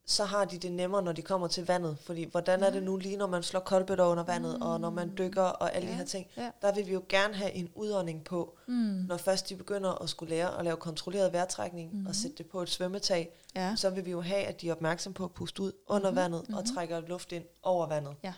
så 0.06 0.24
har 0.24 0.44
de 0.44 0.58
det 0.58 0.72
nemmere, 0.72 1.02
når 1.02 1.12
de 1.12 1.22
kommer 1.22 1.48
til 1.48 1.66
vandet. 1.66 1.98
Fordi 2.00 2.24
hvordan 2.24 2.62
er 2.62 2.70
det 2.70 2.82
nu 2.82 2.96
lige, 2.96 3.16
når 3.16 3.26
man 3.26 3.42
slår 3.42 3.60
koldbøtter 3.60 4.04
under 4.04 4.24
vandet, 4.24 4.56
mm. 4.56 4.62
og 4.62 4.80
når 4.80 4.90
man 4.90 5.12
dykker 5.18 5.42
og 5.42 5.74
alle 5.74 5.86
ja. 5.86 5.92
de 5.92 5.96
Ja, 5.96 5.98
her 5.98 6.06
ting. 6.06 6.26
ja. 6.36 6.50
Der 6.62 6.74
vil 6.74 6.86
vi 6.86 6.92
jo 6.92 7.04
gerne 7.08 7.34
have 7.34 7.52
en 7.52 7.70
udånding 7.74 8.24
på, 8.24 8.56
Mm. 8.66 8.74
når 9.08 9.16
først 9.16 9.48
de 9.48 9.56
begynder 9.56 10.02
at 10.02 10.10
skulle 10.10 10.30
lære 10.34 10.58
at 10.58 10.64
lave 10.64 10.76
kontrolleret 10.76 11.32
vejrtrækning 11.32 11.94
mm. 11.96 12.06
og 12.06 12.14
sætte 12.14 12.36
det 12.36 12.46
på 12.46 12.62
et 12.62 12.68
svømmetag, 12.70 13.36
Ja. 13.54 13.74
så 13.76 13.90
vil 13.90 14.04
vi 14.04 14.10
jo 14.10 14.20
have, 14.20 14.44
at 14.44 14.60
de 14.60 14.68
er 14.68 14.72
opmærksom 14.72 15.12
på 15.12 15.24
at 15.24 15.32
puste 15.32 15.62
ud 15.62 15.72
under 15.86 16.10
Mhm, 16.10 16.16
vandet 16.16 16.40
og 16.40 16.62
mhm. 16.62 16.74
trækker 16.74 17.00
luft 17.00 17.32
ind 17.32 17.44
over 17.62 17.86
vandet. 17.86 18.14
Ja. 18.22 18.34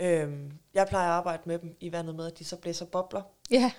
Øhm, 0.00 0.52
jeg 0.74 0.86
plejer 0.88 1.08
at 1.08 1.12
arbejde 1.14 1.42
med 1.46 1.58
dem 1.58 1.76
i 1.80 1.92
vandet 1.92 2.14
med, 2.14 2.26
at 2.26 2.38
de 2.38 2.44
så 2.44 2.56
blæser 2.56 2.84
bobler. 2.84 3.22
Ja, 3.50 3.72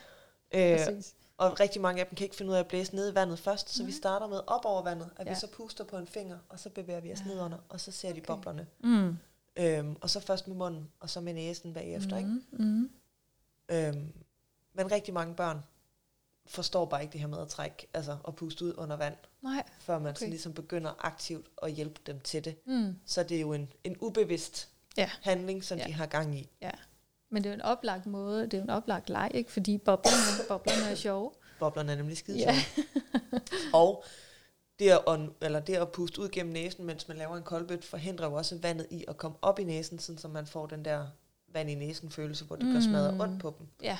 Øh, 0.55 0.77
præcis. 0.77 1.15
og 1.37 1.59
rigtig 1.59 1.81
mange 1.81 2.01
af 2.01 2.07
dem 2.07 2.15
kan 2.15 2.23
ikke 2.25 2.35
finde 2.35 2.49
ud 2.51 2.55
af 2.55 2.59
at 2.59 2.67
blæse 2.67 2.95
ned 2.95 3.11
i 3.11 3.15
vandet 3.15 3.39
først, 3.39 3.69
så 3.69 3.83
vi 3.83 3.89
Nej. 3.91 3.97
starter 3.97 4.27
med 4.27 4.39
op 4.47 4.65
over 4.65 4.83
vandet, 4.83 5.09
at 5.17 5.25
ja. 5.27 5.31
vi 5.33 5.39
så 5.39 5.47
puster 5.47 5.83
på 5.83 5.97
en 5.97 6.07
finger, 6.07 6.37
og 6.49 6.59
så 6.59 6.69
bevæger 6.69 6.99
vi 6.99 7.11
os 7.13 7.19
Ja. 7.21 7.25
ned 7.25 7.39
under, 7.41 7.57
og 7.69 7.79
så 7.79 7.91
ser 7.91 8.07
de 8.13 8.19
Okay. 8.19 8.25
boblerne. 8.27 8.67
Mm. 8.83 9.17
Øhm, 9.57 9.95
og 10.01 10.09
så 10.09 10.19
først 10.19 10.47
med 10.47 10.55
munden, 10.55 10.89
og 10.99 11.09
så 11.09 11.21
med 11.21 11.33
næsen 11.33 11.73
bagefter. 11.73 12.17
Ikke? 12.17 12.29
Mm. 12.29 12.43
Mm. 12.65 12.89
Øhm, 13.69 14.13
men 14.73 14.91
rigtig 14.91 15.13
mange 15.13 15.35
børn 15.35 15.63
forstår 16.45 16.85
bare 16.85 17.01
ikke 17.01 17.11
det 17.13 17.21
her 17.21 17.27
med 17.27 17.39
at 17.39 17.47
trække, 17.47 17.87
altså 17.93 18.17
at 18.27 18.35
puste 18.35 18.65
ud 18.65 18.73
under 18.77 18.95
vand, 18.95 19.15
Nej. 19.41 19.63
før 19.79 19.93
man 19.93 20.01
okay. 20.01 20.09
Okay. 20.11 20.19
så 20.25 20.29
ligesom 20.29 20.53
begynder 20.53 21.05
aktivt 21.05 21.47
at 21.63 21.71
hjælpe 21.71 21.99
dem 22.07 22.19
til 22.19 22.45
det. 22.45 22.55
Mm. 22.67 22.95
Så 23.05 23.23
det 23.23 23.37
er 23.37 23.41
jo 23.41 23.53
en, 23.53 23.73
en 23.83 23.95
ubevidst 24.01 24.69
Ja. 24.97 25.09
handling, 25.21 25.63
som 25.63 25.77
ja. 25.77 25.83
Ja. 25.83 25.87
de 25.87 25.93
har 25.93 26.05
gang 26.05 26.39
i. 26.39 26.49
Ja. 26.61 26.71
Men 27.31 27.43
det 27.43 27.49
er 27.49 27.53
jo 27.53 27.55
en 27.55 27.61
oplagt 27.61 28.05
måde, 28.05 28.43
det 28.43 28.53
er 28.53 28.57
jo 28.57 28.63
en 28.63 28.69
oplagt 28.69 29.09
leg, 29.09 29.31
ikke? 29.33 29.51
fordi 29.51 29.77
boblerne, 29.77 30.47
boblerne 30.47 30.91
er 30.91 30.95
sjove. 30.95 31.31
Boblerne 31.59 31.91
er 31.91 31.95
nemlig 31.95 32.17
skide 32.17 32.37
Ja. 32.37 32.55
og 33.73 34.03
det 34.79 34.89
at, 34.89 35.19
eller 35.41 35.59
det 35.59 35.75
at 35.75 35.91
puste 35.91 36.21
ud 36.21 36.29
gennem 36.29 36.53
næsen, 36.53 36.85
mens 36.85 37.07
man 37.07 37.17
laver 37.17 37.37
en 37.37 37.43
koldbøt, 37.43 37.85
forhindrer 37.85 38.25
jo 38.27 38.33
også 38.33 38.57
vandet 38.57 38.87
i 38.91 39.05
at 39.07 39.17
komme 39.17 39.37
op 39.41 39.59
i 39.59 39.63
næsen, 39.63 39.99
sådan 39.99 40.19
så 40.19 40.27
man 40.27 40.47
får 40.47 40.65
den 40.65 40.85
der 40.85 41.07
vand 41.53 41.69
i 41.69 41.75
næsen 41.75 42.09
følelse, 42.11 42.45
hvor 42.45 42.55
det 42.55 42.65
mm. 42.65 42.73
gør 42.73 42.79
smadret 42.79 43.21
ondt 43.21 43.41
på 43.41 43.55
dem. 43.59 43.67
Ja. 43.83 43.97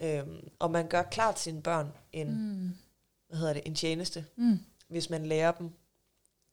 Øhm, 0.00 0.48
og 0.58 0.70
man 0.70 0.88
gør 0.88 1.02
klart 1.02 1.38
sine 1.38 1.62
børn 1.62 1.92
en. 2.12 2.28
Mm. 2.30 2.76
hvad 3.28 3.38
hedder 3.38 3.52
det, 3.52 3.62
en 3.66 3.74
tjeneste, 3.74 4.24
Mm. 4.36 4.58
hvis 4.88 5.10
man 5.10 5.26
lærer 5.26 5.52
dem 5.52 5.70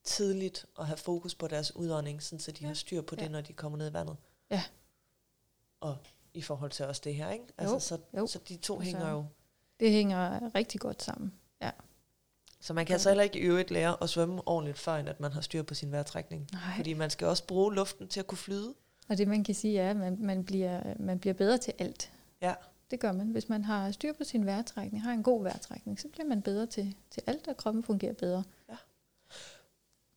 tidligt 0.04 0.66
at 0.80 0.88
have 0.88 0.98
fokus 0.98 1.36
på 1.36 1.48
deres 1.48 1.76
udånding, 1.76 2.24
sådan 2.24 2.40
så 2.40 2.52
de 2.52 2.58
ja. 2.62 2.64
Ja. 2.64 2.68
har 2.68 2.74
styr 2.76 3.02
på 3.02 3.16
det, 3.16 3.22
Ja. 3.22 3.28
når 3.28 3.42
de 3.42 3.54
kommer 3.54 3.78
ned 3.78 3.90
i 3.90 3.94
vandet. 3.94 4.16
Ja. 4.52 4.64
Og 5.82 5.98
i 6.34 6.42
forhold 6.42 6.72
til 6.72 6.86
også 6.86 7.02
det 7.04 7.16
her, 7.16 7.30
ikke? 7.30 7.46
Altså, 7.58 7.74
Jo, 7.76 7.80
så, 7.80 7.98
jo. 8.18 8.28
så 8.28 8.40
de 8.50 8.56
to 8.58 8.76
Og 8.76 8.80
så- 8.82 8.86
hænger 8.86 9.10
jo. 9.12 9.26
Det 9.80 9.92
hænger 9.92 10.56
rigtig 10.56 10.80
godt 10.82 11.04
sammen. 11.04 11.34
Så 12.60 12.74
man 12.74 12.86
kan 12.86 12.94
altså 12.94 13.10
heller 13.10 13.24
ikke 13.24 13.40
i 13.40 13.42
øvrigt 13.42 13.72
lære 13.72 14.04
at 14.04 14.10
svømme 14.10 14.48
ordentligt, 14.48 14.78
før 14.80 14.94
at 14.94 15.20
man 15.20 15.32
har 15.32 15.42
styr 15.42 15.64
på 15.64 15.74
sin 15.74 15.92
vejrtrækning. 15.92 16.50
Nej. 16.54 16.62
Fordi 16.76 16.94
man 16.94 17.10
skal 17.10 17.28
også 17.28 17.48
bruge 17.48 17.74
luften 17.76 18.08
til 18.08 18.20
at 18.20 18.28
kunne 18.28 18.38
flyde. 18.38 18.74
Og 19.10 19.18
det 19.18 19.28
man 19.28 19.44
kan 19.44 19.56
sige 19.56 19.80
er, 19.80 19.90
at 19.90 19.96
man, 19.96 20.18
man, 20.22 20.44
bliver, 20.46 20.94
man 21.00 21.20
bliver 21.20 21.34
bedre 21.34 21.58
til 21.58 21.74
alt. 21.80 22.12
Ja. 22.42 22.54
Det 22.92 23.00
gør 23.00 23.12
man. 23.12 23.28
Hvis 23.28 23.50
man 23.50 23.64
har 23.66 23.92
styr 23.92 24.14
på 24.14 24.24
sin 24.24 24.46
vejrtrækning, 24.46 25.04
har 25.04 25.12
en 25.14 25.24
god 25.24 25.44
vejrtrækning, 25.44 26.00
så 26.00 26.08
bliver 26.08 26.26
man 26.28 26.42
bedre 26.42 26.66
til, 26.66 26.96
til 27.12 27.24
alt, 27.28 27.48
og 27.48 27.58
kroppen 27.58 27.84
fungerer 27.84 28.14
bedre. 28.14 28.44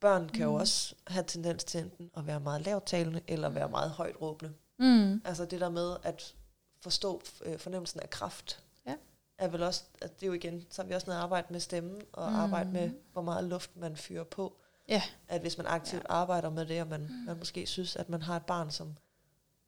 Børn 0.07 0.29
kan 0.29 0.43
jo 0.43 0.51
Mm. 0.51 0.55
også 0.61 0.95
have 1.07 1.25
tendens 1.27 1.65
til 1.65 1.81
enten 1.81 2.11
at 2.17 2.27
være 2.27 2.41
meget 2.41 2.61
lavtalende, 2.67 3.21
eller 3.29 3.49
være 3.49 3.69
meget 3.69 3.91
højt 3.91 4.17
råbende. 4.21 4.55
Mm. 4.79 5.23
Altså 5.25 5.45
det 5.45 5.61
der 5.61 5.69
med 5.69 5.97
at 6.03 6.35
forstå 6.81 7.23
øh, 7.45 7.59
fornemmelsen 7.59 8.01
af 8.01 8.11
kraft, 8.11 8.63
Ja. 8.87 8.95
er 9.39 9.49
vel 9.49 9.63
også, 9.63 9.85
at 10.03 10.15
det 10.21 10.23
er 10.23 10.27
jo 10.27 10.33
igen, 10.33 10.67
så 10.71 10.83
har 10.83 10.89
vi 10.89 10.95
også 10.95 11.07
noget 11.07 11.21
arbejde 11.21 11.47
med 11.51 11.61
stemmen, 11.61 12.03
og 12.13 12.31
Mm. 12.31 12.37
arbejde 12.37 12.71
med, 12.71 12.91
hvor 13.13 13.23
meget 13.23 13.45
luft 13.45 13.77
man 13.77 13.97
fyrer 13.97 14.25
på. 14.25 14.57
Ja. 14.89 15.03
At 15.29 15.41
hvis 15.41 15.59
man 15.59 15.67
aktivt 15.67 16.03
ja. 16.03 16.13
arbejder 16.15 16.51
med 16.51 16.67
det, 16.67 16.81
og 16.81 16.87
man, 16.89 17.11
man 17.27 17.39
måske 17.39 17.67
synes, 17.67 17.97
at 17.97 18.09
man 18.09 18.23
har 18.23 18.37
et 18.37 18.47
barn, 18.47 18.71
som, 18.71 18.97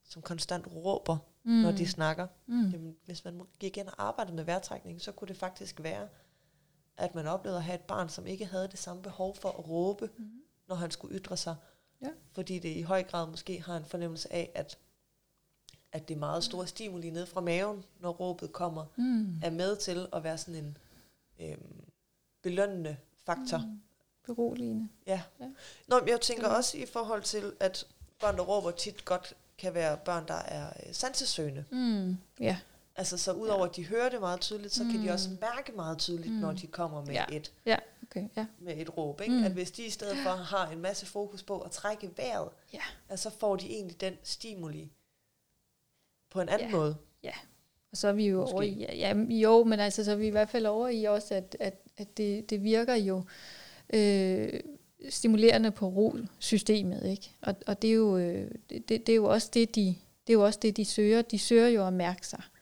som 0.09 0.22
konstant 0.22 0.66
råber, 0.74 1.16
mm. 1.44 1.53
når 1.53 1.72
de 1.72 1.88
snakker, 1.88 2.27
mm. 2.46 2.70
Jamen, 2.70 2.96
hvis 3.05 3.24
man 3.24 3.40
gik 3.59 3.77
ind 3.77 3.88
og 3.88 3.94
arbejdede 4.07 4.37
med 4.37 4.44
vejrtrækning, 4.44 5.01
så 5.03 5.12
kunne 5.12 5.29
det 5.29 5.37
faktisk 5.37 5.83
være, 5.83 6.09
at 6.98 7.14
man 7.14 7.26
oplevede 7.26 7.58
at 7.58 7.64
have 7.64 7.74
et 7.74 7.80
barn, 7.80 8.08
som 8.08 8.26
ikke 8.26 8.46
havde 8.46 8.68
det 8.68 8.78
samme 8.78 9.02
behov 9.02 9.37
for 9.37 9.48
at 9.48 9.68
råbe, 9.68 10.11
Mm. 10.16 10.30
når 10.68 10.74
han 10.74 10.90
skulle 10.90 11.18
ytre 11.18 11.37
sig. 11.37 11.56
Ja. 12.02 12.08
Fordi 12.32 12.58
det 12.58 12.68
i 12.76 12.82
høj 12.82 13.02
grad 13.02 13.26
måske 13.30 13.61
har 13.62 13.76
en 13.76 13.84
fornemmelse 13.84 14.32
af, 14.32 14.50
at, 14.54 14.78
at 15.92 16.08
det 16.08 16.14
er 16.14 16.18
meget 16.18 16.44
store 16.44 16.66
stimuli 16.66 17.11
ned 17.11 17.26
fra 17.26 17.40
maven, 17.40 17.84
når 18.00 18.11
råbet 18.11 18.52
kommer, 18.52 18.84
Mm. 18.96 19.40
er 19.42 19.50
med 19.50 19.76
til 19.76 20.06
at 20.12 20.24
være 20.24 20.38
sådan 20.38 20.64
en 20.64 20.78
øhm, 21.40 21.84
belønnende 22.42 22.96
faktor. 23.24 23.58
Mm. 23.58 23.80
Beroligende. 24.26 24.88
Ja. 25.06 25.22
Ja. 25.40 25.48
Nå, 25.87 26.00
men 26.00 26.08
jeg 26.08 26.20
tænker 26.20 26.49
Mm. 26.49 26.55
også 26.55 26.78
i 26.78 26.86
forhold 26.86 27.22
til, 27.22 27.53
at 27.61 27.86
børn, 28.20 28.36
der 28.36 28.42
råber 28.42 28.70
tit 28.70 29.05
godt, 29.05 29.34
kan 29.59 29.74
være 29.74 29.96
børn, 29.96 30.28
der 30.28 30.34
er 30.34 30.72
øh, 30.86 30.94
sansesøgende. 30.94 31.64
Mm. 31.70 32.16
Ja. 32.40 32.59
Altså 32.99 33.18
så 33.18 33.32
udover 33.32 33.66
at 33.66 33.76
de 33.76 33.86
hører 33.86 34.09
det 34.09 34.20
meget 34.20 34.40
tydeligt, 34.40 34.74
så 34.74 34.84
mm. 34.84 34.90
kan 34.90 35.01
de 35.01 35.05
Mm. 35.07 35.12
også 35.12 35.28
mærke 35.40 35.72
meget 35.76 35.99
tydeligt, 35.99 36.28
mm. 36.30 36.34
Mm. 36.34 36.40
når 36.40 36.53
de 36.53 36.66
kommer 36.66 37.05
med, 37.05 37.12
Ja. 37.14 37.24
et, 37.32 37.53
Ja. 37.66 37.76
Okay. 38.03 38.28
Ja. 38.36 38.46
med 38.61 38.76
et 38.76 38.96
råb. 38.99 39.20
Ikke? 39.20 39.32
Mm. 39.32 39.38
Mm. 39.38 39.44
At 39.44 39.53
hvis 39.53 39.70
de 39.70 39.82
i 39.84 39.90
stedet 39.90 40.16
for 40.22 40.30
har 40.30 40.70
en 40.70 40.78
masse 40.80 41.07
fokus 41.07 41.42
på 41.42 41.59
at 41.61 41.70
trække 41.70 42.11
vejret, 42.16 42.49
Ja. 42.74 42.80
at 43.09 43.18
så 43.18 43.30
får 43.30 43.57
de 43.57 43.66
egentlig 43.66 44.01
den 44.01 44.14
stimuli 44.22 44.92
på 46.30 46.40
en 46.40 46.49
anden 46.49 46.68
Ja. 46.70 46.76
måde. 46.76 46.96
Og 47.90 47.96
så 47.96 48.09
er 48.09 48.12
vi 48.12 48.26
jo 48.26 48.40
Måske. 48.40 48.53
over 48.55 48.62
i, 48.62 48.70
ja, 48.78 48.94
ja, 48.96 49.14
jo, 49.28 49.64
men 49.64 49.80
altså, 49.80 50.05
så 50.05 50.12
er 50.12 50.16
vi 50.16 50.26
i 50.26 50.30
hvert 50.30 50.49
fald 50.49 50.66
over 50.66 50.88
i 50.88 51.05
også, 51.05 51.34
at, 51.34 51.57
at, 51.61 51.74
at 51.96 52.16
det, 52.16 52.51
det 52.51 52.62
virker 52.64 52.94
jo 52.94 53.22
øh, 53.94 54.61
stimulerende 55.09 55.70
på 55.70 55.88
ro-systemet, 55.88 57.05
ikke? 57.07 57.30
Og, 57.42 57.55
og 57.66 57.82
det, 57.82 57.90
er 57.90 57.94
jo, 57.94 58.16
øh, 58.18 58.51
det, 58.70 58.88
det 58.88 59.09
er 59.09 59.14
jo 59.16 59.24
også 59.24 59.51
det, 59.55 59.74
de, 59.74 59.86
det 60.26 60.32
er 60.32 60.34
jo 60.34 60.44
også 60.44 60.59
det, 60.62 60.76
de 60.76 60.84
søger. 60.84 61.22
De 61.22 61.38
søger 61.38 61.68
jo 61.68 61.86
at 61.86 61.92
mærke 61.92 62.26
sig. 62.26 62.38
Mm. 62.46 62.57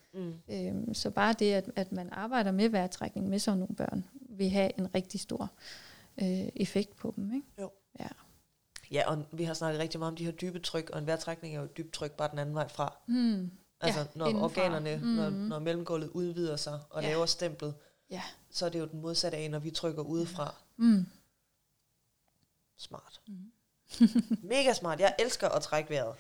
Øhm, 0.49 0.95
så 0.95 1.11
bare 1.11 1.33
det, 1.33 1.53
at, 1.53 1.71
at 1.77 1.93
man 1.93 2.09
arbejder 2.13 2.51
med 2.53 2.69
vejrtrækning 2.69 3.29
med 3.29 3.39
sådan 3.39 3.59
nogle 3.59 3.75
børn, 3.77 4.05
vil 4.21 4.51
have 4.51 4.71
en 4.79 4.95
rigtig 4.95 5.21
stor 5.21 5.51
øh, 6.23 6.49
effekt 6.57 6.97
på 6.97 7.13
dem. 7.17 7.35
Ikke? 7.35 7.47
Jo. 7.61 7.71
Ja. 8.01 8.09
Ja, 8.91 9.11
og 9.11 9.25
vi 9.33 9.45
har 9.45 9.55
snakket 9.55 9.81
rigtig 9.81 9.99
meget 10.01 10.11
om 10.13 10.17
de 10.17 10.25
her 10.25 10.33
dybe 10.33 10.59
tryk, 10.59 10.91
og 10.91 10.99
en 10.99 11.07
vejrtrækning 11.07 11.55
er 11.55 11.59
jo 11.59 11.65
et 11.65 11.77
dybt 11.77 11.93
tryk 11.93 12.13
bare 12.13 12.31
den 12.31 12.39
anden 12.39 12.55
vej 12.55 12.69
fra. 12.69 12.97
Mm. 13.09 13.51
Altså, 13.81 14.01
Ja, 14.01 14.07
når 14.15 14.27
indenfra. 14.27 14.45
organerne, 14.45 14.97
mm. 14.97 15.03
når, 15.09 15.31
Mhm. 15.31 15.39
når 15.39 15.59
mellemgulvet 15.59 16.09
udvider 16.09 16.57
sig 16.57 16.81
og 16.91 17.03
Ja. 17.03 17.09
laver 17.09 17.27
stemplet, 17.27 17.75
Ja. 18.11 18.23
så 18.51 18.67
er 18.67 18.69
det 18.71 18.79
jo 18.81 18.87
den 18.87 19.01
modsatte 19.01 19.39
af, 19.39 19.51
når 19.51 19.59
vi 19.59 19.71
trykker 19.71 20.03
udefra. 20.03 20.55
Mm. 20.77 21.07
Smart. 22.77 23.21
Mm. 23.29 23.53
Mega 24.49 24.73
smart. 24.75 25.01
Jeg 25.01 25.15
elsker 25.19 25.49
at 25.49 25.63
trække 25.63 25.91
vejret. 25.91 26.15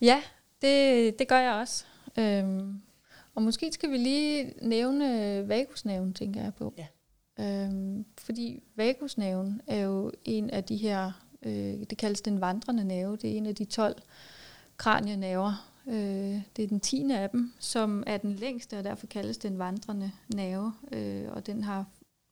Ja, 0.00 0.22
det, 0.62 1.18
det 1.18 1.28
gør 1.28 1.38
jeg 1.38 1.52
også. 1.54 1.84
Øhm, 2.18 2.82
og 3.34 3.42
måske 3.42 3.72
skal 3.72 3.90
vi 3.90 3.96
lige 3.96 4.54
nævne 4.62 5.04
vagusnerven, 5.48 6.14
tænker 6.14 6.42
jeg 6.42 6.54
på. 6.54 6.74
Ja. 6.78 6.86
Øhm, 7.38 8.04
fordi 8.18 8.62
vagusnerven 8.76 9.60
er 9.66 9.80
jo 9.80 10.12
en 10.24 10.50
af 10.50 10.64
de 10.64 10.76
her, 10.76 11.12
øh, 11.42 11.80
det 11.90 11.98
kaldes 11.98 12.20
den 12.20 12.40
vandrende 12.40 12.84
nerve, 12.84 13.16
det 13.16 13.32
er 13.32 13.36
en 13.36 13.46
af 13.46 13.54
de 13.54 13.64
12 13.64 14.02
kranienerver. 14.76 15.68
Øh, 15.88 16.40
det 16.56 16.64
er 16.64 16.68
den 16.68 16.80
tiende 16.80 17.18
af 17.18 17.30
dem, 17.30 17.52
som 17.58 18.04
er 18.06 18.16
den 18.16 18.32
længste, 18.32 18.78
og 18.78 18.84
derfor 18.84 19.06
kaldes 19.06 19.38
den 19.38 19.58
vandrende 19.58 20.10
nerve. 20.34 20.72
Øh, 20.92 21.32
og 21.32 21.46
den 21.46 21.64
har 21.64 21.86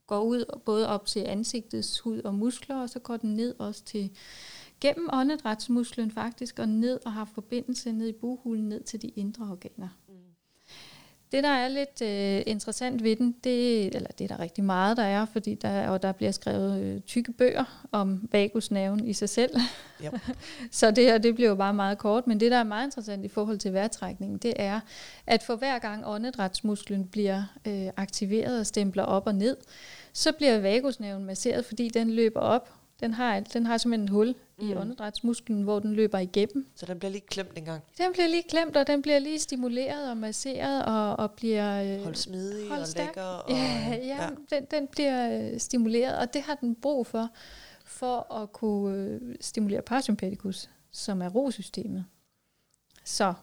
går 0.07 0.21
ud 0.21 0.61
både 0.65 0.89
op 0.89 1.07
til 1.07 1.21
ansigtets 1.21 2.01
hud 2.01 2.21
og 2.23 2.35
muskler, 2.35 2.77
og 2.77 2.91
så 2.91 2.99
går 2.99 3.17
den 3.17 3.35
ned 3.35 3.55
også 3.59 3.85
til 3.85 4.11
gennem 4.81 5.09
åndedrætsmusklen 5.13 6.11
faktisk, 6.11 6.59
og 6.59 6.69
ned 6.69 7.01
og 7.07 7.13
har 7.13 7.25
forbindelse 7.25 7.93
ned 7.93 8.09
i 8.09 8.13
buhulen, 8.13 8.69
ned 8.69 8.83
til 8.83 9.03
de 9.03 9.09
indre 9.09 9.45
organer. 9.45 9.89
Det, 11.33 11.45
der 11.45 11.49
er 11.49 11.69
lidt 11.69 12.03
øh, 12.03 12.43
interessant 12.47 13.03
ved 13.03 13.17
den, 13.17 13.35
det, 13.45 13.87
eller 13.97 14.09
det 14.19 14.25
er 14.25 14.37
der 14.37 14.43
rigtig 14.43 14.65
meget, 14.65 14.97
der 14.97 15.03
er, 15.03 15.25
fordi 15.25 15.55
der, 15.55 15.89
og 15.89 16.03
der 16.03 16.13
bliver 16.13 16.33
skrevet 16.33 16.83
øh, 16.83 17.01
tykke 17.01 17.33
bøger 17.33 17.87
om 17.93 18.29
vagusnerven 18.33 19.05
i 19.05 19.13
sig 19.13 19.29
selv. 19.29 19.57
Yep. 20.05 20.21
Så 20.71 20.91
det 20.91 21.05
her, 21.05 21.19
det 21.19 21.35
bliver 21.35 21.51
jo 21.51 21.57
bare 21.57 21.75
meget 21.75 21.99
kort, 21.99 22.27
men 22.27 22.41
det, 22.41 22.51
der 22.51 22.57
er 22.57 22.65
meget 22.65 22.87
interessant 22.87 23.25
i 23.25 23.29
forhold 23.29 23.59
til 23.59 23.73
vejrtrækningen, 23.73 24.39
det 24.39 24.53
er, 24.57 24.81
at 25.27 25.43
for 25.43 25.57
hver 25.57 25.79
gang 25.79 26.07
åndedrætsmusklen 26.07 27.07
bliver 27.07 27.43
øh, 27.67 27.89
aktiveret 27.97 28.61
og 28.61 28.67
stempler 28.67 29.03
op 29.03 29.27
og 29.27 29.35
ned, 29.35 29.57
så 30.13 30.33
bliver 30.33 30.61
vagusnerven 30.61 31.25
masseret, 31.25 31.65
fordi 31.65 31.89
den 31.89 32.11
løber 32.11 32.41
op. 32.41 32.80
Den 33.01 33.15
har, 33.15 33.41
den 33.41 33.67
har 33.67 33.79
simpelthen 33.79 34.05
et 34.05 34.11
hul 34.11 34.35
mm. 34.59 34.71
i 34.71 34.75
åndedrætsmusklen, 34.75 35.63
hvor 35.63 35.79
den 35.79 35.93
løber 35.93 36.19
igennem. 36.19 36.67
Så 36.77 36.87
den 36.87 36.99
bliver 36.99 37.13
lige 37.13 37.27
klemt 37.27 37.59
en 37.59 37.65
gang. 37.65 37.83
Den 37.99 38.13
bliver 38.13 38.29
lige 38.29 38.43
klemt, 38.49 38.77
og 38.77 38.87
den 38.87 39.03
bliver 39.03 39.19
lige 39.19 39.39
stimuleret 39.39 40.11
og 40.11 40.17
masseret 40.17 40.85
og, 40.85 41.17
og 41.17 41.31
bliver... 41.31 41.83
Øh, 41.83 42.05
Hold 42.05 42.15
smidig 42.15 42.69
hold 42.69 42.81
og 42.81 42.87
lækker. 42.97 43.23
Og, 43.23 43.51
Ja, 43.51 43.89
ja, 43.91 44.07
ja. 44.07 44.29
Den, 44.51 44.67
den 44.71 44.89
bliver 44.89 45.53
øh, 45.53 45.61
stimuleret, 45.61 46.19
og 46.19 46.35
det 46.35 46.43
har 46.43 46.55
den 46.55 46.75
brug 46.75 47.07
for, 47.07 47.29
for 47.85 48.35
at 48.35 48.53
kunne 48.53 48.97
øh, 48.97 49.21
stimulere 49.41 49.83
parasympaticus, 49.83 50.71
som 50.93 51.23
er 51.23 51.29
rosystemet. 51.29 52.05
Så 53.05 53.15
Som 53.15 53.35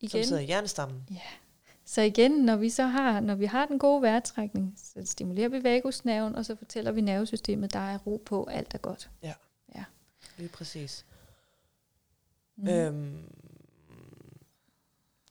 igen, 0.00 0.24
sidder 0.24 0.42
i 0.42 0.44
hjernestammen. 0.44 1.06
Så 1.88 2.00
igen, 2.02 2.30
når 2.32 2.56
vi 2.56 2.70
så 2.70 2.82
har, 2.82 3.20
når 3.20 3.34
vi 3.34 3.44
har 3.46 3.66
den 3.66 3.78
gode 3.78 4.02
vejrtrækning, 4.02 4.74
så 4.76 5.02
stimulerer 5.04 5.48
vi 5.48 5.62
vagusnerven, 5.64 6.34
og 6.34 6.44
så 6.44 6.56
fortæller 6.56 6.92
vi 6.92 7.00
nervesystemet, 7.00 7.72
der 7.72 7.78
er 7.78 7.98
ro 7.98 8.22
på, 8.26 8.44
alt 8.44 8.74
er 8.74 8.78
godt. 8.78 9.10
Lige 10.36 10.48
præcis. 10.48 11.06
Mm. 12.56 12.64
Mm. 12.64 12.68
Øhm, 12.70 13.22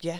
ja. 0.03 0.19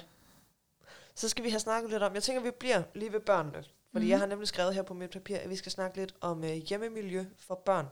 Så 1.15 1.29
skal 1.29 1.43
vi 1.43 1.49
have 1.49 1.59
snakket 1.59 1.91
lidt 1.91 2.03
om, 2.03 2.13
jeg 2.13 2.23
tænker, 2.23 2.41
vi 2.43 2.51
bliver 2.51 2.83
lige 2.95 3.13
ved 3.13 3.19
børnene. 3.19 3.63
Fordi 3.91 4.05
Mhm. 4.05 4.09
jeg 4.09 4.19
har 4.19 4.25
nemlig 4.25 4.47
skrevet 4.47 4.73
her 4.75 4.81
på 4.81 4.93
mit 4.93 5.09
papir, 5.09 5.37
at 5.37 5.49
vi 5.49 5.55
skal 5.55 5.71
snakke 5.71 5.97
lidt 5.97 6.15
om 6.21 6.43
øh, 6.43 6.49
hjemmemiljø 6.49 7.25
for 7.37 7.55
børn 7.55 7.85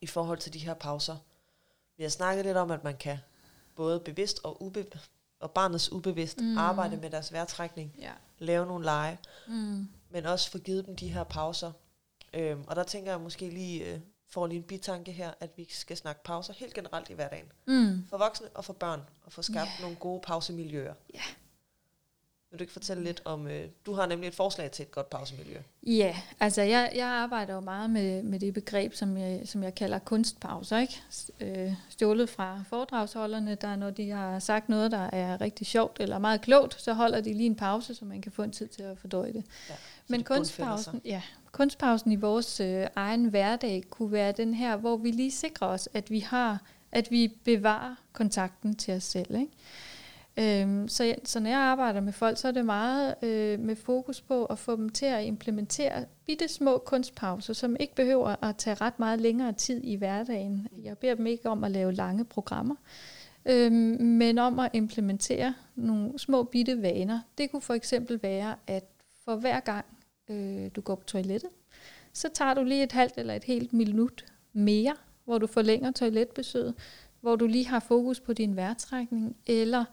i 0.00 0.06
forhold 0.06 0.38
til 0.38 0.52
de 0.52 0.58
her 0.58 0.74
pauser. 0.74 1.16
Vi 1.96 2.02
har 2.02 2.10
snakket 2.10 2.44
lidt 2.44 2.56
om, 2.56 2.70
at 2.70 2.84
man 2.84 2.96
kan 2.96 3.18
både 3.76 4.00
bevidst 4.00 4.40
og, 4.44 4.62
ube- 4.62 4.98
og 5.40 5.50
barnets 5.50 5.92
ubevidst 5.92 6.40
Mm. 6.40 6.58
arbejde 6.58 6.96
med 6.96 7.10
deres 7.10 7.32
vejrtrækning, 7.32 7.94
Ja. 7.98 8.12
lave 8.38 8.66
nogle 8.66 8.84
lege, 8.84 9.18
Mm. 9.48 9.88
men 10.10 10.26
også 10.26 10.50
få 10.50 10.58
givet 10.58 10.86
dem 10.86 10.96
de 10.96 11.08
her 11.08 11.24
pauser. 11.24 11.72
Øhm, 12.34 12.64
og 12.66 12.76
der 12.76 12.82
tænker 12.82 13.10
jeg 13.12 13.20
måske 13.20 13.50
lige, 13.50 13.84
øh, 13.94 14.00
får 14.30 14.46
lige 14.46 14.58
en 14.58 14.62
bitanke 14.64 15.12
her, 15.12 15.32
at 15.40 15.50
vi 15.56 15.66
skal 15.70 15.96
snakke 15.96 16.22
pauser 16.24 16.52
helt 16.52 16.74
generelt 16.74 17.10
i 17.10 17.12
hverdagen. 17.12 17.46
Mm. 17.66 18.06
For 18.10 18.18
voksne 18.18 18.46
og 18.54 18.64
for 18.64 18.72
børn, 18.72 19.00
og 19.24 19.32
få 19.32 19.42
skabt 19.42 19.68
yeah. 19.70 19.80
nogle 19.80 19.96
gode 19.96 20.20
pausemiljøer. 20.20 20.94
Ja. 21.14 21.20
Vil 22.56 22.58
du 22.58 22.62
ikke 22.62 22.72
fortælle 22.72 23.04
lidt 23.04 23.22
om, 23.24 23.46
øh, 23.46 23.64
du 23.86 23.92
har 23.92 24.06
nemlig 24.06 24.28
et 24.28 24.34
forslag 24.34 24.70
til 24.70 24.82
et 24.82 24.90
godt 24.90 25.10
pausemiljø. 25.10 25.56
Ja, 25.82 26.16
altså 26.40 26.62
jeg, 26.62 26.92
jeg 26.94 27.06
arbejder 27.06 27.54
jo 27.54 27.60
meget 27.60 27.90
med, 27.90 28.22
med 28.22 28.40
det 28.40 28.54
begreb, 28.54 28.94
som 28.94 29.16
jeg, 29.16 29.40
som 29.44 29.62
jeg 29.62 29.74
kalder 29.74 29.98
kunstpauser, 29.98 30.78
ikke? 30.78 31.02
Øh, 31.40 31.72
stjålet 31.88 32.28
fra 32.28 32.62
foredragsholderne, 32.68 33.54
der 33.54 33.76
når 33.76 33.90
de 33.90 34.10
har 34.10 34.38
sagt 34.38 34.68
noget, 34.68 34.90
der 34.90 35.10
er 35.12 35.40
rigtig 35.40 35.66
sjovt 35.66 35.96
eller 36.00 36.18
meget 36.18 36.40
klogt, 36.40 36.80
så 36.82 36.92
holder 36.92 37.20
de 37.20 37.32
lige 37.32 37.46
en 37.46 37.54
pause, 37.54 37.94
så 37.94 38.04
man 38.04 38.22
kan 38.22 38.32
få 38.32 38.42
en 38.42 38.52
tid 38.52 38.68
til 38.68 38.82
at 38.82 38.98
fordøje 38.98 39.32
det. 39.32 39.44
Ja, 39.68 39.74
Men 40.08 40.20
det 40.20 40.26
kunstpausen, 40.26 41.00
ja, 41.04 41.22
kunstpausen 41.52 42.12
i 42.12 42.16
vores 42.16 42.60
øh, 42.60 42.86
egen 42.96 43.24
hverdag 43.24 43.82
kunne 43.90 44.12
være 44.12 44.32
den 44.32 44.54
her, 44.54 44.76
hvor 44.76 44.96
vi 44.96 45.10
lige 45.10 45.32
sikrer 45.32 45.68
os, 45.68 45.88
at 45.94 46.10
vi 46.10 46.20
har, 46.20 46.62
at 46.92 47.10
vi 47.10 47.32
bevarer 47.44 47.94
kontakten 48.12 48.76
til 48.76 48.94
os 48.94 49.04
selv. 49.04 49.34
Ikke? 49.34 49.52
Øhm, 50.38 50.88
så, 50.88 51.14
så 51.24 51.40
når 51.40 51.50
jeg 51.50 51.58
arbejder 51.58 52.00
med 52.00 52.12
folk, 52.12 52.38
så 52.38 52.48
er 52.48 52.52
det 52.52 52.64
meget 52.64 53.14
øh, 53.22 53.60
med 53.60 53.76
fokus 53.76 54.20
på 54.20 54.44
at 54.44 54.58
få 54.58 54.76
dem 54.76 54.88
til 54.88 55.06
at 55.06 55.24
implementere 55.24 56.04
bitte 56.26 56.48
små 56.48 56.78
kunstpauser, 56.78 57.52
som 57.52 57.76
ikke 57.80 57.94
behøver 57.94 58.44
at 58.44 58.56
tage 58.56 58.74
ret 58.74 58.98
meget 58.98 59.20
længere 59.20 59.52
tid 59.52 59.84
i 59.84 59.94
hverdagen. 59.94 60.68
Jeg 60.82 60.98
beder 60.98 61.14
dem 61.14 61.26
ikke 61.26 61.48
om 61.48 61.64
at 61.64 61.70
lave 61.70 61.92
lange 61.92 62.24
programmer, 62.24 62.74
øhm, 63.46 63.96
men 64.00 64.38
om 64.38 64.58
at 64.58 64.70
implementere 64.72 65.54
nogle 65.74 66.18
små 66.18 66.42
bitte 66.42 66.82
vaner. 66.82 67.20
Det 67.38 67.50
kunne 67.50 67.62
for 67.62 67.74
eksempel 67.74 68.22
være, 68.22 68.54
at 68.66 68.84
for 69.24 69.36
hver 69.36 69.60
gang 69.60 69.84
øh, 70.30 70.70
du 70.76 70.80
går 70.80 70.94
på 70.94 71.04
toilettet, 71.04 71.50
så 72.12 72.28
tager 72.34 72.54
du 72.54 72.64
lige 72.64 72.82
et 72.82 72.92
halvt 72.92 73.14
eller 73.16 73.34
et 73.34 73.44
helt 73.44 73.72
minut 73.72 74.24
mere, 74.52 74.94
hvor 75.24 75.38
du 75.38 75.46
forlænger 75.46 75.90
toiletbesøget, 75.90 76.74
hvor 77.20 77.36
du 77.36 77.46
lige 77.46 77.66
har 77.66 77.80
fokus 77.80 78.20
på 78.20 78.32
din 78.32 78.56
vejrtrækning, 78.56 79.36
eller 79.46 79.84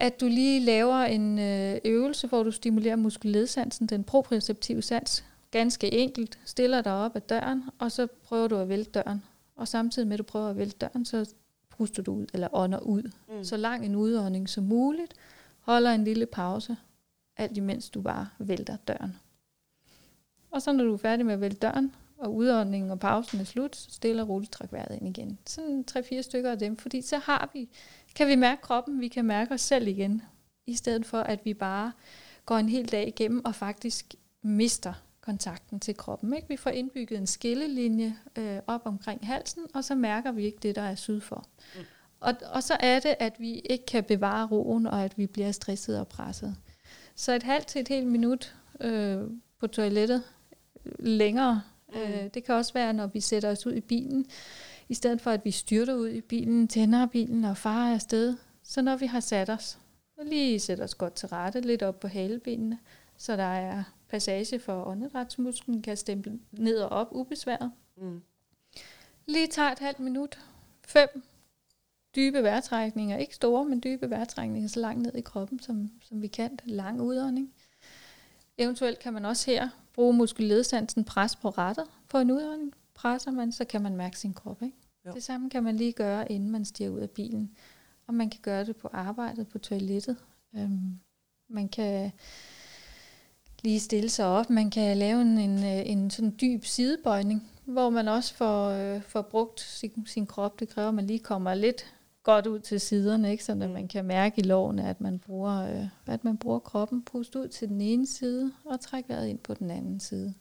at 0.00 0.20
du 0.20 0.26
lige 0.26 0.60
laver 0.60 0.96
en 0.96 1.38
øh, 1.38 1.78
øvelse, 1.84 2.26
hvor 2.26 2.42
du 2.42 2.50
stimulerer 2.50 2.96
muskelledsansen, 2.96 3.86
den 3.86 4.04
proprioceptive 4.04 4.82
sans, 4.82 5.24
ganske 5.50 5.94
enkelt, 5.94 6.38
stiller 6.44 6.82
dig 6.82 6.92
op 6.92 7.16
ad 7.16 7.20
døren, 7.20 7.64
og 7.78 7.92
så 7.92 8.06
prøver 8.06 8.48
du 8.48 8.56
at 8.56 8.68
vælte 8.68 8.90
døren. 8.90 9.22
Og 9.56 9.68
samtidig 9.68 10.08
med, 10.08 10.14
at 10.14 10.18
du 10.18 10.24
prøver 10.24 10.48
at 10.48 10.56
vælte 10.56 10.76
døren, 10.76 11.04
så 11.04 11.34
puster 11.70 12.02
du 12.02 12.14
ud, 12.14 12.26
eller 12.34 12.48
ånder 12.52 12.78
ud. 12.78 13.02
Mm. 13.28 13.44
Så 13.44 13.56
lang 13.56 13.86
en 13.86 13.96
udånding 13.96 14.48
som 14.48 14.64
muligt, 14.64 15.14
holder 15.60 15.90
en 15.90 16.04
lille 16.04 16.26
pause, 16.26 16.76
alt 17.36 17.56
imens 17.56 17.90
du 17.90 18.00
bare 18.00 18.28
vælter 18.38 18.76
døren. 18.76 19.16
Og 20.50 20.62
så 20.62 20.72
når 20.72 20.84
du 20.84 20.92
er 20.92 20.98
færdig 20.98 21.26
med 21.26 21.34
at 21.34 21.40
vælte 21.40 21.58
døren, 21.58 21.94
og 22.20 22.34
udåndingen 22.34 22.90
og 22.90 23.00
pausen 23.00 23.40
er 23.40 23.44
slut, 23.44 23.76
så 23.76 23.90
stille 23.90 24.22
og 24.22 24.28
roligt 24.28 24.52
træk 24.52 24.72
vejret 24.72 24.98
ind 25.00 25.18
igen. 25.18 25.38
Sådan 25.46 25.84
tre-fire 25.84 26.22
stykker 26.22 26.50
af 26.50 26.58
dem, 26.58 26.76
fordi 26.76 27.02
så 27.02 27.18
har 27.18 27.50
vi, 27.52 27.68
kan 28.14 28.28
vi 28.28 28.34
mærke 28.34 28.62
kroppen, 28.62 29.00
vi 29.00 29.08
kan 29.08 29.24
mærke 29.24 29.54
os 29.54 29.60
selv 29.60 29.88
igen, 29.88 30.22
i 30.66 30.74
stedet 30.74 31.06
for 31.06 31.18
at 31.20 31.44
vi 31.44 31.54
bare 31.54 31.92
går 32.46 32.56
en 32.56 32.68
hel 32.68 32.92
dag 32.92 33.08
igennem 33.08 33.44
og 33.44 33.54
faktisk 33.54 34.14
mister 34.42 34.92
kontakten 35.20 35.80
til 35.80 35.96
kroppen. 35.96 36.34
Ikke? 36.34 36.48
Vi 36.48 36.56
får 36.56 36.70
indbygget 36.70 37.18
en 37.18 37.26
skillelinje 37.26 38.16
øh, 38.36 38.58
op 38.66 38.80
omkring 38.84 39.26
halsen, 39.26 39.62
og 39.74 39.84
så 39.84 39.94
mærker 39.94 40.32
vi 40.32 40.44
ikke 40.44 40.58
det, 40.62 40.76
der 40.76 40.82
er 40.82 40.94
syd 40.94 41.20
for. 41.20 41.46
Mm. 41.76 41.80
Og, 42.20 42.34
og 42.52 42.62
så 42.62 42.76
er 42.80 43.00
det, 43.00 43.14
at 43.18 43.32
vi 43.38 43.54
ikke 43.54 43.86
kan 43.86 44.04
bevare 44.04 44.46
roen, 44.46 44.86
og 44.86 45.04
at 45.04 45.18
vi 45.18 45.26
bliver 45.26 45.52
stresset 45.52 46.00
og 46.00 46.08
presset. 46.08 46.56
Så 47.14 47.32
et 47.32 47.42
halvt 47.42 47.66
til 47.66 47.80
et 47.80 47.88
helt 47.88 48.06
minut 48.06 48.56
øh, 48.80 49.18
på 49.58 49.66
toilettet 49.66 50.22
længere. 50.98 51.62
Mm. 51.92 52.00
Øh, 52.00 52.30
det 52.34 52.44
kan 52.44 52.54
også 52.54 52.72
være, 52.72 52.92
når 52.92 53.06
vi 53.06 53.20
sætter 53.20 53.50
os 53.50 53.66
ud 53.66 53.72
i 53.72 53.80
bilen, 53.80 54.26
i 54.88 54.94
stedet 54.94 55.20
for 55.20 55.30
at 55.30 55.44
vi 55.44 55.50
styrter 55.50 55.94
ud 55.94 56.08
i 56.08 56.20
bilen, 56.20 56.68
tænder 56.68 57.06
bilen 57.06 57.44
og 57.44 57.56
farer 57.56 57.94
afsted. 57.94 58.36
Så 58.62 58.82
når 58.82 58.96
vi 58.96 59.06
har 59.06 59.20
sat 59.20 59.50
os, 59.50 59.78
og 60.18 60.24
lige 60.26 60.60
sætter 60.60 60.84
os 60.84 60.94
godt 60.94 61.14
til 61.14 61.28
rette, 61.28 61.60
lidt 61.60 61.82
op 61.82 62.00
på 62.00 62.08
halebenene, 62.08 62.78
så 63.16 63.36
der 63.36 63.42
er 63.42 63.82
passage 64.08 64.60
for 64.60 64.84
åndedrætsmusklen, 64.84 65.82
kan 65.82 65.96
stemple 65.96 66.38
ned 66.52 66.78
og 66.78 66.88
op 66.88 67.08
ubesværet. 67.10 67.72
Mm. 67.96 68.22
Lige 69.26 69.46
tager 69.46 69.72
et 69.72 69.78
halvt 69.78 70.00
minut, 70.00 70.38
fem 70.86 71.22
dybe 72.16 72.42
vejrtrækninger, 72.42 73.16
ikke 73.16 73.34
store, 73.34 73.64
men 73.64 73.80
dybe 73.80 74.10
vejrtrækninger, 74.10 74.68
så 74.68 74.80
langt 74.80 75.02
ned 75.02 75.14
i 75.14 75.20
kroppen, 75.20 75.60
som, 75.60 75.90
som 76.02 76.22
vi 76.22 76.26
kan, 76.26 76.58
lang 76.64 77.00
udånding. 77.00 77.52
Eventuelt 78.60 78.98
kan 78.98 79.12
man 79.12 79.24
også 79.24 79.50
her 79.50 79.68
bruge 79.94 80.14
muskelledsansen 80.14 81.04
pres 81.04 81.36
på 81.36 81.48
rettet 81.48 81.84
på 82.08 82.18
en 82.18 82.30
udånding. 82.30 82.72
Presser 82.94 83.30
man, 83.30 83.52
så 83.52 83.64
kan 83.64 83.82
man 83.82 83.96
mærke 83.96 84.18
sin 84.18 84.34
krop. 84.34 84.62
Ikke? 84.62 84.76
Jo. 85.06 85.12
Det 85.12 85.22
samme 85.22 85.50
kan 85.50 85.62
man 85.64 85.76
lige 85.76 85.92
gøre, 85.92 86.32
inden 86.32 86.50
man 86.50 86.64
stiger 86.64 86.90
ud 86.90 87.00
af 87.00 87.10
bilen. 87.10 87.50
Og 88.06 88.14
man 88.14 88.30
kan 88.30 88.40
gøre 88.42 88.64
det 88.64 88.76
på 88.76 88.88
arbejdet, 88.92 89.48
på 89.48 89.58
toilettet. 89.58 90.16
Øhm, 90.56 90.98
Man 91.48 91.68
kan 91.68 92.12
lige 93.62 93.80
stille 93.80 94.08
sig 94.08 94.26
op. 94.26 94.50
Man 94.50 94.70
kan 94.70 94.96
lave 94.96 95.22
en, 95.22 95.38
en, 95.38 95.58
en 95.64 96.10
sådan 96.10 96.36
dyb 96.40 96.64
sidebøjning, 96.64 97.50
hvor 97.64 97.90
man 97.90 98.08
også 98.08 98.34
får, 98.34 98.68
øh, 98.68 99.02
får 99.02 99.22
brugt 99.22 99.60
sin, 99.60 100.06
sin 100.06 100.26
krop. 100.26 100.60
Det 100.60 100.68
kræver, 100.68 100.88
at 100.88 100.94
man 100.94 101.06
lige 101.06 101.18
kommer 101.18 101.54
lidt 101.54 101.94
godt 102.22 102.46
ud 102.46 102.58
til 102.60 102.80
siderne, 102.80 103.30
ikke? 103.30 103.44
så 103.44 103.52
at 103.52 103.58
man 103.58 103.88
kan 103.88 104.04
mærke 104.04 104.38
i 104.38 104.42
lårene, 104.42 104.88
at 104.88 105.00
man 105.00 105.18
bruger, 105.18 105.80
øh, 105.80 105.86
at 106.06 106.24
man 106.24 106.36
bruger 106.36 106.58
kroppen. 106.58 107.02
Pust 107.02 107.36
ud 107.36 107.48
til 107.48 107.68
den 107.68 107.80
ene 107.80 108.06
side, 108.06 108.52
og 108.64 108.80
træk 108.80 109.04
vejret 109.08 109.28
ind 109.28 109.38
på 109.38 109.54
den 109.54 109.70
anden 109.70 110.00
side. 110.00 110.34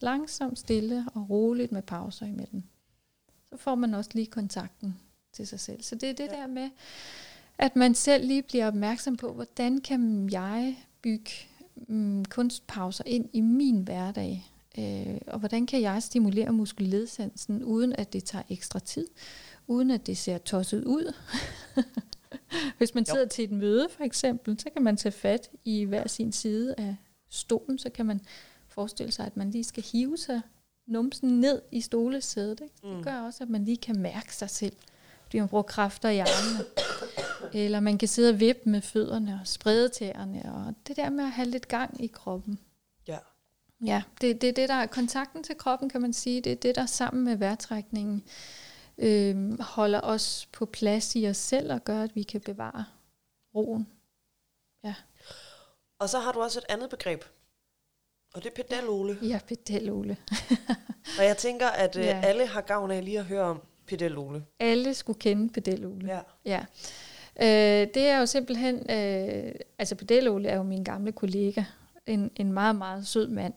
Langsomt, 0.00 0.58
stille 0.58 1.06
og 1.14 1.30
roligt 1.30 1.72
med 1.72 1.82
pauser 1.82 2.26
imellem. 2.26 2.62
Så 3.50 3.56
får 3.56 3.74
man 3.74 3.94
også 3.94 4.10
lige 4.14 4.26
kontakten 4.26 4.96
til 5.32 5.46
sig 5.46 5.60
selv. 5.60 5.82
Så 5.82 5.94
det 5.94 6.08
er 6.08 6.12
det 6.12 6.28
ja. 6.32 6.40
der 6.40 6.46
med, 6.46 6.70
at 7.58 7.76
man 7.76 7.94
selv 7.94 8.26
lige 8.26 8.42
bliver 8.42 8.66
opmærksom 8.66 9.16
på, 9.16 9.32
hvordan 9.32 9.80
kan 9.80 10.28
jeg 10.32 10.76
bygge 11.02 11.30
mm, 11.76 12.24
kunstpauser 12.24 13.04
ind 13.06 13.28
i 13.32 13.40
min 13.40 13.82
hverdag, 13.82 14.50
øh, 14.78 15.18
og 15.26 15.38
hvordan 15.38 15.66
kan 15.66 15.80
jeg 15.80 16.02
stimulere 16.02 16.52
muskelledsansen, 16.52 17.64
uden 17.64 17.92
at 17.92 18.12
det 18.12 18.24
tager 18.24 18.42
ekstra 18.48 18.78
tid, 18.78 19.06
uden 19.70 19.90
at 19.90 20.06
det 20.06 20.18
ser 20.18 20.38
tosset 20.38 20.84
ud. 20.84 21.14
Hvis 22.78 22.94
man 22.94 23.06
sidder 23.06 23.20
jo. 23.20 23.28
til 23.28 23.44
et 23.44 23.50
møde 23.50 23.88
for 23.90 24.04
eksempel, 24.04 24.60
så 24.60 24.70
kan 24.70 24.82
man 24.82 24.96
tage 24.96 25.12
fat 25.12 25.50
i 25.64 25.84
hver 25.84 26.08
sin 26.08 26.32
side 26.32 26.74
af 26.78 26.96
stolen, 27.28 27.78
så 27.78 27.90
kan 27.90 28.06
man 28.06 28.20
forestille 28.68 29.12
sig, 29.12 29.26
at 29.26 29.36
man 29.36 29.50
lige 29.50 29.64
skal 29.64 29.82
hive 29.92 30.16
sig 30.16 30.40
numsen 30.86 31.40
ned 31.40 31.62
i 31.72 31.80
stolesædet. 31.80 32.60
Ikke? 32.60 32.74
Mm. 32.82 32.94
Det 32.94 33.04
gør 33.04 33.20
også, 33.20 33.44
at 33.44 33.50
man 33.50 33.64
lige 33.64 33.76
kan 33.76 33.98
mærke 33.98 34.36
sig 34.36 34.50
selv, 34.50 34.76
fordi 35.22 35.38
man 35.38 35.48
bruger 35.48 35.62
kræfter 35.62 36.08
i 36.08 36.18
armene. 36.18 36.64
Eller 37.64 37.80
man 37.80 37.98
kan 37.98 38.08
sidde 38.08 38.30
og 38.30 38.40
vippe 38.40 38.70
med 38.70 38.80
fødderne 38.80 39.38
og 39.40 39.46
sprede 39.46 39.88
tæerne, 39.88 40.52
og 40.54 40.74
det 40.86 40.96
der 40.96 41.10
med 41.10 41.24
at 41.24 41.30
have 41.30 41.48
lidt 41.48 41.68
gang 41.68 42.04
i 42.04 42.06
kroppen. 42.06 42.58
Ja. 43.08 43.18
Ja, 43.84 44.02
det, 44.20 44.40
det 44.40 44.48
er 44.48 44.52
det, 44.52 44.68
der 44.68 44.74
er 44.74 44.86
kontakten 44.86 45.42
til 45.42 45.56
kroppen, 45.56 45.88
kan 45.88 46.00
man 46.00 46.12
sige. 46.12 46.40
Det 46.40 46.52
er 46.52 46.56
det, 46.56 46.74
der 46.74 46.86
sammen 46.86 47.24
med 47.24 47.36
vejrtrækningen 47.36 48.24
øh, 49.00 49.60
holder 49.60 50.00
os 50.00 50.48
på 50.52 50.66
plads 50.66 51.16
i 51.16 51.26
os 51.26 51.36
selv 51.36 51.72
og 51.72 51.84
gør, 51.84 52.02
at 52.02 52.16
vi 52.16 52.22
kan 52.22 52.40
bevare 52.40 52.84
roen. 53.54 53.88
Ja. 54.84 54.94
Og 55.98 56.08
så 56.08 56.18
har 56.18 56.32
du 56.32 56.40
også 56.40 56.58
et 56.58 56.64
andet 56.68 56.90
begreb, 56.90 57.24
og 58.34 58.42
det 58.42 58.50
er 58.50 58.62
pedalole. 58.62 59.18
Ja, 59.22 59.40
pedalole. 59.48 60.16
og 61.18 61.24
jeg 61.24 61.36
tænker, 61.36 61.68
at 61.68 61.96
øh, 61.96 62.04
ja. 62.04 62.20
alle 62.24 62.46
har 62.46 62.60
gavn 62.60 62.90
af 62.90 63.04
lige 63.04 63.18
at 63.18 63.24
høre 63.24 63.42
om 63.42 63.62
pedalole. 63.86 64.44
Alle 64.58 64.94
skulle 64.94 65.18
kende 65.18 65.52
pedalole. 65.52 66.06
Ja. 66.06 66.20
ja. 66.44 66.64
Øh, 67.42 67.88
det 67.94 68.06
er 68.08 68.18
jo 68.18 68.26
simpelthen, 68.26 68.90
øh, 68.90 69.54
altså 69.78 69.94
pedalole 69.94 70.48
er 70.48 70.56
jo 70.56 70.62
min 70.62 70.84
gamle 70.84 71.12
kollega, 71.12 71.64
en, 72.06 72.30
en 72.36 72.52
meget, 72.52 72.76
meget 72.76 73.06
sød 73.06 73.28
mand. 73.28 73.54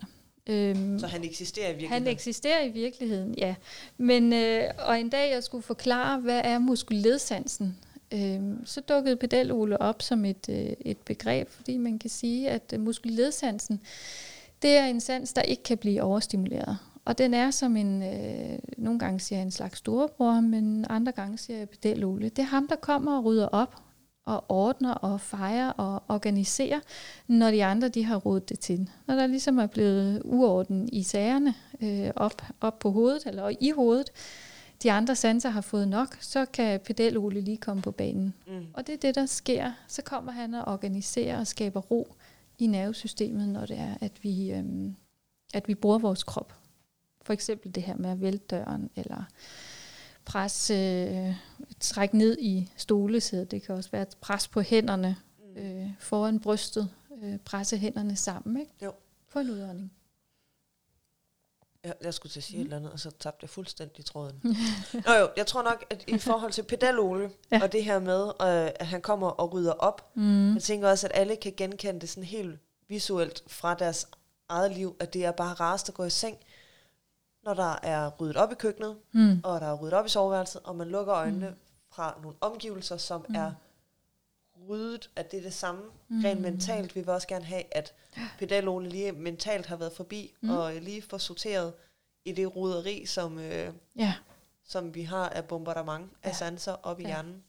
Øhm, 0.49 0.99
så 0.99 1.07
han 1.07 1.23
eksisterer 1.23 1.67
i 1.67 1.71
virkeligheden? 1.71 2.03
Han 2.03 2.13
eksisterer 2.13 2.63
i 2.63 2.69
virkeligheden, 2.69 3.35
ja. 3.37 3.55
Men, 3.97 4.33
øh, 4.33 4.63
og 4.77 4.99
en 4.99 5.09
dag 5.09 5.31
jeg 5.31 5.43
skulle 5.43 5.61
forklare, 5.61 6.19
hvad 6.19 6.41
er 6.43 6.59
muskelledsansen, 6.59 7.77
øh, 8.13 8.41
så 8.65 8.81
dukkede 8.81 9.15
pedalole 9.15 9.81
op 9.81 10.01
som 10.01 10.25
et, 10.25 10.49
øh, 10.49 10.69
et 10.79 10.97
begreb, 10.97 11.49
fordi 11.49 11.77
man 11.77 11.99
kan 11.99 12.09
sige, 12.09 12.49
at 12.49 12.73
muskelledsansen, 12.79 13.81
det 14.61 14.71
er 14.71 14.85
en 14.85 15.01
sans, 15.01 15.33
der 15.33 15.41
ikke 15.41 15.63
kan 15.63 15.77
blive 15.77 16.01
overstimuleret. 16.01 16.77
Og 17.05 17.17
den 17.17 17.33
er 17.33 17.51
som 17.51 17.77
en, 17.77 18.03
øh, 18.03 18.59
nogle 18.77 18.99
gange 18.99 19.19
siger 19.19 19.39
jeg 19.39 19.45
en 19.45 19.51
slags 19.51 19.77
storebror, 19.77 20.39
men 20.41 20.85
andre 20.89 21.11
gange 21.11 21.37
siger 21.37 21.57
jeg 21.57 21.69
pedalole. 21.69 22.29
Det 22.29 22.39
er 22.39 22.43
ham, 22.43 22.67
der 22.67 22.75
kommer 22.75 23.17
og 23.17 23.25
rydder 23.25 23.47
op 23.47 23.75
og 24.25 24.45
ordner 24.49 24.93
og 24.93 25.21
fejrer 25.21 25.69
og 25.69 26.03
organiserer, 26.07 26.79
når 27.27 27.51
de 27.51 27.65
andre 27.65 27.89
de 27.89 28.03
har 28.03 28.15
rodet 28.15 28.49
det 28.49 28.59
til. 28.59 28.89
Når 29.07 29.15
der 29.15 29.27
ligesom 29.27 29.57
er 29.57 29.67
blevet 29.67 30.21
uorden 30.25 30.89
i 30.91 31.03
sagerne 31.03 31.55
øh, 31.81 32.11
op, 32.15 32.41
op 32.61 32.79
på 32.79 32.91
hovedet 32.91 33.25
eller 33.25 33.51
i 33.59 33.71
hovedet, 33.71 34.11
de 34.83 34.91
andre 34.91 35.15
sanser 35.15 35.49
har 35.49 35.61
fået 35.61 35.87
nok, 35.87 36.17
så 36.21 36.45
kan 36.45 36.79
pedalole 36.79 37.41
lige 37.41 37.57
komme 37.57 37.81
på 37.81 37.91
banen. 37.91 38.33
Mm. 38.47 38.65
Og 38.73 38.87
det 38.87 38.93
er 38.93 38.97
det, 38.97 39.15
der 39.15 39.25
sker. 39.25 39.71
Så 39.87 40.01
kommer 40.01 40.31
han 40.31 40.53
og 40.53 40.73
organiserer 40.73 41.39
og 41.39 41.47
skaber 41.47 41.79
ro 41.79 42.15
i 42.59 42.67
nervesystemet, 42.67 43.49
når 43.49 43.65
det 43.65 43.79
er, 43.79 43.93
at 44.01 44.11
vi, 44.21 44.51
øhm, 44.51 44.95
at 45.53 45.67
vi 45.67 45.75
bruger 45.75 45.99
vores 45.99 46.23
krop. 46.23 46.53
For 47.21 47.33
eksempel 47.33 47.75
det 47.75 47.83
her 47.83 47.95
med 47.95 48.09
at 48.09 48.21
vælte 48.21 48.45
døren, 48.55 48.89
eller 48.95 49.23
pres, 50.25 50.69
øh, 50.69 51.35
træk 51.79 52.13
ned 52.13 52.37
i 52.39 52.71
stolesædet. 52.77 53.51
Det 53.51 53.63
kan 53.63 53.75
også 53.75 53.91
være 53.91 54.01
et 54.01 54.17
pres 54.21 54.47
på 54.47 54.61
hænderne 54.61 55.15
mm. 55.55 55.61
øh, 55.61 55.89
foran 55.99 56.39
brystet. 56.39 56.89
Øh, 57.23 57.37
presse 57.37 57.77
hænderne 57.77 58.15
sammen 58.15 58.57
ikke? 58.61 58.71
Jo. 58.83 58.93
På 59.31 59.39
en 59.39 59.49
udånding. 59.49 59.93
Jeg, 61.83 61.93
jeg 62.01 62.13
skulle 62.13 62.31
til 62.31 62.39
at 62.39 62.43
sige 62.43 62.57
mm. 62.57 62.61
et 62.61 62.65
eller 62.65 62.77
andet, 62.77 62.91
og 62.91 62.99
så 62.99 63.11
tabte 63.11 63.43
jeg 63.43 63.49
fuldstændig 63.49 64.05
tråden. 64.05 64.41
Nå 65.05 65.13
jo, 65.13 65.29
jeg 65.37 65.47
tror 65.47 65.63
nok, 65.63 65.85
at 65.89 66.03
i 66.07 66.17
forhold 66.17 66.51
til 66.51 66.63
pedalole, 66.63 67.31
ja. 67.51 67.63
og 67.63 67.71
det 67.71 67.83
her 67.83 67.99
med, 67.99 68.25
øh, 68.27 68.71
at 68.75 68.87
han 68.87 69.01
kommer 69.01 69.27
og 69.27 69.53
rydder 69.53 69.71
op, 69.71 70.11
mm. 70.15 70.53
jeg 70.53 70.63
tænker 70.63 70.89
også, 70.89 71.07
at 71.07 71.11
alle 71.15 71.35
kan 71.35 71.53
genkende 71.57 72.01
det 72.01 72.09
sådan 72.09 72.23
helt 72.23 72.59
visuelt 72.87 73.43
fra 73.47 73.73
deres 73.73 74.07
eget 74.49 74.71
liv, 74.71 74.95
at 74.99 75.13
det 75.13 75.25
er 75.25 75.31
bare 75.31 75.53
rarest 75.53 75.89
at 75.89 75.95
gå 75.95 76.03
i 76.03 76.09
seng, 76.09 76.37
når 77.43 77.53
der 77.53 77.75
er 77.83 78.11
ryddet 78.19 78.37
op 78.37 78.51
i 78.51 78.55
køkkenet, 78.55 78.97
mm. 79.11 79.41
og 79.43 79.61
der 79.61 79.67
er 79.67 79.73
ryddet 79.73 79.93
op 79.93 80.05
i 80.05 80.09
soveværelset, 80.09 80.61
og 80.63 80.75
man 80.75 80.87
lukker 80.87 81.15
øjnene 81.15 81.49
mm. 81.49 81.55
fra 81.89 82.19
nogle 82.21 82.37
omgivelser, 82.41 82.97
som 82.97 83.25
mm. 83.29 83.35
er 83.35 83.51
ryddet, 84.69 85.09
at 85.15 85.31
det 85.31 85.39
er 85.39 85.43
det 85.43 85.53
samme 85.53 85.81
mm. 86.07 86.21
rent 86.23 86.41
mentalt. 86.41 86.95
Vi 86.95 86.99
vil 86.99 87.09
også 87.09 87.27
gerne 87.27 87.45
have, 87.45 87.63
at 87.75 87.93
pedalole 88.39 88.89
lige 88.89 89.11
mentalt 89.11 89.65
har 89.65 89.75
været 89.75 89.93
forbi, 89.93 90.33
mm. 90.41 90.49
og 90.49 90.73
lige 90.73 91.01
får 91.01 91.17
sorteret 91.17 91.73
i 92.25 92.31
det 92.31 92.55
roderi, 92.55 93.05
som, 93.05 93.39
øh, 93.39 93.73
ja. 93.95 94.13
som 94.65 94.95
vi 94.95 95.03
har 95.03 95.29
af 95.29 95.45
bombardement 95.45 96.11
ja. 96.23 96.29
af 96.29 96.35
sanser 96.35 96.75
op 96.83 96.99
i 96.99 97.03
ja. 97.03 97.07
hjernen. 97.07 97.43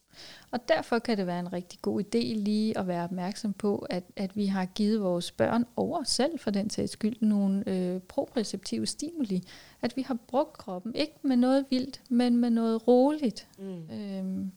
Og 0.50 0.68
derfor 0.68 0.98
kan 0.98 1.18
det 1.18 1.26
være 1.26 1.40
en 1.40 1.52
rigtig 1.52 1.82
god 1.82 2.00
idé 2.00 2.18
lige 2.18 2.78
at 2.78 2.86
være 2.86 3.04
opmærksom 3.04 3.52
på, 3.52 3.86
at, 3.90 4.04
at 4.16 4.36
vi 4.36 4.46
har 4.46 4.64
givet 4.64 5.00
vores 5.00 5.30
børn 5.32 5.64
os 5.76 6.08
selv 6.08 6.38
for 6.38 6.50
den 6.50 6.70
sags 6.70 6.92
skyld 6.92 7.16
nogle 7.20 7.68
øh, 7.68 8.00
proprioceptive 8.00 8.86
stimuli. 8.86 9.42
At 9.82 9.96
vi 9.96 10.02
har 10.02 10.18
brugt 10.26 10.58
kroppen, 10.58 10.94
ikke 10.94 11.14
med 11.22 11.36
noget 11.36 11.66
vildt, 11.70 12.02
men 12.08 12.36
med 12.36 12.50
noget 12.50 12.88
roligt. 12.88 13.48
Mm. 13.58 13.90
Øhm, 13.90 14.52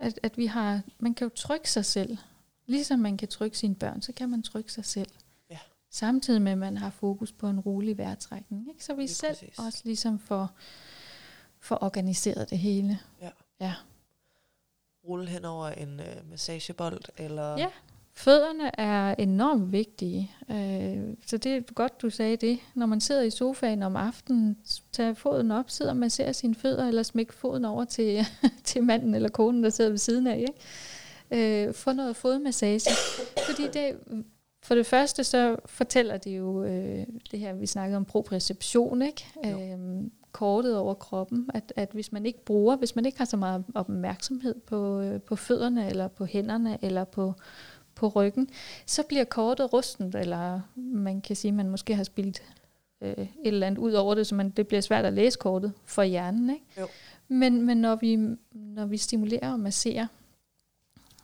at, 0.00 0.20
at 0.22 0.38
vi 0.38 0.46
har, 0.46 0.80
man 0.98 1.14
kan 1.14 1.24
jo 1.24 1.30
trykke 1.34 1.70
sig 1.70 1.84
selv. 1.84 2.18
Ligesom 2.66 2.98
man 2.98 3.16
kan 3.16 3.28
trykke 3.28 3.58
sine 3.58 3.74
børn, 3.74 4.02
så 4.02 4.12
kan 4.12 4.28
man 4.30 4.42
trykke 4.42 4.72
sig 4.72 4.84
selv. 4.84 5.10
Ja. 5.50 5.58
Samtidig 5.90 6.42
med, 6.42 6.52
at 6.52 6.58
man 6.58 6.76
har 6.76 6.90
fokus 6.90 7.32
på 7.32 7.48
en 7.48 7.60
rolig 7.60 7.98
vejrtrækning. 7.98 8.68
Ikke? 8.68 8.84
Så 8.84 8.94
vi 8.94 9.02
Lige 9.02 9.08
selv 9.08 9.34
præcis. 9.34 9.58
også 9.58 9.82
ligesom 9.84 10.18
får, 10.18 10.50
får 11.60 11.82
organiseret 11.82 12.50
det 12.50 12.58
hele. 12.58 12.98
Ja. 13.20 13.30
ja 13.60 13.74
rulle 15.08 15.28
hen 15.28 15.44
over 15.44 15.66
en 15.68 16.00
øh, 16.00 16.30
massagebold? 16.30 17.02
Eller? 17.18 17.58
Ja, 17.58 17.66
fødderne 18.14 18.80
er 18.80 19.14
enormt 19.18 19.72
vigtige. 19.72 20.30
Øh, 20.50 21.16
så 21.26 21.36
det 21.36 21.56
er 21.56 21.60
godt, 21.74 22.02
du 22.02 22.10
sagde 22.10 22.36
det. 22.36 22.58
Når 22.74 22.86
man 22.86 23.00
sidder 23.00 23.22
i 23.22 23.30
sofaen 23.30 23.82
om 23.82 23.96
aftenen, 23.96 24.56
tag 24.92 25.16
foden 25.16 25.50
op, 25.50 25.70
sidder 25.70 25.90
og 25.90 25.96
masserer 25.96 26.32
sine 26.32 26.54
fødder, 26.54 26.88
eller 26.88 27.02
smæk 27.02 27.32
foden 27.32 27.64
over 27.64 27.84
til, 27.84 28.26
til 28.64 28.82
manden 28.82 29.14
eller 29.14 29.28
konen, 29.28 29.64
der 29.64 29.70
sidder 29.70 29.90
ved 29.90 29.98
siden 29.98 30.26
af. 30.26 30.36
Ikke? 30.38 31.66
Øh, 31.66 31.74
få 31.74 31.92
noget 31.92 32.16
fodmassage. 32.16 32.90
Fordi 33.46 33.62
det, 33.62 33.96
for 34.62 34.74
det 34.74 34.86
første, 34.86 35.24
så 35.24 35.56
fortæller 35.66 36.16
det 36.16 36.38
jo 36.38 36.64
øh, 36.64 37.06
det 37.30 37.38
her, 37.38 37.52
vi 37.52 37.66
snakkede 37.66 37.96
om 37.96 38.04
proprioception, 38.04 39.02
ikke? 39.02 39.26
Øh, 39.44 40.04
kortet 40.32 40.76
over 40.76 40.94
kroppen, 40.94 41.50
at, 41.54 41.72
at 41.76 41.88
hvis 41.92 42.12
man 42.12 42.26
ikke 42.26 42.44
bruger, 42.44 42.76
hvis 42.76 42.96
man 42.96 43.06
ikke 43.06 43.18
har 43.18 43.24
så 43.24 43.36
meget 43.36 43.64
opmærksomhed 43.74 44.54
på, 44.54 45.00
øh, 45.00 45.20
på 45.20 45.36
fødderne, 45.36 45.88
eller 45.88 46.08
på 46.08 46.24
hænderne, 46.24 46.78
eller 46.82 47.04
på, 47.04 47.34
på 47.94 48.08
ryggen, 48.08 48.48
så 48.86 49.02
bliver 49.02 49.24
kortet 49.24 49.72
rustent, 49.72 50.14
eller 50.14 50.60
man 50.76 51.20
kan 51.20 51.36
sige, 51.36 51.48
at 51.48 51.54
man 51.54 51.68
måske 51.68 51.94
har 51.94 52.04
spildt 52.04 52.42
øh, 53.00 53.10
et 53.10 53.28
eller 53.44 53.66
andet 53.66 53.80
ud 53.80 53.92
over 53.92 54.14
det, 54.14 54.26
så 54.26 54.34
man, 54.34 54.50
det 54.50 54.68
bliver 54.68 54.80
svært 54.80 55.04
at 55.04 55.12
læse 55.12 55.38
kortet 55.38 55.72
for 55.84 56.02
hjernen. 56.02 56.50
Ikke? 56.50 56.64
Jo. 56.80 56.86
Men, 57.28 57.62
men 57.62 57.76
når, 57.76 57.96
vi, 57.96 58.16
når 58.52 58.86
vi 58.86 58.96
stimulerer 58.96 59.52
og 59.52 59.60
masserer, 59.60 60.06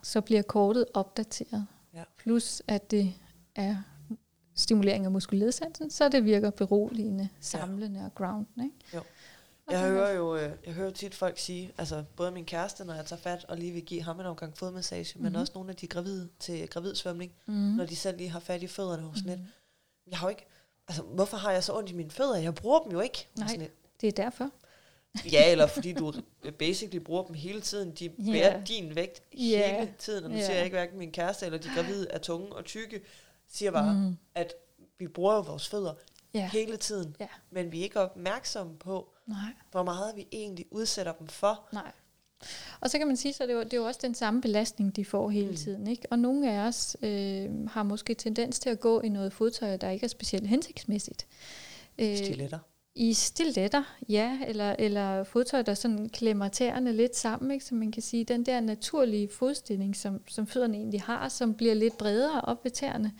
så 0.02 0.20
bliver 0.20 0.42
kortet 0.42 0.84
opdateret. 0.94 1.66
Ja. 1.94 2.02
Plus 2.18 2.62
at 2.66 2.90
det 2.90 3.14
er 3.58 3.76
stimulering 4.54 5.04
af 5.04 5.10
muskelledsansen, 5.10 5.90
så 5.90 6.08
det 6.08 6.24
virker 6.24 6.50
beroligende, 6.50 7.28
samlende 7.40 8.00
ja. 8.00 8.06
og 8.06 8.14
groundende. 8.14 8.64
Ikke? 8.64 8.76
Jo. 8.94 9.02
Jeg 9.70 9.80
hører 9.80 10.12
jo 10.12 10.36
øh, 10.36 10.50
jeg 10.66 10.74
hører 10.74 10.90
tit 10.90 11.14
folk 11.14 11.38
sige, 11.38 11.72
altså 11.78 12.04
både 12.16 12.30
min 12.30 12.44
kæreste, 12.44 12.84
når 12.84 12.94
jeg 12.94 13.06
tager 13.06 13.20
fat 13.20 13.44
og 13.48 13.56
lige 13.56 13.72
vil 13.72 13.82
give 13.82 14.02
ham 14.02 14.20
en 14.20 14.26
omgang 14.26 14.58
fodmassage, 14.58 15.12
mm-hmm. 15.14 15.22
men 15.24 15.32
mhm. 15.32 15.40
også 15.40 15.52
nogle 15.54 15.70
af 15.70 15.76
de 15.76 15.86
gravide 15.86 16.28
til 16.38 16.68
gravidsvømning, 16.68 17.32
mm-hmm. 17.46 17.62
når 17.62 17.86
de 17.86 17.96
selv 17.96 18.16
lige 18.16 18.30
har 18.30 18.40
fat 18.40 18.62
i 18.62 18.66
fødderne 18.66 19.02
hos 19.02 19.24
mm-hmm. 19.24 19.40
lidt. 19.40 19.50
Jeg 20.10 20.18
har 20.18 20.26
jo 20.26 20.30
ikke, 20.30 20.46
altså 20.88 21.02
hvorfor 21.02 21.36
har 21.36 21.52
jeg 21.52 21.64
så 21.64 21.76
ondt 21.76 21.90
i 21.90 21.94
mine 21.94 22.10
fødder? 22.10 22.36
Jeg 22.36 22.54
bruger 22.54 22.80
dem 22.82 22.92
jo 22.92 23.00
ikke. 23.00 23.28
Nej, 23.36 23.68
det 24.00 24.06
er 24.06 24.12
derfor. 24.12 24.50
Ja, 25.32 25.52
eller 25.52 25.66
fordi 25.66 25.92
du 25.92 26.12
basically 26.58 26.98
bruger 26.98 27.22
dem 27.24 27.34
hele 27.34 27.60
tiden. 27.60 27.90
De 27.90 28.08
bærer 28.08 28.64
din 28.64 28.94
vægt 28.94 29.22
hele 29.32 29.94
tiden. 29.98 30.24
Og 30.24 30.30
nu 30.30 30.36
Ja. 30.36 30.44
siger 30.44 30.54
jeg 30.54 30.64
ikke, 30.64 30.76
hverken 30.76 30.98
min 30.98 31.12
kæreste 31.12 31.46
eller 31.46 31.58
de 31.58 31.68
gravide 31.74 32.06
er 32.10 32.18
tunge 32.18 32.52
og 32.52 32.64
tykke. 32.64 33.00
Siger 33.48 33.70
bare, 33.70 33.94
Mm. 33.94 34.16
at 34.34 34.52
vi 34.98 35.08
bruger 35.08 35.34
jo 35.34 35.40
vores 35.40 35.68
fødder 35.68 35.92
Ja, 36.34 36.48
hele 36.52 36.76
tiden. 36.76 37.16
Ja. 37.20 37.26
Men 37.50 37.72
vi 37.72 37.78
er 37.78 37.82
ikke 37.82 38.00
opmærksomme 38.00 38.76
på, 38.76 39.08
nej. 39.26 39.38
hvor 39.70 39.82
meget 39.82 40.16
vi 40.16 40.26
egentlig 40.32 40.66
udsætter 40.70 41.12
dem 41.12 41.26
for. 41.26 41.68
Nej. 41.72 41.92
Og 42.80 42.90
så 42.90 42.98
kan 42.98 43.06
man 43.06 43.16
sige, 43.16 43.32
så 43.34 43.42
det 43.42 43.50
er 43.50 43.54
jo, 43.54 43.62
det 43.62 43.72
er 43.72 43.76
jo 43.76 43.84
også 43.84 44.00
den 44.02 44.14
samme 44.14 44.40
belastning, 44.40 44.96
de 44.96 45.04
får 45.04 45.30
hele 45.30 45.50
Mm. 45.50 45.56
tiden. 45.56 45.86
Ikke? 45.86 46.02
Og 46.10 46.18
nogle 46.18 46.52
af 46.52 46.58
os 46.66 46.96
øh, 47.02 47.66
har 47.68 47.82
måske 47.82 48.14
tendens 48.14 48.58
til 48.58 48.70
at 48.70 48.80
gå 48.80 49.00
i 49.00 49.08
noget 49.08 49.32
fodtøj, 49.32 49.76
der 49.76 49.90
ikke 49.90 50.04
er 50.04 50.08
specielt 50.08 50.46
hensigtsmæssigt. 50.48 51.26
Øh, 51.98 52.16
Stiletter. 52.16 52.58
I 52.94 53.12
stiletter, 53.12 53.82
ja, 54.08 54.38
eller, 54.46 54.76
eller 54.78 55.24
fodtøj, 55.24 55.62
der 55.62 55.74
sådan 55.74 56.08
klemmer 56.08 56.48
tæerne 56.48 56.92
lidt 56.92 57.16
sammen, 57.16 57.50
ikke? 57.50 57.64
så 57.64 57.74
man 57.74 57.92
kan 57.92 58.02
sige, 58.02 58.24
den 58.24 58.46
der 58.46 58.60
naturlige 58.60 59.28
fodstilling, 59.28 59.96
som, 59.96 60.20
som 60.28 60.46
fødderne 60.46 60.76
egentlig 60.76 61.02
har, 61.02 61.28
som 61.28 61.54
bliver 61.54 61.74
lidt 61.74 61.98
bredere 61.98 62.40
op 62.40 62.64
ved 62.64 62.70
tæerne, 62.70 63.12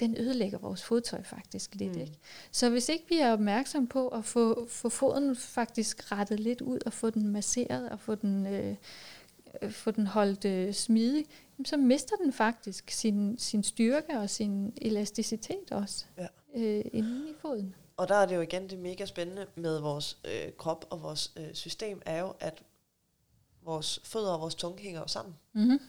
den 0.00 0.16
ødelægger 0.18 0.58
vores 0.58 0.82
fodtøj 0.84 1.22
faktisk 1.22 1.74
lidt. 1.74 1.94
Mm. 1.94 2.00
Ikke? 2.00 2.18
Så 2.50 2.70
hvis 2.70 2.88
ikke 2.88 3.04
vi 3.08 3.18
er 3.18 3.32
opmærksom 3.32 3.86
på 3.86 4.08
at 4.08 4.24
få, 4.24 4.66
få 4.68 4.88
foden 4.88 5.36
faktisk 5.36 6.12
rettet 6.12 6.40
lidt 6.40 6.60
ud, 6.60 6.78
og 6.86 6.92
få 6.92 7.10
den 7.10 7.28
masseret, 7.28 7.88
og 7.88 8.00
få 8.00 8.14
den, 8.14 8.46
øh, 8.46 8.74
øh, 9.62 9.70
få 9.70 9.90
den 9.90 10.06
holdt 10.06 10.44
øh, 10.44 10.72
smidig, 10.72 11.24
så 11.64 11.76
mister 11.76 12.16
den 12.16 12.32
faktisk 12.32 12.90
sin, 12.90 13.38
sin 13.38 13.62
styrke 13.62 14.18
og 14.18 14.30
sin 14.30 14.72
elasticitet 14.82 15.72
også, 15.72 16.04
Ja. 16.18 16.26
øh, 16.56 16.84
inde 16.92 17.30
i 17.30 17.32
foden. 17.40 17.74
Og 18.00 18.08
der 18.08 18.14
er 18.14 18.26
det 18.26 18.36
jo 18.36 18.40
igen 18.40 18.70
det 18.70 18.78
mega 18.78 19.04
spændende 19.06 19.46
med 19.54 19.78
vores 19.80 20.18
øh, 20.24 20.52
krop 20.58 20.84
og 20.90 21.02
vores 21.02 21.32
øh, 21.36 21.54
system, 21.54 22.02
er 22.06 22.20
jo, 22.20 22.34
at 22.40 22.62
vores 23.62 24.00
fødder 24.04 24.32
og 24.32 24.40
vores 24.40 24.54
tunge 24.54 24.82
hænger 24.82 25.00
jo 25.00 25.06
sammen. 25.06 25.34
Mm-hmm. 25.52 25.80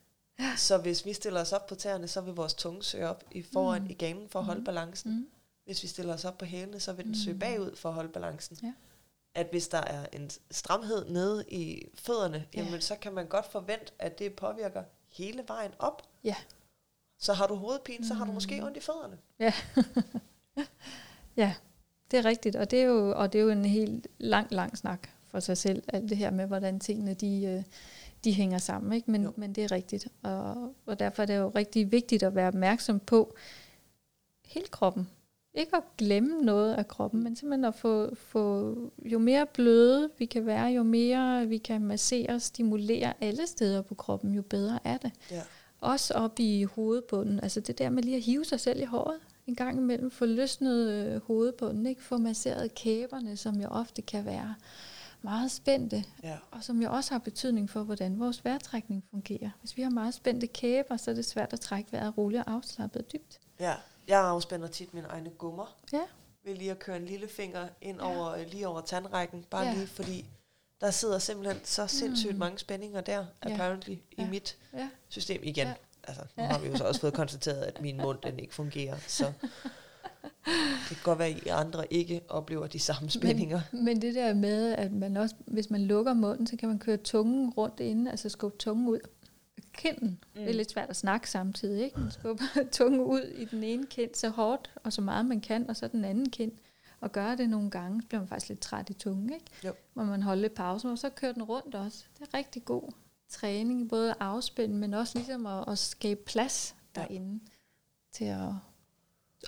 Så 0.56 0.78
hvis 0.78 1.04
vi 1.04 1.12
stiller 1.12 1.40
os 1.40 1.52
op 1.52 1.66
på 1.66 1.74
tæerne, 1.74 2.08
så 2.08 2.20
vil 2.20 2.34
vores 2.34 2.54
tunge 2.54 2.82
søge 2.82 3.08
op 3.08 3.24
i 3.30 3.42
foran 3.42 3.82
Mm. 3.82 3.90
i 3.90 3.92
ganen 3.94 4.28
for 4.28 4.38
at 4.38 4.44
holde 4.44 4.58
Mhm. 4.60 4.64
balancen. 4.64 5.12
Mm. 5.12 5.26
Hvis 5.64 5.82
vi 5.82 5.88
stiller 5.88 6.14
os 6.14 6.24
op 6.24 6.38
på 6.38 6.44
hælene, 6.44 6.80
så 6.80 6.92
vil 6.92 7.04
den 7.04 7.14
søge 7.16 7.32
Mm. 7.34 7.38
bagud 7.40 7.76
for 7.76 7.88
at 7.88 7.94
holde 7.94 8.08
balancen. 8.12 8.58
Ja. 8.62 8.72
At 9.34 9.46
hvis 9.50 9.68
der 9.68 9.78
er 9.78 10.06
en 10.12 10.30
stramhed 10.50 11.04
nede 11.08 11.44
i 11.48 11.86
fødderne, 11.94 12.46
Ja. 12.54 12.60
jamen 12.62 12.80
så 12.80 12.96
kan 12.96 13.12
man 13.12 13.26
godt 13.26 13.46
forvente, 13.46 13.92
at 13.98 14.18
det 14.18 14.36
påvirker 14.36 14.82
hele 15.08 15.44
vejen 15.48 15.72
op. 15.78 16.02
Ja. 16.24 16.36
Så 17.18 17.32
har 17.32 17.46
du 17.46 17.54
hovedpine, 17.54 18.06
så 18.08 18.14
har 18.14 18.24
du 18.24 18.30
Mm. 18.30 18.34
måske 18.34 18.64
ondt 18.64 18.76
i 18.76 18.80
fødderne. 18.80 19.18
Ja, 21.36 21.54
det 22.10 22.18
er 22.18 22.24
rigtigt, 22.24 22.56
og 22.56 22.70
det 22.70 22.80
er 22.80 22.84
jo, 22.84 23.12
og 23.16 23.32
det 23.32 23.38
er 23.38 23.42
jo 23.42 23.50
en 23.50 23.64
helt 23.64 24.08
lang, 24.18 24.52
lang 24.52 24.78
snak 24.78 25.08
for 25.28 25.40
sig 25.40 25.56
selv, 25.56 25.82
alt 25.88 26.10
det 26.10 26.16
her 26.16 26.30
med, 26.30 26.46
hvordan 26.46 26.80
tingene 26.80 27.14
de, 27.14 27.44
øh, 27.44 27.62
de 28.24 28.32
hænger 28.32 28.58
sammen, 28.58 28.92
ikke? 28.92 29.10
Men, 29.10 29.22
Jo. 29.22 29.32
men 29.36 29.52
det 29.52 29.64
er 29.64 29.72
rigtigt, 29.72 30.08
og, 30.22 30.74
og 30.86 30.98
derfor 30.98 31.22
er 31.22 31.26
det 31.26 31.36
jo 31.36 31.48
rigtig 31.48 31.92
vigtigt 31.92 32.22
at 32.22 32.34
være 32.34 32.48
opmærksom 32.48 33.00
på 33.00 33.34
hele 34.46 34.66
kroppen. 34.66 35.08
Ikke 35.54 35.76
at 35.76 35.82
glemme 35.98 36.42
noget 36.42 36.74
af 36.74 36.88
kroppen, 36.88 37.22
men 37.22 37.36
simpelthen 37.36 37.64
at 37.64 37.74
få, 37.74 38.14
få 38.14 38.76
jo 39.04 39.18
mere 39.18 39.46
bløde 39.46 40.10
vi 40.18 40.24
kan 40.24 40.46
være, 40.46 40.66
jo 40.66 40.82
mere 40.82 41.46
vi 41.46 41.58
kan 41.58 41.84
massere 41.84 42.30
og 42.30 42.42
stimulere 42.42 43.12
alle 43.20 43.46
steder 43.46 43.82
på 43.82 43.94
kroppen, 43.94 44.34
jo 44.34 44.42
bedre 44.42 44.78
er 44.84 44.96
det. 44.96 45.12
Ja. 45.30 45.42
Også 45.80 46.14
op 46.14 46.38
i 46.38 46.64
hovedbunden. 46.64 47.40
Altså 47.42 47.60
det 47.60 47.78
der 47.78 47.90
med 47.90 48.02
lige 48.02 48.16
at 48.16 48.22
hive 48.22 48.44
sig 48.44 48.60
selv 48.60 48.80
i 48.80 48.84
håret 48.84 49.18
en 49.50 49.56
gang 49.56 49.78
imellem. 49.78 50.10
Få 50.10 50.24
løsnet 50.24 50.88
øh, 50.90 51.22
hovedbunden. 51.22 51.86
Ikke? 51.86 52.02
Få 52.02 52.18
masseret 52.18 52.74
kæberne, 52.74 53.36
som 53.36 53.60
jo 53.60 53.68
ofte 53.68 54.02
kan 54.02 54.24
være 54.24 54.54
meget 55.22 55.50
spændte. 55.50 56.04
Ja. 56.22 56.36
Og 56.50 56.64
som 56.64 56.82
jo 56.82 56.92
også 56.92 57.10
har 57.14 57.18
betydning 57.18 57.70
for, 57.70 57.82
hvordan 57.82 58.20
vores 58.20 58.44
vejrtrækning 58.44 59.04
fungerer. 59.10 59.50
Hvis 59.60 59.76
vi 59.76 59.82
har 59.82 59.90
meget 59.90 60.14
spændte 60.14 60.46
kæber, 60.46 60.96
så 60.96 61.10
er 61.10 61.14
det 61.14 61.24
svært 61.24 61.52
at 61.52 61.60
trække 61.60 61.92
vejret 61.92 62.18
roligt 62.18 62.42
og 62.46 62.52
afslappet 62.52 63.02
og 63.02 63.12
dybt. 63.12 63.40
ja. 63.60 63.74
Jeg 64.08 64.20
afspænder 64.20 64.68
tit 64.68 64.94
mine 64.94 65.06
egne 65.06 65.30
gummer. 65.30 65.76
Ja. 65.92 66.00
Ved 66.44 66.54
lige 66.56 66.70
at 66.70 66.78
køre 66.78 66.96
en 66.96 67.04
lille 67.06 67.28
finger 67.28 67.68
ind 67.82 67.98
Ja. 68.00 68.06
over, 68.16 68.28
øh, 68.30 68.46
lige 68.50 68.68
over 68.68 68.80
tandrækken. 68.80 69.44
Bare 69.50 69.66
Ja. 69.66 69.74
lige 69.74 69.86
fordi, 69.86 70.24
der 70.80 70.90
sidder 70.90 71.18
simpelthen 71.18 71.60
så 71.64 71.86
sindssygt 71.86 72.32
Mm. 72.32 72.38
mange 72.38 72.58
spændinger 72.58 73.00
der, 73.00 73.24
Ja. 73.44 73.50
apparently, 73.52 73.90
i 73.92 74.02
Ja. 74.18 74.26
mit 74.28 74.56
Ja. 74.74 74.88
system 75.08 75.40
igen. 75.44 75.66
Ja. 75.66 75.74
Altså, 76.18 76.34
nu 76.36 76.44
har 76.44 76.58
vi 76.58 76.68
jo 76.68 76.76
så 76.76 76.84
også 76.84 77.00
fået 77.00 77.14
konstateret, 77.14 77.62
at 77.62 77.80
min 77.80 77.96
mund 77.96 78.18
den 78.22 78.38
ikke 78.38 78.54
fungerer. 78.54 78.96
Så 79.06 79.32
det 80.88 80.88
kan 80.88 80.96
godt 81.02 81.18
være, 81.18 81.28
at 81.28 81.42
I 81.46 81.48
andre 81.48 81.92
ikke 81.92 82.20
oplever 82.28 82.66
de 82.66 82.78
samme 82.78 83.10
spændinger. 83.10 83.60
Men 83.72 84.02
det 84.02 84.14
der 84.14 84.34
med, 84.34 84.72
at 84.72 84.92
man 84.92 85.16
også, 85.16 85.34
hvis 85.46 85.70
man 85.70 85.80
lukker 85.80 86.14
munden, 86.14 86.46
så 86.46 86.56
kan 86.56 86.68
man 86.68 86.78
køre 86.78 86.96
tungen 86.96 87.50
rundt 87.50 87.80
inde, 87.80 88.10
altså 88.10 88.28
skubbe 88.28 88.58
tungen 88.58 88.88
ud 88.88 88.98
af 89.56 89.62
kinden. 89.72 90.08
Mm. 90.08 90.40
Det 90.40 90.50
er 90.50 90.54
lidt 90.54 90.70
svært 90.70 90.90
at 90.90 90.96
snakke 90.96 91.30
samtidig, 91.30 91.84
ikke? 91.84 92.00
Man 92.00 92.10
skubber 92.10 92.44
tungen 92.72 93.00
ud 93.00 93.20
i 93.20 93.44
den 93.44 93.64
ene 93.64 93.86
kind 93.86 94.10
så 94.14 94.28
hårdt 94.28 94.70
og 94.84 94.92
så 94.92 95.00
meget 95.00 95.26
man 95.26 95.40
kan, 95.40 95.70
og 95.70 95.76
så 95.76 95.88
den 95.88 96.04
anden 96.04 96.30
kind. 96.30 96.52
Og 97.00 97.12
gøre 97.12 97.36
det 97.36 97.50
nogle 97.50 97.70
gange, 97.70 98.02
så 98.02 98.08
bliver 98.08 98.20
man 98.20 98.28
faktisk 98.28 98.48
lidt 98.48 98.60
træt 98.60 98.90
i 98.90 98.92
tungen, 98.92 99.32
ikke? 99.32 99.46
Jo. 99.64 99.72
Hvor 99.94 100.04
man 100.04 100.22
holder 100.22 100.42
lidt 100.42 100.54
pause, 100.54 100.88
og 100.88 100.98
så 100.98 101.10
kører 101.10 101.32
den 101.32 101.42
rundt 101.42 101.74
også. 101.74 102.04
Det 102.18 102.28
er 102.32 102.38
rigtig 102.38 102.64
god 102.64 102.92
træning, 103.30 103.88
både 103.88 104.14
afspænde, 104.20 104.74
men 104.74 104.94
også 104.94 105.18
ligesom 105.18 105.46
at, 105.46 105.64
at 105.68 105.78
skabe 105.78 106.20
plads 106.26 106.76
Ja. 106.96 107.00
derinde 107.00 107.40
til 108.12 108.24
at 108.24 108.48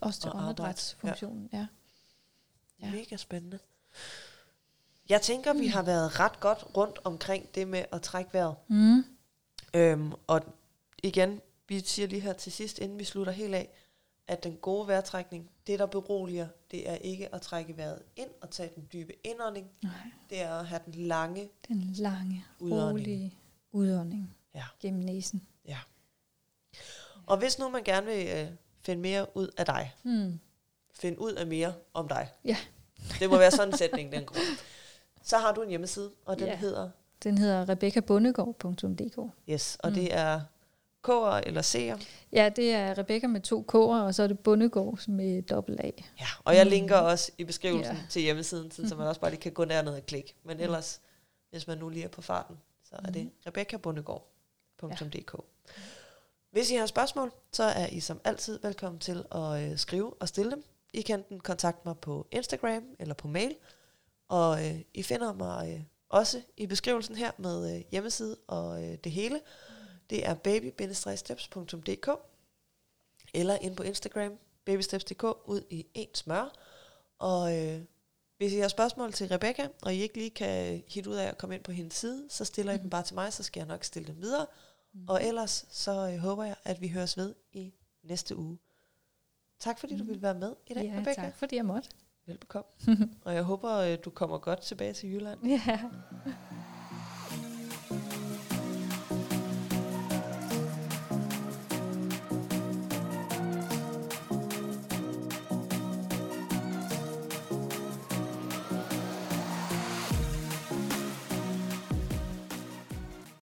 også 0.02 0.20
til 0.20 0.30
Og 0.30 0.38
åndedrætsfunktionen. 0.42 1.48
Ja. 1.52 1.58
Ja. 2.80 2.86
Ja. 2.86 2.90
Mega 2.92 3.16
spændende. 3.16 3.58
Jeg 5.08 5.22
tænker, 5.22 5.52
vi 5.52 5.66
har 5.66 5.82
været 5.82 6.20
ret 6.20 6.40
godt 6.40 6.76
rundt 6.76 6.98
omkring 7.04 7.54
det 7.54 7.68
med 7.68 7.84
at 7.92 8.02
trække 8.02 8.32
vejret. 8.32 8.54
Mm. 8.68 9.04
Øhm, 9.74 10.12
og 10.26 10.40
igen, 11.02 11.40
vi 11.68 11.80
siger 11.80 12.08
lige 12.08 12.20
her 12.20 12.32
til 12.32 12.52
sidst, 12.52 12.78
inden 12.78 12.98
vi 12.98 13.04
slutter 13.04 13.32
helt 13.32 13.54
af, 13.54 13.68
at 14.26 14.44
den 14.44 14.56
gode 14.56 14.88
vejrtrækning, 14.88 15.50
det 15.66 15.78
der 15.78 15.86
beroliger, 15.86 16.48
det 16.70 16.90
er 16.90 16.94
ikke 16.94 17.34
at 17.34 17.42
trække 17.42 17.76
vejret 17.76 18.02
ind 18.16 18.30
og 18.42 18.50
tage 18.50 18.70
den 18.74 18.88
dybe 18.92 19.12
indånding. 19.26 19.70
Nej. 19.82 19.92
Det 20.30 20.40
er 20.42 20.54
at 20.54 20.66
have 20.66 20.80
den 20.86 20.94
lange 20.94 21.48
Den 21.68 21.80
lange, 21.82 22.44
Udånding. 22.60 22.90
rolige 22.90 23.34
udånding 23.72 24.36
Ja. 24.54 24.64
gennem 24.80 25.00
næsen. 25.02 25.46
Og 27.26 27.36
hvis 27.38 27.58
nu 27.58 27.68
man 27.68 27.82
gerne 27.84 28.06
vil 28.06 28.26
øh, 28.36 28.46
finde 28.80 29.02
mere 29.02 29.36
ud 29.36 29.48
af 29.56 29.66
dig, 29.66 29.94
Mm. 30.02 30.38
finde 30.94 31.20
ud 31.20 31.32
af 31.32 31.46
mere 31.46 31.72
om 31.94 32.08
dig. 32.08 32.28
Ja. 32.44 32.56
Det 33.20 33.30
må 33.30 33.38
være 33.38 33.50
sådan 33.50 33.68
en 33.68 33.78
sætning, 33.84 34.12
den 34.12 34.24
går. 34.24 34.36
Så 35.22 35.38
har 35.38 35.52
du 35.52 35.62
en 35.62 35.68
hjemmeside, 35.68 36.10
og 36.24 36.38
den 36.38 36.46
Ja. 36.46 36.56
hedder, 36.56 36.90
Den 37.22 37.38
hedder 37.38 37.68
rebeccabundegård.dk. 37.68 39.18
yes, 39.48 39.76
og 39.80 39.88
Mm. 39.90 39.94
det 39.94 40.14
er 40.14 40.40
K'er 41.08 41.40
eller 41.46 41.62
C'er. 41.62 42.04
Ja, 42.32 42.48
det 42.56 42.72
er 42.72 42.98
Rebecca 42.98 43.26
med 43.26 43.40
to 43.40 43.64
K'er, 43.72 43.76
og 44.04 44.14
så 44.14 44.22
er 44.22 44.26
det 44.26 44.38
Bundegård 44.38 45.08
med 45.08 45.42
dobbelt 45.42 45.80
A. 45.80 45.90
Ja, 46.20 46.26
og 46.44 46.56
jeg 46.56 46.64
Mm. 46.64 46.70
linker 46.70 46.96
også 46.96 47.32
i 47.38 47.44
beskrivelsen 47.44 47.96
Ja. 47.96 48.02
til 48.10 48.22
hjemmesiden, 48.22 48.70
så 48.88 48.96
man 48.96 49.06
også 49.06 49.20
bare 49.20 49.30
lige 49.30 49.40
kan 49.40 49.52
gå 49.52 49.64
derned 49.64 49.94
og 49.94 50.06
klikke. 50.06 50.34
Men 50.44 50.60
ellers, 50.60 51.00
hvis 51.50 51.66
man 51.66 51.78
nu 51.78 51.88
lige 51.88 52.04
er 52.04 52.08
på 52.08 52.22
farten, 52.22 52.56
så 52.92 53.00
er 53.04 53.10
det 53.10 53.24
Mhm. 53.24 53.32
rebeccabundegård.dk. 53.46 55.34
Hvis 56.50 56.70
I 56.70 56.74
har 56.74 56.86
spørgsmål, 56.86 57.32
så 57.52 57.62
er 57.62 57.86
I 57.86 58.00
som 58.00 58.20
altid 58.24 58.58
velkommen 58.62 58.98
til 59.00 59.24
at 59.30 59.70
øh, 59.70 59.78
skrive 59.78 60.14
og 60.20 60.28
stille 60.28 60.50
dem. 60.50 60.64
I 60.92 61.02
kan 61.02 61.18
enten 61.18 61.40
kontakte 61.40 61.82
mig 61.88 61.98
på 61.98 62.26
Instagram 62.30 62.84
eller 62.98 63.14
på 63.14 63.28
mail, 63.28 63.56
og 64.28 64.66
øh, 64.66 64.80
I 64.94 65.02
finder 65.02 65.32
mig 65.32 65.72
øh, 65.74 65.82
også 66.08 66.42
i 66.56 66.66
beskrivelsen 66.66 67.16
her 67.16 67.30
med 67.38 67.76
øh, 67.76 67.82
hjemmeside 67.90 68.36
og 68.46 68.84
øh, 68.84 68.98
det 69.04 69.12
hele. 69.12 69.40
Det 70.10 70.26
er 70.26 70.34
baby-steps.dk 70.34 72.08
eller 73.34 73.54
ind 73.54 73.76
på 73.76 73.82
Instagram, 73.82 74.38
babysteps.dk, 74.64 75.24
ud 75.44 75.62
i 75.70 75.86
en 75.94 76.14
smør. 76.14 76.52
Og 77.18 77.58
øh, 77.58 77.80
hvis 78.42 78.52
I 78.52 78.58
har 78.58 78.68
spørgsmål 78.68 79.12
til 79.12 79.28
Rebecca, 79.28 79.68
og 79.82 79.94
I 79.94 80.00
ikke 80.02 80.14
lige 80.16 80.30
kan 80.30 80.82
hitte 80.88 81.10
ud 81.10 81.14
af 81.14 81.26
at 81.28 81.38
komme 81.38 81.54
ind 81.54 81.62
på 81.64 81.72
hendes 81.72 81.94
side, 81.94 82.26
så 82.28 82.44
stiller 82.44 82.72
I 82.72 82.78
dem 82.78 82.90
bare 82.90 83.02
til 83.02 83.14
mig, 83.14 83.32
så 83.32 83.42
skal 83.42 83.60
jeg 83.60 83.68
nok 83.68 83.84
stille 83.84 84.08
dem 84.08 84.22
videre. 84.22 84.46
Og 85.08 85.24
ellers 85.24 85.66
så 85.70 86.08
øh, 86.12 86.18
håber 86.18 86.44
jeg, 86.44 86.56
at 86.64 86.80
vi 86.80 86.88
høres 86.88 87.16
ved 87.16 87.34
i 87.52 87.72
næste 88.04 88.36
uge. 88.36 88.58
Tak 89.60 89.78
fordi 89.78 89.98
du 89.98 90.04
ville 90.04 90.22
være 90.22 90.34
med 90.34 90.52
i 90.66 90.74
dag, 90.74 90.84
Ja, 90.84 90.92
Rebecca. 91.00 91.22
tak 91.22 91.36
fordi 91.36 91.56
jeg 91.56 91.64
måtte. 91.64 91.88
Velbekomme. 92.26 92.70
og 93.24 93.34
jeg 93.34 93.42
håber, 93.42 93.74
øh, 93.76 93.98
du 94.04 94.10
kommer 94.10 94.38
godt 94.38 94.60
tilbage 94.60 94.92
til 94.92 95.12
Jylland. 95.14 95.46
Ja. 95.46 95.80